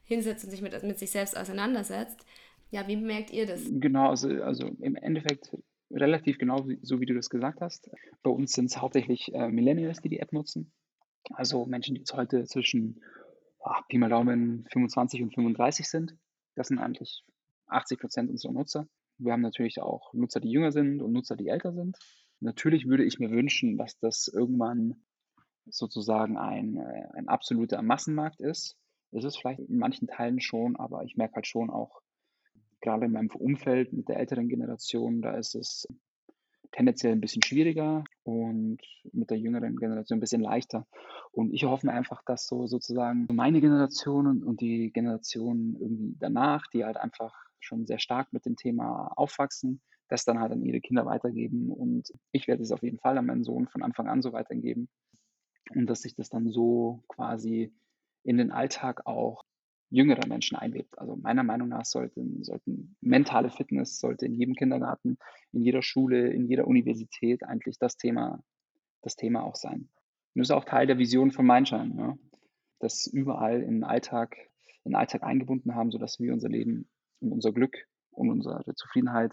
hinsetzt 0.08 0.44
und 0.44 0.50
sich 0.50 0.62
mit, 0.62 0.82
mit 0.82 0.98
sich 0.98 1.10
selbst 1.10 1.36
auseinandersetzt. 1.36 2.24
Ja, 2.70 2.86
wie 2.88 2.96
merkt 2.96 3.30
ihr 3.30 3.46
das? 3.46 3.62
Genau, 3.70 4.10
also, 4.10 4.28
also 4.42 4.66
im 4.80 4.96
Endeffekt 4.96 5.56
relativ 5.90 6.38
genau 6.38 6.66
so, 6.82 7.00
wie 7.00 7.06
du 7.06 7.14
das 7.14 7.30
gesagt 7.30 7.60
hast. 7.60 7.90
Bei 8.22 8.30
uns 8.30 8.52
sind 8.52 8.66
es 8.66 8.78
hauptsächlich 8.78 9.32
äh, 9.34 9.48
Millennials, 9.48 10.00
die 10.00 10.08
die 10.08 10.18
App 10.18 10.32
nutzen. 10.32 10.72
Also 11.30 11.66
Menschen, 11.66 11.94
die 11.94 12.00
jetzt 12.00 12.14
heute 12.14 12.44
zwischen 12.44 13.02
oh, 13.60 13.70
Pi 13.88 13.98
mal 13.98 14.08
Daumen 14.08 14.66
25 14.72 15.22
und 15.22 15.34
35 15.34 15.88
sind. 15.88 16.16
Das 16.54 16.68
sind 16.68 16.78
eigentlich 16.78 17.24
80 17.66 18.00
Prozent 18.00 18.30
unserer 18.30 18.52
Nutzer. 18.52 18.88
Wir 19.18 19.32
haben 19.32 19.42
natürlich 19.42 19.80
auch 19.80 20.12
Nutzer, 20.14 20.40
die 20.40 20.50
jünger 20.50 20.72
sind 20.72 21.00
und 21.00 21.12
Nutzer, 21.12 21.36
die 21.36 21.48
älter 21.48 21.72
sind. 21.72 21.96
Natürlich 22.40 22.86
würde 22.86 23.04
ich 23.04 23.18
mir 23.18 23.30
wünschen, 23.30 23.76
dass 23.76 23.98
das 23.98 24.28
irgendwann 24.28 25.02
sozusagen 25.66 26.36
ein, 26.38 26.76
äh, 26.76 27.08
ein 27.14 27.28
absoluter 27.28 27.82
Massenmarkt 27.82 28.40
ist. 28.40 28.76
Ist 29.12 29.24
es 29.24 29.36
vielleicht 29.36 29.60
in 29.60 29.78
manchen 29.78 30.08
Teilen 30.08 30.40
schon, 30.40 30.76
aber 30.76 31.04
ich 31.04 31.16
merke 31.16 31.36
halt 31.36 31.46
schon 31.46 31.70
auch, 31.70 32.00
gerade 32.80 33.06
in 33.06 33.12
meinem 33.12 33.30
Umfeld 33.30 33.92
mit 33.92 34.08
der 34.08 34.18
älteren 34.18 34.48
Generation, 34.48 35.22
da 35.22 35.36
ist 35.36 35.54
es 35.54 35.86
tendenziell 36.72 37.12
ein 37.12 37.20
bisschen 37.20 37.42
schwieriger 37.42 38.04
und 38.24 38.78
mit 39.12 39.30
der 39.30 39.38
jüngeren 39.38 39.76
Generation 39.76 40.18
ein 40.18 40.20
bisschen 40.20 40.42
leichter. 40.42 40.86
Und 41.32 41.52
ich 41.52 41.64
hoffe 41.64 41.86
mir 41.86 41.92
einfach, 41.92 42.22
dass 42.24 42.46
so 42.46 42.66
sozusagen 42.66 43.26
meine 43.32 43.60
Generation 43.60 44.26
und, 44.26 44.44
und 44.44 44.60
die 44.60 44.92
Generation 44.92 45.76
irgendwie 45.80 46.14
danach, 46.18 46.66
die 46.72 46.84
halt 46.84 46.96
einfach 46.96 47.34
schon 47.60 47.86
sehr 47.86 47.98
stark 47.98 48.32
mit 48.32 48.44
dem 48.46 48.56
Thema 48.56 49.12
aufwachsen, 49.16 49.80
das 50.08 50.24
dann 50.24 50.40
halt 50.40 50.52
an 50.52 50.62
ihre 50.62 50.80
Kinder 50.80 51.06
weitergeben. 51.06 51.70
Und 51.70 52.12
ich 52.32 52.48
werde 52.48 52.62
es 52.62 52.72
auf 52.72 52.82
jeden 52.82 52.98
Fall 52.98 53.18
an 53.18 53.26
meinen 53.26 53.44
Sohn 53.44 53.66
von 53.68 53.82
Anfang 53.82 54.08
an 54.08 54.22
so 54.22 54.32
weitergeben. 54.32 54.88
Und 55.74 55.86
dass 55.86 56.02
sich 56.02 56.14
das 56.14 56.28
dann 56.30 56.50
so 56.50 57.02
quasi 57.08 57.72
in 58.28 58.36
den 58.36 58.52
Alltag 58.52 59.06
auch 59.06 59.42
jüngerer 59.88 60.26
Menschen 60.28 60.58
einlebt. 60.58 60.98
Also 60.98 61.16
meiner 61.16 61.44
Meinung 61.44 61.70
nach 61.70 61.86
sollten, 61.86 62.44
sollten 62.44 62.94
mentale 63.00 63.48
Fitness 63.48 63.98
sollte 63.98 64.26
in 64.26 64.34
jedem 64.34 64.54
Kindergarten, 64.54 65.16
in 65.52 65.62
jeder 65.62 65.80
Schule, 65.80 66.28
in 66.28 66.44
jeder 66.44 66.66
Universität 66.66 67.42
eigentlich 67.42 67.78
das 67.78 67.96
Thema, 67.96 68.44
das 69.00 69.16
Thema 69.16 69.44
auch 69.44 69.56
sein. 69.56 69.88
Und 70.34 70.40
das 70.40 70.48
ist 70.48 70.54
auch 70.54 70.66
Teil 70.66 70.86
der 70.86 70.98
Vision 70.98 71.32
von 71.32 71.46
Mindshine, 71.46 71.94
ne? 71.94 72.18
das 72.80 73.06
überall 73.06 73.62
in 73.62 73.76
den 73.76 73.84
Alltag, 73.84 74.36
in 74.84 74.92
den 74.92 74.96
Alltag 74.96 75.22
eingebunden 75.22 75.74
haben, 75.74 75.90
sodass 75.90 76.20
wir 76.20 76.34
unser 76.34 76.50
Leben 76.50 76.86
und 77.20 77.32
unser 77.32 77.52
Glück 77.52 77.78
und 78.10 78.28
unsere 78.28 78.62
Zufriedenheit 78.74 79.32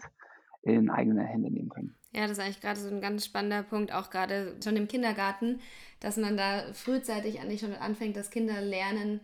in 0.74 0.90
eigene 0.90 1.24
Hände 1.24 1.50
nehmen 1.50 1.68
können. 1.68 1.94
Ja, 2.12 2.22
das 2.22 2.32
ist 2.32 2.38
eigentlich 2.40 2.60
gerade 2.60 2.80
so 2.80 2.88
ein 2.88 3.00
ganz 3.00 3.24
spannender 3.24 3.62
Punkt, 3.62 3.92
auch 3.92 4.10
gerade 4.10 4.56
schon 4.62 4.76
im 4.76 4.88
Kindergarten, 4.88 5.60
dass 6.00 6.16
man 6.16 6.36
da 6.36 6.72
frühzeitig 6.72 7.40
eigentlich 7.40 7.60
schon 7.60 7.74
anfängt, 7.74 8.16
dass 8.16 8.30
Kinder 8.30 8.60
lernen, 8.60 9.20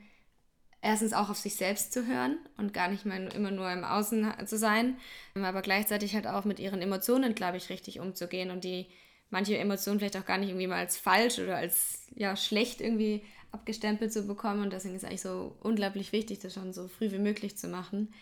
erstens 0.82 1.12
auch 1.12 1.30
auf 1.30 1.38
sich 1.38 1.54
selbst 1.54 1.92
zu 1.92 2.06
hören 2.06 2.38
und 2.58 2.74
gar 2.74 2.88
nicht 2.88 3.06
mal 3.06 3.28
immer 3.34 3.50
nur 3.50 3.70
im 3.70 3.84
Außen 3.84 4.32
zu 4.46 4.58
sein, 4.58 4.96
aber 5.34 5.62
gleichzeitig 5.62 6.14
halt 6.14 6.26
auch 6.26 6.44
mit 6.44 6.58
ihren 6.58 6.82
Emotionen, 6.82 7.34
glaube 7.34 7.56
ich, 7.56 7.70
richtig 7.70 8.00
umzugehen 8.00 8.50
und 8.50 8.64
die 8.64 8.88
manche 9.30 9.56
Emotionen 9.56 9.98
vielleicht 9.98 10.18
auch 10.18 10.26
gar 10.26 10.38
nicht 10.38 10.50
irgendwie 10.50 10.66
mal 10.66 10.78
als 10.78 10.98
falsch 10.98 11.38
oder 11.38 11.56
als 11.56 12.06
ja 12.14 12.36
schlecht 12.36 12.80
irgendwie 12.80 13.22
abgestempelt 13.52 14.12
zu 14.12 14.26
bekommen 14.26 14.62
und 14.62 14.72
deswegen 14.72 14.94
ist 14.94 15.04
eigentlich 15.04 15.22
so 15.22 15.56
unglaublich 15.60 16.12
wichtig, 16.12 16.40
das 16.40 16.54
schon 16.54 16.72
so 16.72 16.88
früh 16.88 17.10
wie 17.12 17.18
möglich 17.18 17.56
zu 17.56 17.68
machen. 17.68 18.12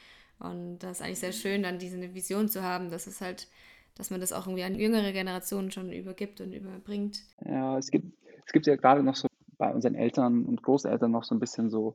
Und 0.41 0.79
das 0.79 0.99
ist 0.99 1.03
eigentlich 1.03 1.21
sehr 1.21 1.33
schön, 1.33 1.63
dann 1.63 1.79
diese 1.79 2.15
Vision 2.15 2.49
zu 2.49 2.63
haben, 2.63 2.91
dass 2.91 3.07
es 3.07 3.21
halt, 3.21 3.49
dass 3.95 4.11
man 4.11 4.21
das 4.21 4.33
auch 4.33 4.47
irgendwie 4.47 4.65
an 4.65 4.75
jüngere 4.75 5.13
Generationen 5.13 5.71
schon 5.71 5.93
übergibt 5.93 6.41
und 6.41 6.53
überbringt. 6.53 7.23
Ja, 7.45 7.79
es 7.79 7.91
gibt, 7.91 8.07
es 8.47 8.53
gibt 8.53 8.67
ja 8.67 8.77
gerade 8.77 9.03
noch 9.03 9.17
so 9.17 9.29
bei 9.59 9.73
unseren 9.73 9.95
Eltern 9.95 10.45
und 10.47 10.63
Großeltern 10.63 11.11
noch 11.11 11.25
so 11.25 11.35
ein 11.35 11.41
bisschen 11.41 11.71
so 11.71 11.95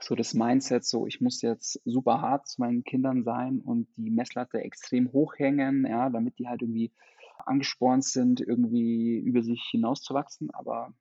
so 0.00 0.14
das 0.14 0.34
Mindset, 0.34 0.84
so 0.84 1.06
ich 1.06 1.20
muss 1.20 1.40
jetzt 1.42 1.80
super 1.84 2.20
hart 2.20 2.46
zu 2.46 2.60
meinen 2.60 2.84
Kindern 2.84 3.22
sein 3.24 3.60
und 3.60 3.88
die 3.96 4.10
Messlatte 4.10 4.58
extrem 4.58 5.12
hochhängen, 5.12 5.86
ja, 5.86 6.10
damit 6.10 6.38
die 6.38 6.48
halt 6.48 6.62
irgendwie 6.62 6.92
angespornt 7.38 8.04
sind, 8.04 8.40
irgendwie 8.40 9.18
über 9.18 9.42
sich 9.42 9.62
hinauszuwachsen. 9.70 10.50
Aber 10.52 10.92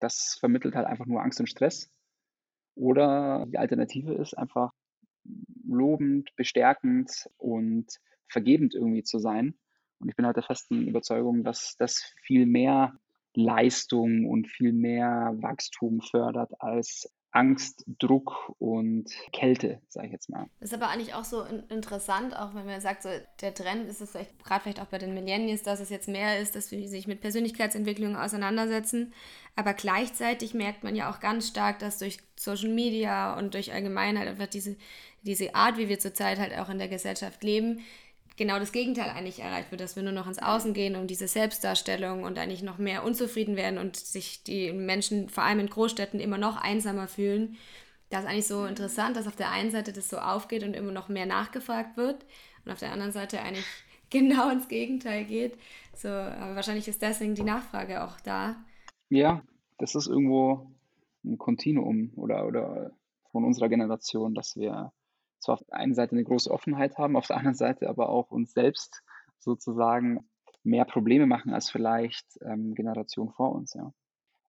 das 0.00 0.36
vermittelt 0.38 0.74
halt 0.74 0.86
einfach 0.86 1.06
nur 1.06 1.22
Angst 1.22 1.40
und 1.40 1.46
Stress. 1.46 1.90
Oder 2.74 3.46
die 3.46 3.58
Alternative 3.58 4.14
ist 4.14 4.36
einfach 4.36 4.72
lobend, 5.64 6.34
bestärkend 6.36 7.28
und 7.38 7.86
vergebend 8.28 8.74
irgendwie 8.74 9.02
zu 9.02 9.18
sein. 9.18 9.54
Und 9.98 10.08
ich 10.08 10.16
bin 10.16 10.26
halt 10.26 10.36
der 10.36 10.42
festen 10.42 10.88
Überzeugung, 10.88 11.44
dass 11.44 11.76
das 11.78 12.02
viel 12.22 12.46
mehr 12.46 12.98
Leistung 13.34 14.26
und 14.26 14.48
viel 14.48 14.72
mehr 14.72 15.32
Wachstum 15.36 16.00
fördert 16.00 16.60
als 16.60 17.10
Angst, 17.32 17.84
Druck 17.98 18.54
und 18.58 19.06
Kälte, 19.32 19.80
sage 19.88 20.06
ich 20.06 20.12
jetzt 20.12 20.28
mal. 20.28 20.46
Das 20.60 20.70
ist 20.70 20.74
aber 20.74 20.88
eigentlich 20.90 21.14
auch 21.14 21.24
so 21.24 21.42
interessant, 21.70 22.36
auch 22.36 22.54
wenn 22.54 22.66
man 22.66 22.80
sagt, 22.80 23.02
so 23.02 23.08
der 23.40 23.54
Trend 23.54 23.88
ist 23.88 24.02
es 24.02 24.10
vielleicht, 24.10 24.44
gerade 24.44 24.62
vielleicht 24.62 24.80
auch 24.80 24.86
bei 24.86 24.98
den 24.98 25.14
Millennials, 25.14 25.62
dass 25.62 25.80
es 25.80 25.88
jetzt 25.88 26.08
mehr 26.08 26.38
ist, 26.38 26.54
dass 26.54 26.70
wir 26.70 26.86
sich 26.88 27.06
mit 27.06 27.22
Persönlichkeitsentwicklung 27.22 28.16
auseinandersetzen. 28.16 29.14
Aber 29.56 29.72
gleichzeitig 29.72 30.52
merkt 30.52 30.84
man 30.84 30.94
ja 30.94 31.10
auch 31.10 31.20
ganz 31.20 31.48
stark, 31.48 31.78
dass 31.78 31.98
durch 31.98 32.18
Social 32.38 32.68
Media 32.68 33.36
und 33.38 33.54
durch 33.54 33.72
Allgemeinheit 33.72 34.28
einfach 34.28 34.46
diese, 34.46 34.76
diese 35.22 35.54
Art, 35.54 35.78
wie 35.78 35.88
wir 35.88 35.98
zurzeit 35.98 36.38
halt 36.38 36.56
auch 36.58 36.68
in 36.68 36.78
der 36.78 36.88
Gesellschaft 36.88 37.42
leben, 37.42 37.80
genau 38.36 38.58
das 38.58 38.72
Gegenteil 38.72 39.10
eigentlich 39.10 39.40
erreicht 39.40 39.70
wird, 39.70 39.80
dass 39.80 39.96
wir 39.96 40.02
nur 40.02 40.12
noch 40.12 40.26
ins 40.26 40.38
Außen 40.40 40.74
gehen 40.74 40.96
um 40.96 41.06
diese 41.06 41.28
Selbstdarstellung 41.28 42.24
und 42.24 42.38
eigentlich 42.38 42.62
noch 42.62 42.78
mehr 42.78 43.04
unzufrieden 43.04 43.56
werden 43.56 43.78
und 43.78 43.96
sich 43.96 44.42
die 44.42 44.72
Menschen 44.72 45.28
vor 45.28 45.44
allem 45.44 45.60
in 45.60 45.68
Großstädten 45.68 46.20
immer 46.20 46.38
noch 46.38 46.56
einsamer 46.56 47.08
fühlen. 47.08 47.56
Das 48.10 48.24
ist 48.24 48.28
eigentlich 48.28 48.46
so 48.46 48.66
interessant, 48.66 49.16
dass 49.16 49.26
auf 49.26 49.36
der 49.36 49.50
einen 49.50 49.70
Seite 49.70 49.92
das 49.92 50.08
so 50.08 50.18
aufgeht 50.18 50.64
und 50.64 50.74
immer 50.74 50.92
noch 50.92 51.08
mehr 51.08 51.26
nachgefragt 51.26 51.96
wird 51.96 52.26
und 52.64 52.72
auf 52.72 52.78
der 52.78 52.92
anderen 52.92 53.12
Seite 53.12 53.40
eigentlich 53.40 53.66
genau 54.10 54.50
ins 54.50 54.68
Gegenteil 54.68 55.24
geht. 55.24 55.56
So, 55.94 56.08
aber 56.08 56.56
wahrscheinlich 56.56 56.88
ist 56.88 57.02
deswegen 57.02 57.34
die 57.34 57.42
Nachfrage 57.42 58.04
auch 58.04 58.20
da. 58.20 58.56
Ja, 59.08 59.42
das 59.78 59.94
ist 59.94 60.08
irgendwo 60.08 60.70
ein 61.24 61.38
Kontinuum 61.38 62.12
oder, 62.16 62.46
oder 62.46 62.92
von 63.30 63.44
unserer 63.44 63.68
Generation, 63.68 64.34
dass 64.34 64.56
wir 64.56 64.92
zwar 65.42 65.54
auf 65.54 65.64
der 65.64 65.78
einen 65.78 65.94
Seite 65.94 66.12
eine 66.12 66.24
große 66.24 66.50
Offenheit 66.50 66.98
haben, 66.98 67.16
auf 67.16 67.26
der 67.26 67.36
anderen 67.36 67.56
Seite 67.56 67.88
aber 67.88 68.08
auch 68.08 68.30
uns 68.30 68.52
selbst 68.52 69.02
sozusagen 69.38 70.28
mehr 70.64 70.84
Probleme 70.84 71.26
machen 71.26 71.52
als 71.52 71.70
vielleicht 71.70 72.26
ähm, 72.42 72.74
Generationen 72.74 73.32
vor 73.32 73.52
uns, 73.52 73.74
ja. 73.74 73.92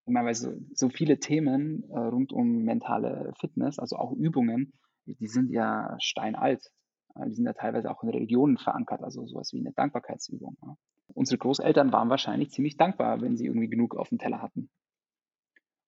Ich 0.06 0.12
meine, 0.12 0.28
weil 0.28 0.36
so, 0.36 0.52
so 0.74 0.89
viele 0.89 1.20
Themen 1.20 1.89
äh, 1.89 1.98
rund 1.98 2.34
um 2.34 2.64
mentale 2.64 3.32
Fitness, 3.39 3.80
also 3.80 3.96
auch 3.96 4.12
Übungen, 4.12 4.74
die 5.06 5.28
sind 5.28 5.50
ja 5.50 5.96
steinalt. 6.00 6.72
Äh, 7.16 7.28
die 7.30 7.36
sind 7.36 7.46
ja 7.46 7.54
teilweise 7.54 7.89
auch 7.89 8.04
in 8.04 8.10
Religionen 8.10 8.58
verankert, 8.58 9.02
also 9.02 9.26
sowas 9.26 9.54
wie 9.54 9.60
eine 9.60 9.72
Dankbarkeitsübung. 9.72 10.58
Ja. 10.62 10.76
Unsere 11.14 11.38
Großeltern 11.38 11.91
waren 11.94 12.10
wahrscheinlich 12.10 12.52
ziemlich 12.52 12.76
dankbar, 12.78 13.22
wenn 13.22 13.38
sie 13.38 13.46
irgendwie 13.46 13.70
genug 13.70 13.96
auf 13.96 14.10
dem 14.10 14.18
Teller 14.18 14.41
hatten. 14.41 14.70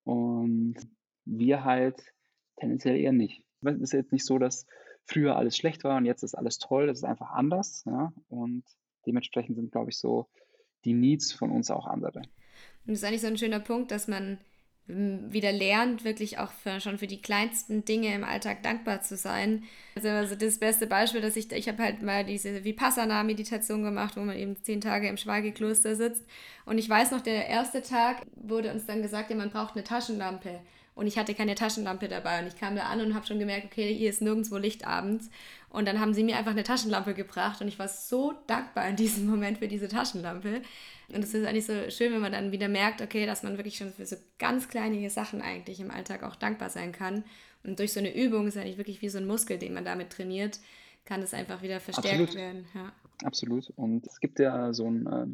Und 0.03 0.75
wir 1.25 1.63
halt 1.65 2.01
tendenziell 2.57 2.97
eher 2.97 3.11
nicht. 3.11 3.43
Es 3.61 3.81
ist 3.81 3.93
jetzt 3.93 4.11
nicht 4.11 4.25
so, 4.25 4.37
dass 4.37 4.65
früher 5.05 5.35
alles 5.35 5.55
schlecht 5.55 5.83
war 5.83 5.97
und 5.97 6.05
jetzt 6.05 6.23
ist 6.23 6.35
alles 6.35 6.57
toll. 6.57 6.87
Das 6.87 6.99
ist 6.99 7.03
einfach 7.03 7.31
anders. 7.31 7.83
Ja? 7.85 8.13
Und 8.27 8.63
dementsprechend 9.05 9.55
sind, 9.55 9.71
glaube 9.71 9.91
ich, 9.91 9.97
so 9.97 10.27
die 10.83 10.93
Needs 10.93 11.31
von 11.31 11.51
uns 11.51 11.71
auch 11.71 11.87
andere. 11.87 12.19
Und 12.19 12.27
das 12.85 12.99
ist 12.99 13.03
eigentlich 13.03 13.21
so 13.21 13.27
ein 13.27 13.37
schöner 13.37 13.59
Punkt, 13.59 13.91
dass 13.91 14.07
man 14.07 14.39
hm, 14.87 15.31
wieder 15.33 15.51
lernt, 15.51 16.03
wirklich 16.03 16.37
auch 16.37 16.51
für, 16.51 16.79
schon 16.79 16.97
für 16.97 17.07
die 17.07 17.21
kleinsten 17.21 17.85
Dinge 17.85 18.13
im 18.13 18.23
Alltag 18.23 18.61
dankbar 18.61 19.01
zu 19.01 19.17
sein. 19.17 19.63
Also, 19.95 20.09
also 20.09 20.35
das 20.35 20.59
beste 20.59 20.85
Beispiel, 20.85 21.21
dass 21.21 21.35
ich, 21.35 21.51
ich 21.51 21.67
habe 21.67 21.81
halt 21.81 22.03
mal 22.03 22.23
diese 22.23 22.63
Vipassana-Meditation 22.63 23.83
gemacht, 23.83 24.15
wo 24.15 24.21
man 24.21 24.37
eben 24.37 24.55
zehn 24.61 24.81
Tage 24.81 25.07
im 25.07 25.17
Schweigekloster 25.17 25.95
sitzt. 25.95 26.23
Und 26.65 26.77
ich 26.77 26.89
weiß 26.89 27.11
noch, 27.11 27.21
der 27.21 27.47
erste 27.47 27.81
Tag 27.81 28.25
wurde 28.35 28.71
uns 28.71 28.85
dann 28.85 29.01
gesagt, 29.01 29.31
ja, 29.31 29.35
man 29.35 29.49
braucht 29.49 29.75
eine 29.75 29.83
Taschenlampe 29.83 30.61
und 30.95 31.07
ich 31.07 31.17
hatte 31.17 31.33
keine 31.33 31.55
Taschenlampe 31.55 32.07
dabei 32.07 32.39
und 32.39 32.47
ich 32.47 32.55
kam 32.55 32.75
da 32.75 32.83
an 32.83 33.01
und 33.01 33.13
habe 33.13 33.27
schon 33.27 33.37
gemerkt, 33.37 33.65
okay, 33.65 33.93
hier 33.93 34.09
ist 34.09 34.21
nirgendwo 34.21 34.57
Licht 34.57 34.87
abends. 34.87 35.29
Und 35.69 35.87
dann 35.89 35.99
haben 35.99 36.13
sie 36.13 36.23
mir 36.23 36.37
einfach 36.37 36.51
eine 36.51 36.63
Taschenlampe 36.63 37.13
gebracht 37.13 37.61
und 37.61 37.67
ich 37.67 37.77
war 37.77 37.89
so 37.89 38.33
dankbar 38.47 38.87
in 38.87 38.95
diesem 38.95 39.27
Moment 39.27 39.57
für 39.57 39.67
diese 39.67 39.89
Taschenlampe. 39.89 40.61
Und 41.09 41.21
es 41.21 41.33
ist 41.33 41.45
eigentlich 41.45 41.65
so 41.65 41.73
schön, 41.89 42.13
wenn 42.13 42.21
man 42.21 42.31
dann 42.31 42.53
wieder 42.53 42.69
merkt, 42.69 43.01
okay, 43.01 43.25
dass 43.25 43.43
man 43.43 43.57
wirklich 43.57 43.75
schon 43.75 43.91
für 43.91 44.05
so 44.05 44.15
ganz 44.39 44.69
kleine 44.69 45.09
Sachen 45.09 45.41
eigentlich 45.41 45.81
im 45.81 45.91
Alltag 45.91 46.23
auch 46.23 46.37
dankbar 46.37 46.69
sein 46.69 46.93
kann. 46.93 47.25
Und 47.63 47.77
durch 47.79 47.91
so 47.91 47.99
eine 47.99 48.15
Übung 48.15 48.47
ist 48.47 48.57
eigentlich 48.57 48.77
wirklich 48.77 49.01
wie 49.01 49.09
so 49.09 49.17
ein 49.17 49.27
Muskel, 49.27 49.57
den 49.57 49.73
man 49.73 49.83
damit 49.83 50.11
trainiert, 50.11 50.59
kann 51.03 51.19
das 51.19 51.33
einfach 51.33 51.61
wieder 51.61 51.81
verstärkt 51.81 52.21
Absolut. 52.21 52.35
werden. 52.35 52.65
Ja. 52.73 52.93
Absolut. 53.23 53.69
Und 53.75 54.07
es 54.07 54.19
gibt 54.21 54.39
ja 54.39 54.71
so 54.73 54.89
ein 54.89 55.07
äh, 55.07 55.25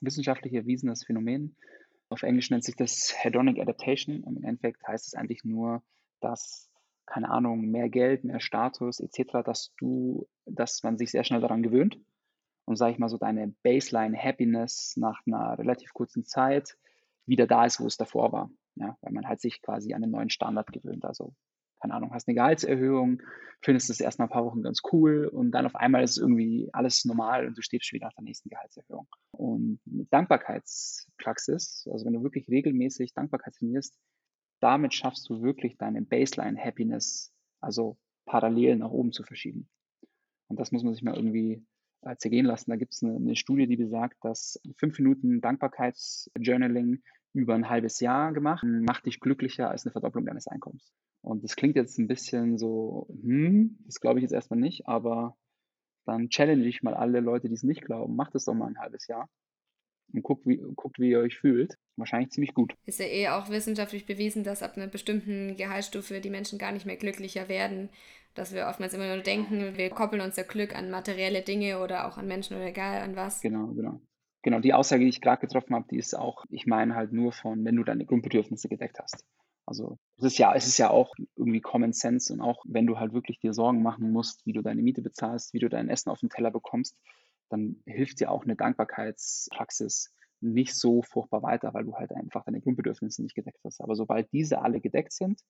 wissenschaftlich 0.00 0.54
erwiesenes 0.54 1.04
Phänomen, 1.04 1.54
auf 2.08 2.22
Englisch 2.22 2.50
nennt 2.50 2.64
sich 2.64 2.76
das 2.76 3.14
Hedonic 3.16 3.60
Adaptation. 3.60 4.22
Im 4.24 4.44
Endeffekt 4.44 4.86
heißt 4.86 5.06
es 5.06 5.14
eigentlich 5.14 5.44
nur, 5.44 5.82
dass, 6.20 6.70
keine 7.04 7.30
Ahnung, 7.30 7.62
mehr 7.70 7.88
Geld, 7.88 8.24
mehr 8.24 8.40
Status 8.40 9.00
etc., 9.00 9.42
dass 9.44 9.74
du, 9.78 10.28
dass 10.44 10.82
man 10.82 10.98
sich 10.98 11.10
sehr 11.10 11.24
schnell 11.24 11.40
daran 11.40 11.62
gewöhnt. 11.62 11.98
Und 12.64 12.76
sage 12.76 12.92
ich 12.92 12.98
mal 12.98 13.08
so, 13.08 13.18
deine 13.18 13.54
Baseline 13.62 14.16
Happiness 14.16 14.96
nach 14.96 15.20
einer 15.26 15.58
relativ 15.58 15.92
kurzen 15.92 16.24
Zeit 16.24 16.76
wieder 17.24 17.46
da 17.46 17.64
ist, 17.64 17.80
wo 17.80 17.86
es 17.86 17.96
davor 17.96 18.32
war. 18.32 18.50
Ja, 18.74 18.96
weil 19.00 19.12
man 19.12 19.26
halt 19.26 19.40
sich 19.40 19.62
quasi 19.62 19.94
an 19.94 20.02
den 20.02 20.10
neuen 20.10 20.30
Standard 20.30 20.72
gewöhnt. 20.72 21.04
Also 21.04 21.34
keine 21.80 21.94
Ahnung, 21.94 22.12
hast 22.12 22.28
eine 22.28 22.34
Gehaltserhöhung, 22.34 23.22
findest 23.62 23.90
es 23.90 24.00
erst 24.00 24.18
nach 24.18 24.26
ein 24.26 24.30
paar 24.30 24.44
Wochen 24.44 24.62
ganz 24.62 24.80
cool 24.92 25.26
und 25.26 25.50
dann 25.52 25.66
auf 25.66 25.74
einmal 25.74 26.02
ist 26.02 26.18
irgendwie 26.18 26.68
alles 26.72 27.04
normal 27.04 27.46
und 27.46 27.56
du 27.56 27.62
stehst 27.62 27.92
wieder 27.92 28.06
nach 28.06 28.14
der 28.14 28.24
nächsten 28.24 28.48
Gehaltserhöhung. 28.48 29.08
Und 29.32 29.80
Dankbarkeitspraxis, 30.10 31.88
also 31.90 32.06
wenn 32.06 32.12
du 32.12 32.22
wirklich 32.22 32.48
regelmäßig 32.48 33.12
Dankbarkeit 33.14 33.54
trainierst, 33.54 33.98
damit 34.60 34.94
schaffst 34.94 35.28
du 35.28 35.42
wirklich 35.42 35.76
deine 35.76 36.02
Baseline 36.02 36.58
Happiness, 36.58 37.32
also 37.60 37.98
parallel 38.24 38.76
nach 38.76 38.90
oben 38.90 39.12
zu 39.12 39.22
verschieben. 39.22 39.68
Und 40.48 40.58
das 40.58 40.72
muss 40.72 40.82
man 40.82 40.94
sich 40.94 41.02
mal 41.02 41.16
irgendwie 41.16 41.64
äh, 42.02 42.16
zergehen 42.16 42.46
lassen. 42.46 42.70
Da 42.70 42.76
gibt 42.76 42.94
es 42.94 43.02
eine, 43.02 43.16
eine, 43.16 43.36
Studie, 43.36 43.66
die 43.66 43.76
besagt, 43.76 44.16
dass 44.22 44.60
fünf 44.76 44.98
Minuten 44.98 45.40
Dankbarkeitsjournaling 45.40 47.02
über 47.36 47.54
ein 47.54 47.68
halbes 47.68 48.00
Jahr 48.00 48.32
gemacht 48.32 48.64
macht 48.64 49.06
dich 49.06 49.20
glücklicher 49.20 49.70
als 49.70 49.84
eine 49.84 49.92
Verdopplung 49.92 50.24
deines 50.24 50.46
Einkommens. 50.46 50.92
Und 51.22 51.44
das 51.44 51.56
klingt 51.56 51.76
jetzt 51.76 51.98
ein 51.98 52.06
bisschen 52.06 52.56
so, 52.56 53.08
hm, 53.22 53.78
das 53.84 54.00
glaube 54.00 54.18
ich 54.18 54.22
jetzt 54.22 54.32
erstmal 54.32 54.60
nicht, 54.60 54.86
aber 54.86 55.36
dann 56.06 56.28
challenge 56.28 56.64
ich 56.66 56.82
mal 56.82 56.94
alle 56.94 57.20
Leute, 57.20 57.48
die 57.48 57.54
es 57.54 57.62
nicht 57.62 57.84
glauben. 57.84 58.16
Macht 58.16 58.34
es 58.34 58.44
doch 58.44 58.54
mal 58.54 58.68
ein 58.68 58.78
halbes 58.78 59.06
Jahr 59.06 59.28
und 60.12 60.22
guckt 60.22 60.46
wie, 60.46 60.62
guckt, 60.76 60.98
wie 60.98 61.10
ihr 61.10 61.18
euch 61.18 61.36
fühlt. 61.36 61.76
Wahrscheinlich 61.96 62.30
ziemlich 62.30 62.54
gut. 62.54 62.74
Ist 62.84 63.00
ja 63.00 63.06
eh 63.06 63.28
auch 63.28 63.50
wissenschaftlich 63.50 64.06
bewiesen, 64.06 64.44
dass 64.44 64.62
ab 64.62 64.76
einer 64.76 64.86
bestimmten 64.86 65.56
Gehaltsstufe 65.56 66.20
die 66.20 66.30
Menschen 66.30 66.58
gar 66.58 66.72
nicht 66.72 66.86
mehr 66.86 66.96
glücklicher 66.96 67.48
werden. 67.48 67.90
Dass 68.34 68.54
wir 68.54 68.66
oftmals 68.66 68.94
immer 68.94 69.08
nur 69.08 69.22
denken, 69.22 69.76
wir 69.76 69.90
koppeln 69.90 70.20
unser 70.20 70.44
Glück 70.44 70.76
an 70.76 70.90
materielle 70.90 71.42
Dinge 71.42 71.80
oder 71.80 72.06
auch 72.06 72.18
an 72.18 72.28
Menschen 72.28 72.56
oder 72.56 72.66
egal 72.66 73.00
an 73.00 73.16
was. 73.16 73.40
Genau, 73.40 73.68
genau. 73.68 74.00
Genau, 74.46 74.60
die 74.60 74.74
Aussage, 74.74 75.02
die 75.02 75.08
ich 75.08 75.20
gerade 75.20 75.40
getroffen 75.40 75.74
habe, 75.74 75.88
die 75.90 75.98
ist 75.98 76.14
auch, 76.14 76.44
ich 76.50 76.68
meine 76.68 76.94
halt 76.94 77.12
nur 77.12 77.32
von, 77.32 77.64
wenn 77.64 77.74
du 77.74 77.82
deine 77.82 78.06
Grundbedürfnisse 78.06 78.68
gedeckt 78.68 79.00
hast. 79.00 79.24
Also 79.66 79.98
es 80.18 80.22
ist 80.22 80.38
ja, 80.38 80.54
es 80.54 80.68
ist 80.68 80.78
ja 80.78 80.88
auch 80.88 81.16
irgendwie 81.34 81.60
Common 81.60 81.92
Sense 81.92 82.32
und 82.32 82.40
auch 82.40 82.62
wenn 82.64 82.86
du 82.86 82.96
halt 82.96 83.12
wirklich 83.12 83.40
dir 83.40 83.52
Sorgen 83.52 83.82
machen 83.82 84.12
musst, 84.12 84.46
wie 84.46 84.52
du 84.52 84.62
deine 84.62 84.82
Miete 84.82 85.02
bezahlst, 85.02 85.52
wie 85.52 85.58
du 85.58 85.68
dein 85.68 85.88
Essen 85.88 86.10
auf 86.10 86.20
den 86.20 86.28
Teller 86.28 86.52
bekommst, 86.52 86.96
dann 87.48 87.82
hilft 87.86 88.20
dir 88.20 88.30
auch 88.30 88.44
eine 88.44 88.54
Dankbarkeitspraxis 88.54 90.14
nicht 90.40 90.76
so 90.76 91.02
furchtbar 91.02 91.42
weiter, 91.42 91.74
weil 91.74 91.82
du 91.82 91.94
halt 91.94 92.12
einfach 92.12 92.44
deine 92.44 92.60
Grundbedürfnisse 92.60 93.22
nicht 93.22 93.34
gedeckt 93.34 93.58
hast. 93.64 93.80
Aber 93.80 93.96
sobald 93.96 94.32
diese 94.32 94.62
alle 94.62 94.80
gedeckt 94.80 95.12
sind, 95.12 95.40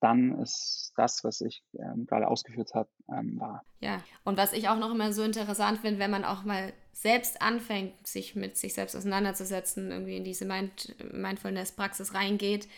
dann 0.00 0.40
ist 0.40 0.92
das, 0.96 1.24
was 1.24 1.40
ich 1.40 1.62
ähm, 1.78 2.06
gerade 2.06 2.28
ausgeführt 2.28 2.74
habe, 2.74 2.88
ähm, 3.08 3.38
wahr. 3.38 3.64
Ja, 3.80 4.02
und 4.24 4.36
was 4.36 4.52
ich 4.52 4.68
auch 4.68 4.78
noch 4.78 4.90
immer 4.90 5.12
so 5.12 5.22
interessant 5.22 5.80
finde, 5.80 5.98
wenn 5.98 6.10
man 6.10 6.24
auch 6.24 6.44
mal 6.44 6.72
selbst 6.92 7.42
anfängt, 7.42 8.06
sich 8.06 8.34
mit 8.34 8.56
sich 8.56 8.74
selbst 8.74 8.96
auseinanderzusetzen, 8.96 9.90
irgendwie 9.90 10.16
in 10.16 10.24
diese 10.24 10.44
Mind 10.44 10.94
Mindfulness-Praxis 11.12 12.14
reingeht 12.14 12.68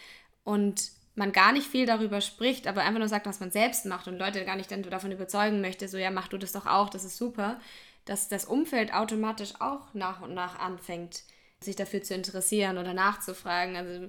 und 0.44 0.90
man 1.14 1.32
gar 1.32 1.52
nicht 1.52 1.66
viel 1.66 1.86
darüber 1.86 2.20
spricht, 2.20 2.66
aber 2.66 2.82
einfach 2.82 2.98
nur 2.98 3.08
sagt, 3.08 3.26
was 3.26 3.40
man 3.40 3.50
selbst 3.50 3.86
macht 3.86 4.06
und 4.06 4.18
Leute 4.18 4.44
gar 4.44 4.56
nicht 4.56 4.70
davon 4.70 5.12
überzeugen 5.12 5.60
möchte, 5.60 5.88
so 5.88 5.96
ja, 5.96 6.10
mach 6.10 6.28
du 6.28 6.38
das 6.38 6.52
doch 6.52 6.66
auch, 6.66 6.90
das 6.90 7.04
ist 7.04 7.16
super, 7.16 7.58
dass 8.04 8.28
das 8.28 8.44
Umfeld 8.44 8.94
automatisch 8.94 9.54
auch 9.60 9.92
nach 9.94 10.20
und 10.20 10.34
nach 10.34 10.58
anfängt, 10.58 11.24
sich 11.60 11.74
dafür 11.74 12.02
zu 12.02 12.14
interessieren 12.14 12.78
oder 12.78 12.94
nachzufragen. 12.94 13.76
Also 13.76 14.08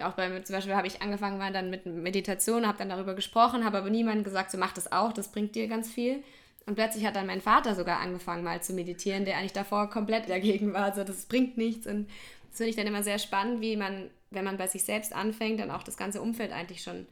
auch 0.00 0.12
bei 0.12 0.40
zum 0.40 0.54
Beispiel 0.54 0.74
habe 0.74 0.86
ich 0.86 1.02
angefangen 1.02 1.38
war 1.38 1.50
dann 1.50 1.70
mit 1.70 1.86
Meditation, 1.86 2.66
habe 2.66 2.78
dann 2.78 2.90
darüber 2.90 3.14
gesprochen, 3.14 3.64
habe 3.64 3.78
aber 3.78 3.90
niemandem 3.90 4.24
gesagt, 4.24 4.50
so 4.50 4.58
mach 4.58 4.72
das 4.72 4.92
auch, 4.92 5.12
das 5.12 5.32
bringt 5.32 5.54
dir 5.54 5.66
ganz 5.68 5.90
viel. 5.90 6.22
Und 6.66 6.74
plötzlich 6.74 7.06
hat 7.06 7.16
dann 7.16 7.26
mein 7.26 7.40
Vater 7.40 7.74
sogar 7.74 8.00
angefangen 8.00 8.44
mal 8.44 8.62
zu 8.62 8.74
meditieren, 8.74 9.24
der 9.24 9.38
eigentlich 9.38 9.54
davor 9.54 9.88
komplett 9.88 10.28
dagegen 10.28 10.72
war, 10.74 10.94
so 10.94 11.02
das 11.02 11.26
bringt 11.26 11.56
nichts. 11.56 11.86
Und 11.86 12.08
das 12.48 12.58
finde 12.58 12.70
ich 12.70 12.76
dann 12.76 12.86
immer 12.86 13.02
sehr 13.02 13.18
spannend, 13.18 13.60
wie 13.60 13.76
man 13.76 14.10
wenn 14.30 14.44
man 14.44 14.56
bei 14.56 14.66
sich 14.66 14.84
selbst 14.84 15.14
anfängt, 15.14 15.60
dann 15.60 15.70
auch 15.70 15.82
das 15.82 15.96
ganze 15.96 16.20
Umfeld 16.20 16.52
eigentlich 16.52 16.82
schon 16.82 17.06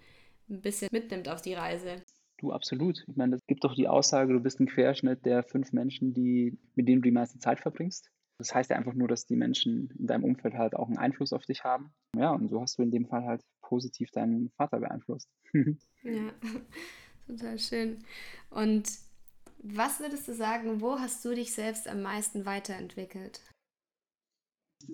ein 0.49 0.61
bisschen 0.61 0.89
mitnimmt 0.93 1.29
auf 1.29 1.43
die 1.43 1.55
Reise. 1.55 2.03
Du, 2.39 2.53
absolut. 2.53 3.05
Ich 3.09 3.17
meine, 3.17 3.37
es 3.37 3.47
gibt 3.47 3.65
doch 3.65 3.75
die 3.75 3.89
Aussage, 3.89 4.35
du 4.35 4.41
bist 4.41 4.61
ein 4.61 4.67
Querschnitt 4.67 5.25
der 5.25 5.43
fünf 5.43 5.73
Menschen, 5.73 6.13
die, 6.13 6.59
mit 6.75 6.87
denen 6.87 7.01
du 7.01 7.09
die 7.09 7.15
meiste 7.15 7.39
Zeit 7.39 7.61
verbringst. 7.61 8.11
Das 8.39 8.55
heißt 8.55 8.71
ja 8.71 8.77
einfach 8.77 8.95
nur, 8.95 9.09
dass 9.09 9.27
die 9.27 9.37
Menschen 9.37 9.91
in 9.99 10.07
deinem 10.07 10.25
Umfeld 10.25 10.55
halt 10.55 10.75
auch 10.75 10.89
einen 10.89 10.99
Einfluss 10.99 11.33
auf 11.33 11.47
dich 11.47 11.65
haben. 11.65 11.95
Ja, 12.15 12.31
und 12.31 12.49
so 12.49 12.61
hast 12.61 12.79
du 12.79 12.83
in 12.83 12.91
dem 12.91 13.07
Fall 13.07 13.25
halt 13.25 13.43
positiv 13.63 14.11
deinen 14.11 14.51
Vater 14.51 14.81
beeinflusst. 14.81 15.31
ja, 16.03 16.33
total 17.27 17.59
schön. 17.59 17.99
Und 18.51 18.91
was 19.59 20.01
würdest 20.01 20.29
du 20.29 20.35
sagen, 20.35 20.81
wo 20.81 20.99
hast 20.99 21.25
du 21.25 21.35
dich 21.35 21.53
selbst 21.53 21.89
am 21.89 22.03
meisten 22.03 22.45
weiterentwickelt? 22.45 23.41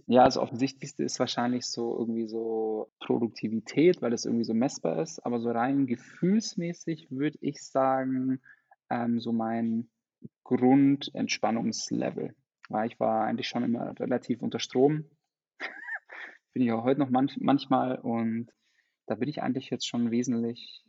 Ja, 0.06 0.24
das 0.24 0.38
Offensichtlichste 0.38 1.02
ist 1.02 1.18
wahrscheinlich 1.18 1.66
so 1.66 1.98
irgendwie 1.98 2.28
so 2.28 2.90
Produktivität, 3.00 4.00
weil 4.00 4.12
das 4.12 4.24
irgendwie 4.24 4.44
so 4.44 4.54
messbar 4.54 5.02
ist. 5.02 5.18
Aber 5.26 5.40
so 5.40 5.50
rein 5.50 5.86
gefühlsmäßig 5.86 7.10
würde 7.10 7.38
ich 7.40 7.62
sagen, 7.62 8.40
ähm, 8.88 9.20
so 9.20 9.32
mein 9.32 9.90
Grundentspannungslevel. 10.44 12.34
Weil 12.68 12.88
ich 12.88 13.00
war 13.00 13.24
eigentlich 13.24 13.48
schon 13.48 13.64
immer 13.64 13.98
relativ 13.98 14.42
unter 14.42 14.58
Strom. 14.58 15.10
bin 16.52 16.62
ich 16.62 16.72
auch 16.72 16.84
heute 16.84 17.00
noch 17.00 17.10
manch, 17.10 17.36
manchmal 17.40 17.98
und 17.98 18.50
da 19.06 19.16
bin 19.16 19.28
ich 19.28 19.42
eigentlich 19.42 19.70
jetzt 19.70 19.86
schon 19.86 20.10
wesentlich 20.10 20.84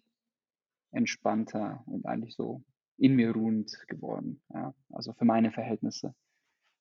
entspannter 0.91 1.83
und 1.87 2.05
eigentlich 2.05 2.35
so 2.35 2.63
in 2.97 3.15
mir 3.15 3.31
ruhend 3.31 3.75
geworden. 3.87 4.41
Ja? 4.53 4.73
Also 4.91 5.13
für 5.13 5.25
meine 5.25 5.51
Verhältnisse 5.51 6.13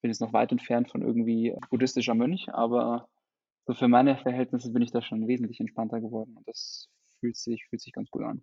bin 0.03 0.11
jetzt 0.11 0.21
noch 0.21 0.33
weit 0.33 0.53
entfernt 0.53 0.91
von 0.91 1.01
irgendwie 1.01 1.57
buddhistischer 1.71 2.15
Mönch, 2.15 2.49
aber 2.53 3.09
so 3.67 3.75
für 3.75 3.89
meine 3.89 4.19
Verhältnisse 4.19 4.73
bin 4.73 4.83
ich 4.83 4.91
da 4.91 5.01
schon 5.01 5.29
wesentlich 5.29 5.61
entspannter 5.61 6.01
geworden 6.01 6.37
und 6.37 6.47
das 6.47 6.89
fühlt 7.21 7.37
sich, 7.37 7.65
fühlt 7.69 7.81
sich 7.81 7.93
ganz 7.93 8.11
gut 8.11 8.23
an. 8.23 8.43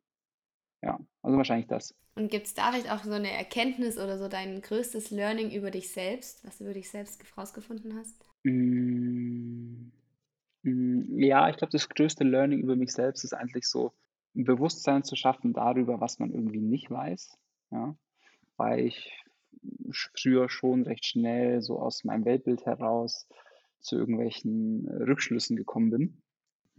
Ja, 0.81 0.99
also 1.21 1.37
wahrscheinlich 1.37 1.67
das. 1.67 1.95
Und 2.15 2.31
gibt 2.31 2.47
es 2.47 2.53
da 2.53 2.71
vielleicht 2.71 2.91
auch 2.91 3.03
so 3.03 3.11
eine 3.11 3.31
Erkenntnis 3.31 3.97
oder 3.97 4.17
so 4.17 4.27
dein 4.27 4.61
größtes 4.61 5.11
Learning 5.11 5.51
über 5.51 5.71
dich 5.71 5.91
selbst, 5.91 6.45
was 6.45 6.57
du 6.57 6.65
über 6.65 6.73
dich 6.73 6.89
selbst 6.89 7.21
rausgefunden 7.37 7.95
hast? 7.97 8.15
Mm, 8.43 9.91
mm, 10.63 11.19
ja, 11.19 11.49
ich 11.49 11.57
glaube, 11.57 11.71
das 11.71 11.87
größte 11.89 12.23
Learning 12.23 12.59
über 12.59 12.75
mich 12.75 12.93
selbst 12.93 13.23
ist 13.23 13.33
eigentlich 13.33 13.65
so, 13.65 13.93
ein 14.35 14.43
Bewusstsein 14.43 15.03
zu 15.03 15.15
schaffen 15.15 15.53
darüber, 15.53 15.99
was 15.99 16.19
man 16.19 16.31
irgendwie 16.31 16.61
nicht 16.61 16.89
weiß. 16.89 17.37
Ja? 17.71 17.95
Weil 18.57 18.85
ich 18.85 19.23
früher 19.91 20.49
schon 20.49 20.83
recht 20.83 21.05
schnell 21.05 21.61
so 21.61 21.79
aus 21.79 22.03
meinem 22.03 22.25
Weltbild 22.25 22.65
heraus 22.65 23.27
zu 23.79 23.97
irgendwelchen 23.97 24.87
äh, 24.87 25.03
Rückschlüssen 25.03 25.55
gekommen 25.55 25.89
bin. 25.89 26.21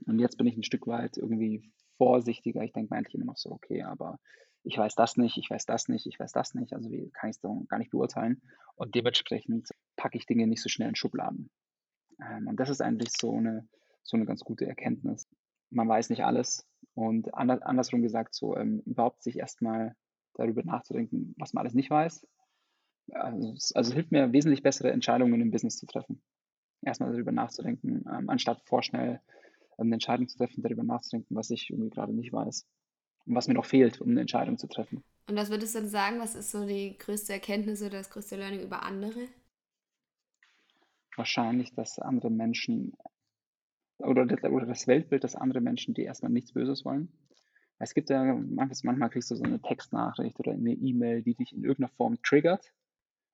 Und 0.07 0.19
jetzt 0.19 0.39
bin 0.39 0.47
ich 0.47 0.57
ein 0.57 0.65
Stück 0.65 0.87
weit 0.87 1.17
irgendwie 1.17 1.71
vorsichtiger. 2.01 2.63
Ich 2.63 2.73
denke 2.73 2.95
mir 2.95 2.99
eigentlich 2.99 3.15
immer 3.15 3.27
noch 3.27 3.37
so, 3.37 3.51
okay, 3.51 3.83
aber 3.83 4.19
ich 4.63 4.79
weiß 4.79 4.95
das 4.95 5.19
nicht, 5.19 5.37
ich 5.37 5.51
weiß 5.51 5.67
das 5.67 5.89
nicht, 5.89 6.07
ich 6.07 6.19
weiß 6.19 6.33
das 6.33 6.55
nicht. 6.55 6.73
Also 6.73 6.91
wie 6.91 7.11
kann 7.11 7.29
ich 7.29 7.37
es 7.37 7.43
gar 7.43 7.79
nicht 7.79 7.91
beurteilen? 7.91 8.41
Und 8.75 8.95
dementsprechend 8.95 9.69
packe 9.97 10.17
ich 10.17 10.25
Dinge 10.25 10.47
nicht 10.47 10.63
so 10.63 10.71
schnell 10.71 10.89
in 10.89 10.97
Schubladen. 10.97 11.51
Ähm, 12.23 12.49
und 12.49 12.59
das 12.59 12.71
ist 12.71 12.81
eigentlich 12.81 13.11
so 13.19 13.37
eine, 13.37 13.69
so 14.03 14.17
eine 14.17 14.25
ganz 14.25 14.41
gute 14.41 14.67
Erkenntnis. 14.67 15.29
Man 15.69 15.89
weiß 15.89 16.09
nicht 16.09 16.25
alles. 16.25 16.67
Und 16.95 17.35
andersrum 17.35 18.01
gesagt, 18.01 18.35
so 18.35 18.57
ähm, 18.57 18.81
überhaupt 18.87 19.23
sich 19.23 19.39
erstmal 19.39 19.95
darüber 20.35 20.63
nachzudenken, 20.65 21.35
was 21.37 21.53
man 21.53 21.63
alles 21.63 21.75
nicht 21.75 21.91
weiß, 21.91 22.27
also, 23.13 23.55
also 23.75 23.93
hilft 23.93 24.11
mir 24.11 24.33
wesentlich 24.33 24.63
bessere 24.63 24.91
Entscheidungen 24.91 25.41
im 25.41 25.51
Business 25.51 25.77
zu 25.77 25.87
treffen. 25.87 26.23
Erstmal 26.83 27.13
darüber 27.13 27.33
nachzudenken, 27.33 28.05
ähm, 28.11 28.31
anstatt 28.31 28.63
vorschnell 28.65 29.21
eine 29.87 29.97
Entscheidung 29.97 30.28
zu 30.28 30.39
treffen, 30.39 30.62
darüber 30.62 30.83
nachzudenken, 30.83 31.35
was 31.37 31.51
ich 31.51 31.70
irgendwie 31.70 31.91
gerade 31.91 32.12
nicht 32.12 32.33
weiß 32.33 32.66
und 33.26 33.35
was 33.35 33.49
mir 33.49 33.55
noch 33.55 33.64
fehlt, 33.64 34.01
um 34.01 34.11
eine 34.11 34.20
Entscheidung 34.20 34.59
zu 34.59 34.66
treffen. 34.66 35.03
Und 35.28 35.37
was 35.37 35.51
würdest 35.51 35.74
du 35.74 35.81
dann 35.81 35.89
sagen, 35.89 36.18
was 36.18 36.35
ist 36.35 36.51
so 36.51 36.66
die 36.66 36.97
größte 36.99 37.33
Erkenntnis 37.33 37.81
oder 37.83 37.99
das 37.99 38.11
größte 38.11 38.37
Learning 38.37 38.61
über 38.61 38.83
andere? 38.83 39.28
Wahrscheinlich, 41.16 41.74
dass 41.74 41.99
andere 41.99 42.31
Menschen 42.31 42.95
oder, 43.99 44.22
oder 44.51 44.66
das 44.66 44.87
Weltbild, 44.87 45.24
dass 45.24 45.37
andere 45.37 45.61
Menschen, 45.61 45.95
die 45.95 46.03
erstmal 46.03 46.33
nichts 46.33 46.53
Böses 46.53 46.85
wollen. 46.85 47.12
Es 47.78 47.95
gibt 47.95 48.11
ja 48.11 48.22
manchmal, 48.24 48.78
manchmal 48.85 49.11
kriegst 49.11 49.31
du 49.31 49.37
so 49.37 49.45
eine 49.45 49.61
Textnachricht 49.61 50.39
oder 50.39 50.53
eine 50.53 50.72
E-Mail, 50.72 51.22
die 51.22 51.35
dich 51.35 51.53
in 51.53 51.62
irgendeiner 51.62 51.95
Form 51.97 52.20
triggert 52.22 52.72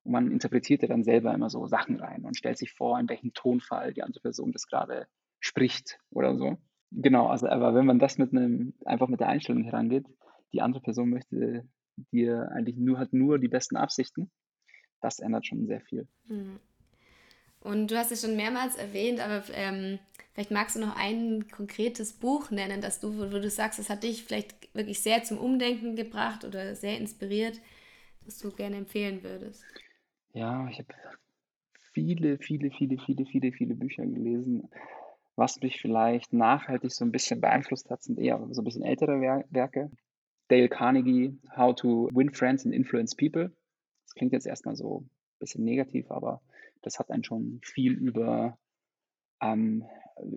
und 0.05 0.13
man 0.13 0.31
interpretiert 0.31 0.83
ja 0.83 0.89
dann 0.89 1.03
selber 1.03 1.35
immer 1.35 1.51
so 1.51 1.67
Sachen 1.67 1.97
rein 1.97 2.25
und 2.25 2.37
stellt 2.37 2.59
sich 2.59 2.73
vor, 2.73 2.99
in 3.01 3.09
welchem 3.09 3.35
Tonfall 3.35 3.93
die 3.93 4.05
andere 4.05 4.21
Person 4.21 4.53
das 4.53 4.69
gerade 4.69 5.09
spricht 5.41 5.99
oder 6.11 6.37
so. 6.37 6.57
Genau, 6.91 7.27
also 7.27 7.49
aber 7.49 7.75
wenn 7.75 7.87
man 7.87 7.99
das 7.99 8.19
mit 8.19 8.33
einem, 8.33 8.75
einfach 8.85 9.09
mit 9.09 9.21
der 9.21 9.29
Einstellung 9.29 9.65
herangeht, 9.65 10.07
die 10.53 10.63
andere 10.63 10.83
Person 10.83 11.11
möchte 11.11 11.69
dir 12.13 12.51
eigentlich 12.53 12.77
nur, 12.77 12.99
hat 12.99 13.13
nur 13.13 13.39
die 13.39 13.49
besten 13.49 13.77
Absichten, 13.77 14.31
das 15.01 15.19
ändert 15.19 15.47
schon 15.47 15.67
sehr 15.67 15.81
viel. 15.81 16.07
Hm. 16.29 16.61
Und 17.61 17.91
du 17.91 17.99
hast 17.99 18.13
es 18.13 18.23
schon 18.23 18.37
mehrmals 18.37 18.77
erwähnt, 18.77 19.19
aber 19.19 19.43
ähm, 19.53 19.99
vielleicht 20.35 20.53
magst 20.53 20.77
du 20.77 20.81
noch 20.81 20.97
ein 20.97 21.49
konkretes 21.49 22.13
Buch 22.13 22.51
nennen, 22.51 22.81
das 22.81 23.01
du, 23.01 23.17
wo, 23.17 23.33
wo 23.33 23.41
du 23.41 23.51
sagst, 23.51 23.79
das 23.81 23.91
hat 23.91 24.05
dich 24.05 24.23
vielleicht 24.23 24.73
wirklich 24.73 25.01
sehr 25.01 25.25
zum 25.25 25.39
Umdenken 25.39 25.97
gebracht 25.97 26.45
oder 26.45 26.77
sehr 26.77 26.97
inspiriert, 26.97 27.61
das 28.25 28.39
du 28.39 28.53
gerne 28.53 28.77
empfehlen 28.77 29.25
würdest. 29.25 29.65
Ja, 30.33 30.69
ich 30.69 30.79
habe 30.79 30.95
viele, 31.93 32.39
viele, 32.39 32.71
viele, 32.71 32.99
viele, 32.99 33.27
viele, 33.27 33.53
viele 33.53 33.75
Bücher 33.75 34.07
gelesen. 34.07 34.69
Was 35.37 35.61
mich 35.61 35.81
vielleicht 35.81 36.33
nachhaltig 36.33 36.91
so 36.93 37.05
ein 37.05 37.13
bisschen 37.13 37.43
beeinflusst 37.43 37.91
hat, 37.91 38.03
sind 38.03 38.19
eher 38.19 38.39
so 38.51 38.63
ein 38.63 38.65
bisschen 38.65 38.83
ältere 38.83 39.21
Werke. 39.21 39.91
Dale 40.49 40.69
Carnegie, 40.71 41.39
How 41.55 41.75
to 41.75 42.09
Win 42.15 42.33
Friends 42.33 42.65
and 42.65 42.75
Influence 42.75 43.15
People. 43.15 43.55
Das 44.05 44.15
klingt 44.15 44.33
jetzt 44.33 44.47
erstmal 44.47 44.77
so 44.77 45.01
ein 45.01 45.11
bisschen 45.41 45.65
negativ, 45.65 46.11
aber 46.11 46.41
das 46.83 46.99
hat 46.99 47.11
einen 47.11 47.25
schon 47.25 47.61
viel 47.63 47.93
über, 47.93 48.59
ähm, 49.43 49.85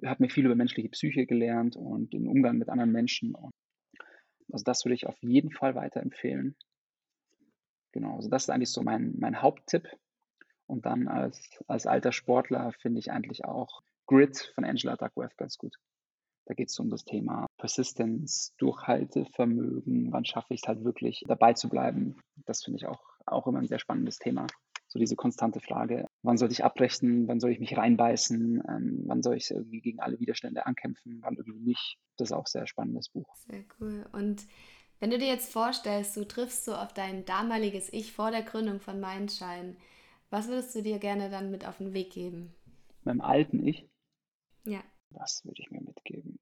hat 0.04 0.20
mir 0.20 0.30
viel 0.30 0.45
über 0.45 0.56
menschliche 0.56 0.89
Psyche 0.89 1.26
gelernt 1.26 1.78
und 1.78 2.12
den 2.12 2.28
Umgang 2.28 2.58
mit 2.58 2.68
anderen 2.68 2.91
Menschen. 2.91 3.36
also 4.52 4.64
das 4.66 4.84
würde 4.84 4.95
ich 4.95 5.08
auf 5.08 5.18
jeden 5.22 5.52
Fall 5.52 5.76
weiterempfehlen. 5.76 6.58
Genau, 7.93 8.16
also 8.16 8.30
das 8.30 8.43
ist 8.43 8.50
eigentlich 8.50 8.72
so 8.72 8.82
mein, 8.82 9.16
mein 9.18 9.41
Haupttipp. 9.41 9.88
Und 10.68 10.86
dann 10.86 11.08
als, 11.08 11.64
als 11.68 11.88
alter 11.88 12.12
Sportler 12.12 12.74
finde 12.74 13.00
ich 13.00 13.12
eigentlich 13.12 13.45
auch 13.45 13.82
Grit 14.10 14.51
von 14.55 14.66
Angela 14.66 14.95
Duckworth 14.95 15.38
ganz 15.38 15.60
gut. 15.60 15.76
Da 16.47 16.55
geht 16.55 16.70
es 16.70 16.80
um 16.80 16.89
das 16.89 17.05
Thema 17.05 17.45
Persistence, 17.60 18.55
Durchhaltevermögen, 18.57 20.12
wann 20.12 20.26
schaffe 20.26 20.55
ich 20.55 20.62
es 20.64 20.68
halt 20.68 20.84
wirklich 20.84 21.24
dabei 21.28 21.53
zu 21.53 21.70
bleiben. 21.70 22.20
Das 22.47 22.64
finde 22.64 22.78
ich 22.78 22.88
auch, 22.88 23.03
auch 23.28 23.45
immer 23.45 23.60
ein 23.60 23.68
sehr 23.68 23.78
spannendes 23.78 24.18
Thema. 24.18 24.47
So 24.88 24.97
diese 24.97 25.16
konstante 25.16 25.60
Frage, 25.60 26.07
wann 26.24 26.38
soll 26.38 26.51
ich 26.51 26.64
abbrechen, 26.64 27.28
wann 27.28 27.39
soll 27.39 27.51
ich 27.51 27.60
mich 27.60 27.78
reinbeißen, 27.78 28.64
ähm, 28.68 29.03
wann 29.05 29.22
soll 29.22 29.38
ich 29.38 29.51
irgendwie 29.51 29.82
gegen 29.82 29.99
alle 29.99 30.20
Widerstände 30.20 30.66
ankämpfen, 30.66 31.20
wann 31.22 31.36
irgendwie 31.36 31.64
nicht. 31.64 31.99
Das 32.18 32.30
ist 32.30 32.34
auch 32.34 32.45
ein 32.45 32.51
sehr 32.51 32.66
spannendes 32.66 33.10
Buch. 33.10 33.32
Sehr 33.36 33.64
cool. 33.80 34.07
Und 34.12 34.47
wenn 34.99 35.12
du 35.12 35.20
dir 35.20 35.28
jetzt 35.28 35.53
vorstellst, 35.53 36.18
du 36.18 36.28
triffst 36.28 36.66
so 36.66 36.74
auf 36.74 36.93
dein 36.93 37.26
damaliges 37.26 37.93
Ich 37.93 38.12
vor 38.12 38.32
der 38.32 38.41
Gründung 38.41 38.80
von 38.80 38.99
Mindshine, 38.99 39.76
was 40.32 40.47
würdest 40.47 40.74
du 40.74 40.82
dir 40.82 40.97
gerne 40.97 41.30
dann 41.30 41.51
mit 41.51 41.68
auf 41.68 41.78
den 41.78 41.93
Weg 41.93 42.10
geben? 42.10 42.55
Meinem 43.03 43.22
alten 43.22 43.68
Ich? 43.68 43.88
Ja. 44.66 44.84
Was 45.12 45.43
würde 45.43 45.62
ich 45.62 45.72
mir 45.72 45.82
mitgeben? 45.82 46.39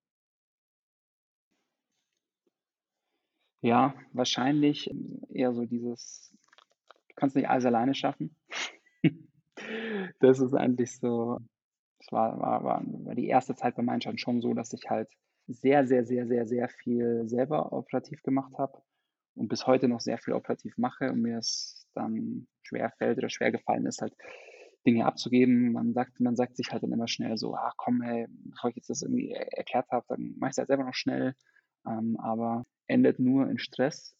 Ja, 3.61 3.95
wahrscheinlich 4.13 4.89
eher 5.29 5.53
so 5.53 5.65
dieses, 5.65 6.31
du 7.09 7.15
kannst 7.15 7.35
nicht 7.35 7.49
alles 7.49 7.65
alleine 7.65 7.95
schaffen. 7.95 8.35
das 10.19 10.39
ist 10.39 10.53
eigentlich 10.53 10.97
so, 10.97 11.39
das 11.99 12.11
war, 12.11 12.39
war, 12.39 12.63
war, 12.63 12.83
war 12.85 13.15
die 13.15 13.27
erste 13.27 13.55
Zeit 13.55 13.75
bei 13.75 13.81
Mindshine 13.81 14.17
schon 14.19 14.41
so, 14.41 14.53
dass 14.53 14.73
ich 14.73 14.89
halt 14.89 15.09
sehr, 15.47 15.87
sehr, 15.87 16.05
sehr, 16.05 16.27
sehr, 16.27 16.45
sehr 16.45 16.69
viel 16.69 17.27
selber 17.27 17.71
operativ 17.73 18.21
gemacht 18.21 18.53
habe 18.57 18.81
und 19.35 19.47
bis 19.47 19.65
heute 19.65 19.87
noch 19.87 20.01
sehr 20.01 20.17
viel 20.17 20.33
operativ 20.33 20.77
mache 20.77 21.11
und 21.11 21.21
mir 21.21 21.37
es 21.37 21.87
dann 21.93 22.47
schwer 22.61 22.91
fällt 22.97 23.17
oder 23.17 23.29
schwer 23.29 23.51
gefallen 23.51 23.85
ist, 23.85 24.01
halt 24.01 24.13
Dinge 24.87 25.05
abzugeben. 25.05 25.73
Man 25.73 25.93
sagt, 25.93 26.19
man 26.19 26.35
sagt 26.35 26.55
sich 26.55 26.71
halt 26.71 26.81
dann 26.81 26.93
immer 26.93 27.09
schnell 27.09 27.37
so, 27.37 27.55
ach 27.55 27.73
komm, 27.75 28.01
hey, 28.01 28.25
bevor 28.45 28.69
ich 28.69 28.77
jetzt 28.77 28.89
das 28.89 29.03
irgendwie 29.03 29.31
erklärt 29.31 29.89
habe, 29.91 30.05
dann 30.07 30.33
mache 30.39 30.49
ich 30.49 30.53
es 30.53 30.57
halt 30.57 30.69
selber 30.69 30.85
noch 30.85 30.95
schnell. 30.95 31.35
Ähm, 31.85 32.17
aber 32.19 32.65
endet 32.87 33.19
nur 33.19 33.49
in 33.49 33.59
Stress 33.59 34.15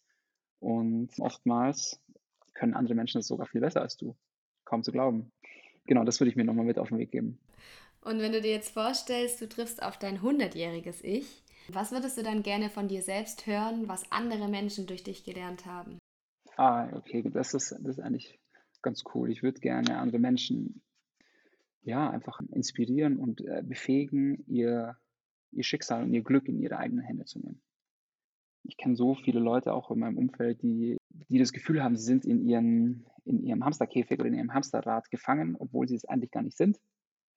und 0.60 1.10
oftmals 1.18 2.00
können 2.54 2.74
andere 2.74 2.94
Menschen 2.94 3.18
das 3.18 3.26
sogar 3.26 3.46
viel 3.46 3.62
besser 3.62 3.80
als 3.80 3.96
du. 3.96 4.14
Kaum 4.64 4.82
zu 4.82 4.92
glauben. 4.92 5.32
Genau, 5.86 6.04
das 6.04 6.20
würde 6.20 6.30
ich 6.30 6.36
mir 6.36 6.44
nochmal 6.44 6.66
mit 6.66 6.78
auf 6.78 6.88
den 6.88 6.98
Weg 6.98 7.10
geben. 7.10 7.40
Und 8.02 8.20
wenn 8.20 8.32
du 8.32 8.40
dir 8.42 8.50
jetzt 8.50 8.70
vorstellst, 8.70 9.40
du 9.40 9.48
triffst 9.48 9.82
auf 9.82 9.98
dein 9.98 10.20
100-jähriges 10.20 11.02
Ich, 11.02 11.42
was 11.70 11.92
würdest 11.92 12.18
du 12.18 12.22
dann 12.22 12.42
gerne 12.42 12.68
von 12.68 12.88
dir 12.88 13.02
selbst 13.02 13.46
hören, 13.46 13.88
was 13.88 14.10
andere 14.12 14.48
Menschen 14.48 14.86
durch 14.86 15.02
dich 15.02 15.24
gelernt 15.24 15.66
haben? 15.66 15.98
Ah, 16.56 16.88
okay, 16.94 17.22
das 17.32 17.54
ist, 17.54 17.72
das 17.72 17.98
ist 17.98 18.00
eigentlich 18.00 18.38
ganz 18.82 19.04
cool. 19.14 19.30
Ich 19.30 19.42
würde 19.42 19.60
gerne 19.60 19.98
andere 19.98 20.18
Menschen 20.18 20.82
ja 21.82 22.10
einfach 22.10 22.40
inspirieren 22.52 23.18
und 23.18 23.40
äh, 23.40 23.62
befähigen, 23.64 24.44
ihr, 24.46 24.96
ihr 25.52 25.64
Schicksal 25.64 26.02
und 26.02 26.12
ihr 26.12 26.22
Glück 26.22 26.48
in 26.48 26.58
ihre 26.58 26.78
eigenen 26.78 27.04
Hände 27.04 27.24
zu 27.24 27.38
nehmen. 27.38 27.60
ich 28.64 28.76
kenne 28.76 28.96
so 28.96 29.14
viele 29.14 29.40
Leute 29.40 29.72
auch 29.72 29.90
in 29.90 29.98
meinem 29.98 30.18
Umfeld, 30.18 30.62
die, 30.62 30.98
die 31.08 31.38
das 31.38 31.52
Gefühl 31.52 31.82
haben, 31.82 31.96
sie 31.96 32.04
sind 32.04 32.26
in, 32.26 32.44
ihren, 32.46 33.06
in 33.24 33.42
ihrem 33.42 33.64
Hamsterkäfig 33.64 34.18
oder 34.18 34.28
in 34.28 34.34
ihrem 34.34 34.52
Hamsterrad 34.52 35.10
gefangen, 35.10 35.56
obwohl 35.58 35.88
sie 35.88 35.94
es 35.94 36.04
eigentlich 36.04 36.30
gar 36.30 36.42
nicht 36.42 36.56
sind. 36.56 36.78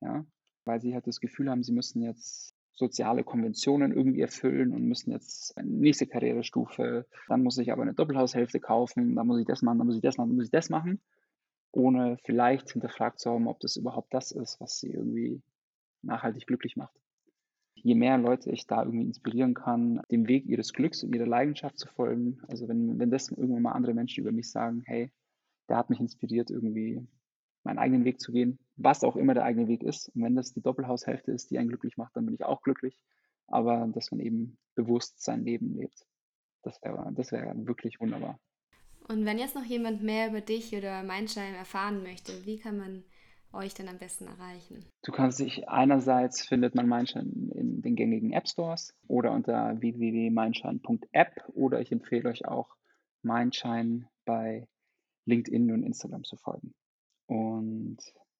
Ja? 0.02 0.26
Weil 0.66 0.82
sie 0.82 0.94
halt 0.94 1.08
das 1.08 1.22
Gefühl 1.22 1.50
haben, 1.50 1.64
sie 1.64 1.72
müssen 1.72 2.02
jetzt 2.02 2.54
soziale 2.74 3.24
Konventionen 3.24 3.92
irgendwie 3.94 4.22
erfüllen 4.22 4.74
und 4.74 4.84
müssen 4.84 5.12
jetzt 5.12 5.58
eine 5.58 5.70
nächste 5.70 6.08
Karrierestufe, 6.08 7.06
dann 7.28 7.44
muss 7.44 7.58
ich 7.58 7.72
aber 7.72 7.84
eine 7.84 7.94
Doppelhaushälfte 7.94 8.60
kaufen, 8.60 9.16
dann 9.16 9.28
muss 9.28 9.40
ich 9.40 9.46
das 9.46 9.62
machen, 9.62 9.78
dann 9.78 9.88
muss 9.88 9.96
ich 9.96 10.02
das 10.02 10.18
machen, 10.18 10.30
dann 10.30 10.36
muss 10.36 10.46
ich 10.46 10.52
das 10.52 10.70
machen, 10.70 11.00
ohne 11.72 12.18
vielleicht 12.24 12.72
hinterfragt 12.72 13.20
zu 13.20 13.32
haben, 13.32 13.48
ob 13.48 13.60
das 13.60 13.76
überhaupt 13.76 14.14
das 14.14 14.32
ist, 14.32 14.60
was 14.60 14.80
sie 14.80 14.92
irgendwie 14.92 15.42
nachhaltig 16.02 16.48
glücklich 16.48 16.76
macht 16.76 17.02
je 17.84 17.96
mehr 17.96 18.18
Leute 18.18 18.52
ich 18.52 18.68
da 18.68 18.84
irgendwie 18.84 19.06
inspirieren 19.06 19.54
kann, 19.54 20.02
dem 20.12 20.28
Weg 20.28 20.46
ihres 20.46 20.74
Glücks 20.74 21.04
und 21.04 21.14
ihrer 21.16 21.26
Leidenschaft 21.26 21.78
zu 21.78 21.88
folgen. 21.88 22.40
Also 22.48 22.68
wenn, 22.68 23.00
wenn 23.00 23.12
das 23.12 23.30
irgendwann 23.30 23.62
mal 23.62 23.72
andere 23.72 23.94
Menschen 23.94 24.22
über 24.22 24.32
mich 24.32 24.50
sagen, 24.50 24.82
hey, 24.86 25.12
der 25.70 25.78
hat 25.78 25.90
mich 25.90 26.00
inspiriert, 26.00 26.50
irgendwie 26.50 27.06
meinen 27.64 27.80
eigenen 27.80 28.06
Weg 28.06 28.20
zu 28.20 28.32
gehen, 28.32 28.60
was 28.76 29.04
auch 29.04 29.16
immer 29.16 29.34
der 29.34 29.44
eigene 29.44 29.68
Weg 29.68 29.84
ist. 29.84 30.10
Und 30.10 30.24
wenn 30.24 30.36
das 30.36 30.54
die 30.54 30.62
Doppelhaushälfte 30.62 31.32
ist, 31.32 31.52
die 31.52 31.58
einen 31.58 31.70
glücklich 31.70 31.98
macht, 31.98 32.16
dann 32.16 32.26
bin 32.26 32.36
ich 32.36 32.44
auch 32.44 32.62
glücklich. 32.62 32.98
Aber 33.48 33.88
dass 33.94 34.12
man 34.12 34.20
eben 34.20 34.58
bewusst 34.76 35.24
sein 35.24 35.44
Leben 35.44 35.76
lebt, 35.76 36.06
das 36.64 36.82
wäre 36.84 37.12
das 37.14 37.32
wär 37.32 37.54
wirklich 37.68 38.00
wunderbar. 38.00 38.40
Und 39.12 39.26
wenn 39.26 39.40
jetzt 39.40 39.56
noch 39.56 39.66
jemand 39.66 40.02
mehr 40.02 40.30
über 40.30 40.40
dich 40.40 40.74
oder 40.74 41.04
Mindshine 41.04 41.58
erfahren 41.58 42.02
möchte, 42.02 42.46
wie 42.46 42.58
kann 42.58 42.78
man 42.78 43.04
euch 43.52 43.74
denn 43.74 43.90
am 43.90 43.98
besten 43.98 44.26
erreichen? 44.26 44.86
Du 45.04 45.12
kannst 45.12 45.40
dich 45.40 45.68
einerseits 45.68 46.48
findet 46.48 46.76
man 46.76 46.88
Mindshine 46.88 47.30
in 47.54 47.82
den 47.82 47.98
gängigen 47.98 48.32
App 48.32 48.48
Stores 48.48 48.94
oder 49.08 49.32
unter 49.32 49.82
www.mindshine.app 49.82 51.50
oder 51.54 51.82
ich 51.82 51.92
empfehle 51.92 52.30
euch 52.30 52.46
auch 52.46 52.78
Mindshine 53.22 54.08
bei 54.24 54.70
LinkedIn 55.26 55.72
und 55.72 55.84
Instagram 55.84 56.24
zu 56.24 56.38
folgen. 56.38 56.74
Und 57.26 57.98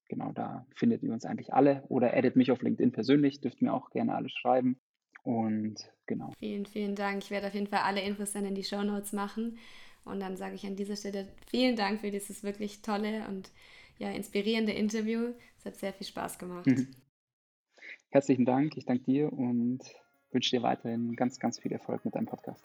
genau 0.08 0.32
da 0.32 0.66
findet 0.74 1.02
ihr 1.02 1.12
uns 1.12 1.26
eigentlich 1.26 1.52
alle 1.52 1.84
oder 1.88 2.14
edit 2.14 2.36
mich 2.36 2.50
auf 2.50 2.62
LinkedIn 2.62 2.92
persönlich, 2.92 3.42
dürft 3.42 3.60
mir 3.60 3.74
auch 3.74 3.90
gerne 3.90 4.14
alle 4.14 4.30
schreiben. 4.30 4.80
Und 5.22 5.76
genau. 6.06 6.32
Vielen, 6.38 6.66
vielen 6.66 6.94
Dank. 6.96 7.22
Ich 7.22 7.30
werde 7.30 7.48
auf 7.48 7.54
jeden 7.54 7.68
Fall 7.68 7.80
alle 7.80 8.00
Infos 8.00 8.32
dann 8.32 8.46
in 8.46 8.54
die 8.54 8.64
Show 8.64 8.82
Notes 8.82 9.12
machen. 9.12 9.58
Und 10.04 10.20
dann 10.20 10.36
sage 10.36 10.54
ich 10.54 10.66
an 10.66 10.76
dieser 10.76 10.96
Stelle 10.96 11.28
vielen 11.48 11.76
Dank 11.76 12.00
für 12.00 12.10
dieses 12.10 12.42
wirklich 12.42 12.82
tolle 12.82 13.26
und 13.28 13.50
ja, 13.98 14.10
inspirierende 14.10 14.72
Interview. 14.72 15.32
Es 15.58 15.64
hat 15.64 15.76
sehr 15.76 15.92
viel 15.92 16.06
Spaß 16.06 16.38
gemacht. 16.38 16.66
Mhm. 16.66 16.88
Herzlichen 18.10 18.44
Dank, 18.44 18.76
ich 18.76 18.84
danke 18.84 19.04
dir 19.04 19.32
und 19.32 19.80
wünsche 20.32 20.56
dir 20.56 20.62
weiterhin 20.62 21.14
ganz, 21.14 21.38
ganz 21.38 21.58
viel 21.58 21.72
Erfolg 21.72 22.04
mit 22.04 22.14
deinem 22.14 22.26
Podcast. 22.26 22.62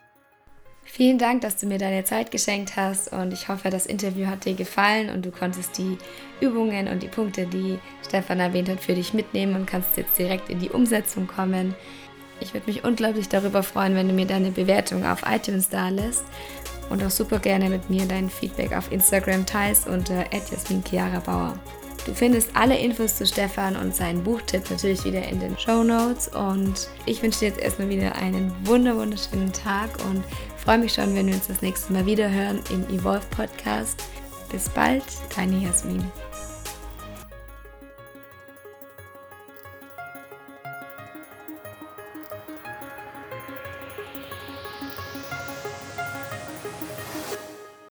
Vielen 0.84 1.18
Dank, 1.18 1.42
dass 1.42 1.58
du 1.58 1.68
mir 1.68 1.78
deine 1.78 2.06
Zeit 2.06 2.32
geschenkt 2.32 2.78
hast 2.78 3.12
und 3.12 3.34
ich 3.34 3.50
hoffe, 3.50 3.70
das 3.70 3.86
Interview 3.86 4.28
hat 4.28 4.46
dir 4.46 4.56
gefallen 4.56 5.10
und 5.10 5.26
du 5.26 5.32
konntest 5.32 5.78
die 5.78 5.98
Übungen 6.40 6.88
und 6.88 7.04
die 7.04 7.10
Punkte, 7.10 7.46
die 7.46 7.78
Stefan 8.08 8.40
erwähnt 8.40 8.70
hat, 8.70 8.80
für 8.80 8.96
dich 8.96 9.14
mitnehmen 9.14 9.56
und 9.56 9.66
kannst 9.66 9.98
jetzt 9.98 10.18
direkt 10.18 10.50
in 10.50 10.60
die 10.60 10.70
Umsetzung 10.70 11.28
kommen. 11.28 11.76
Ich 12.40 12.54
würde 12.54 12.68
mich 12.68 12.86
unglaublich 12.86 13.28
darüber 13.28 13.64
freuen, 13.64 13.96
wenn 13.96 14.08
du 14.08 14.14
mir 14.14 14.28
deine 14.28 14.52
Bewertung 14.52 15.06
auf 15.06 15.24
iTunes 15.28 15.70
da 15.70 15.90
lässt 15.90 16.26
und 16.90 17.04
auch 17.04 17.12
super 17.12 17.40
gerne 17.40 17.70
mit 17.70 17.90
mir 17.90 18.06
dein 18.06 18.30
Feedback 18.30 18.76
auf 18.76 18.92
Instagram 18.92 19.46
teilst 19.46 19.88
unter 19.88 20.26
Bauer. 21.26 21.60
Du 22.08 22.14
findest 22.14 22.52
alle 22.54 22.78
Infos 22.78 23.18
zu 23.18 23.26
Stefan 23.26 23.76
und 23.76 23.94
seinen 23.94 24.24
Buchtipp 24.24 24.70
natürlich 24.72 25.04
wieder 25.04 25.28
in 25.28 25.42
den 25.42 25.58
Show 25.58 25.84
Notes. 25.84 26.30
Und 26.30 26.90
ich 27.06 27.22
wünsche 27.22 27.40
dir 27.40 27.50
jetzt 27.50 27.60
erstmal 27.60 27.90
wieder 27.90 28.16
einen 28.16 28.56
wunder 28.64 28.96
wunderschönen 28.96 29.52
Tag 29.52 29.90
und 30.10 30.24
freue 30.56 30.78
mich 30.78 30.94
schon, 30.94 31.14
wenn 31.16 31.28
wir 31.28 31.36
uns 31.36 31.48
das 31.48 31.62
nächste 31.62 31.92
Mal 31.92 32.06
wieder 32.06 32.32
hören 32.32 32.62
im 32.70 32.88
Evolve 32.96 33.26
Podcast. 33.30 34.02
Bis 34.50 34.70
bald, 34.70 35.04
deine 35.36 35.58
Jasmin. 35.58 36.02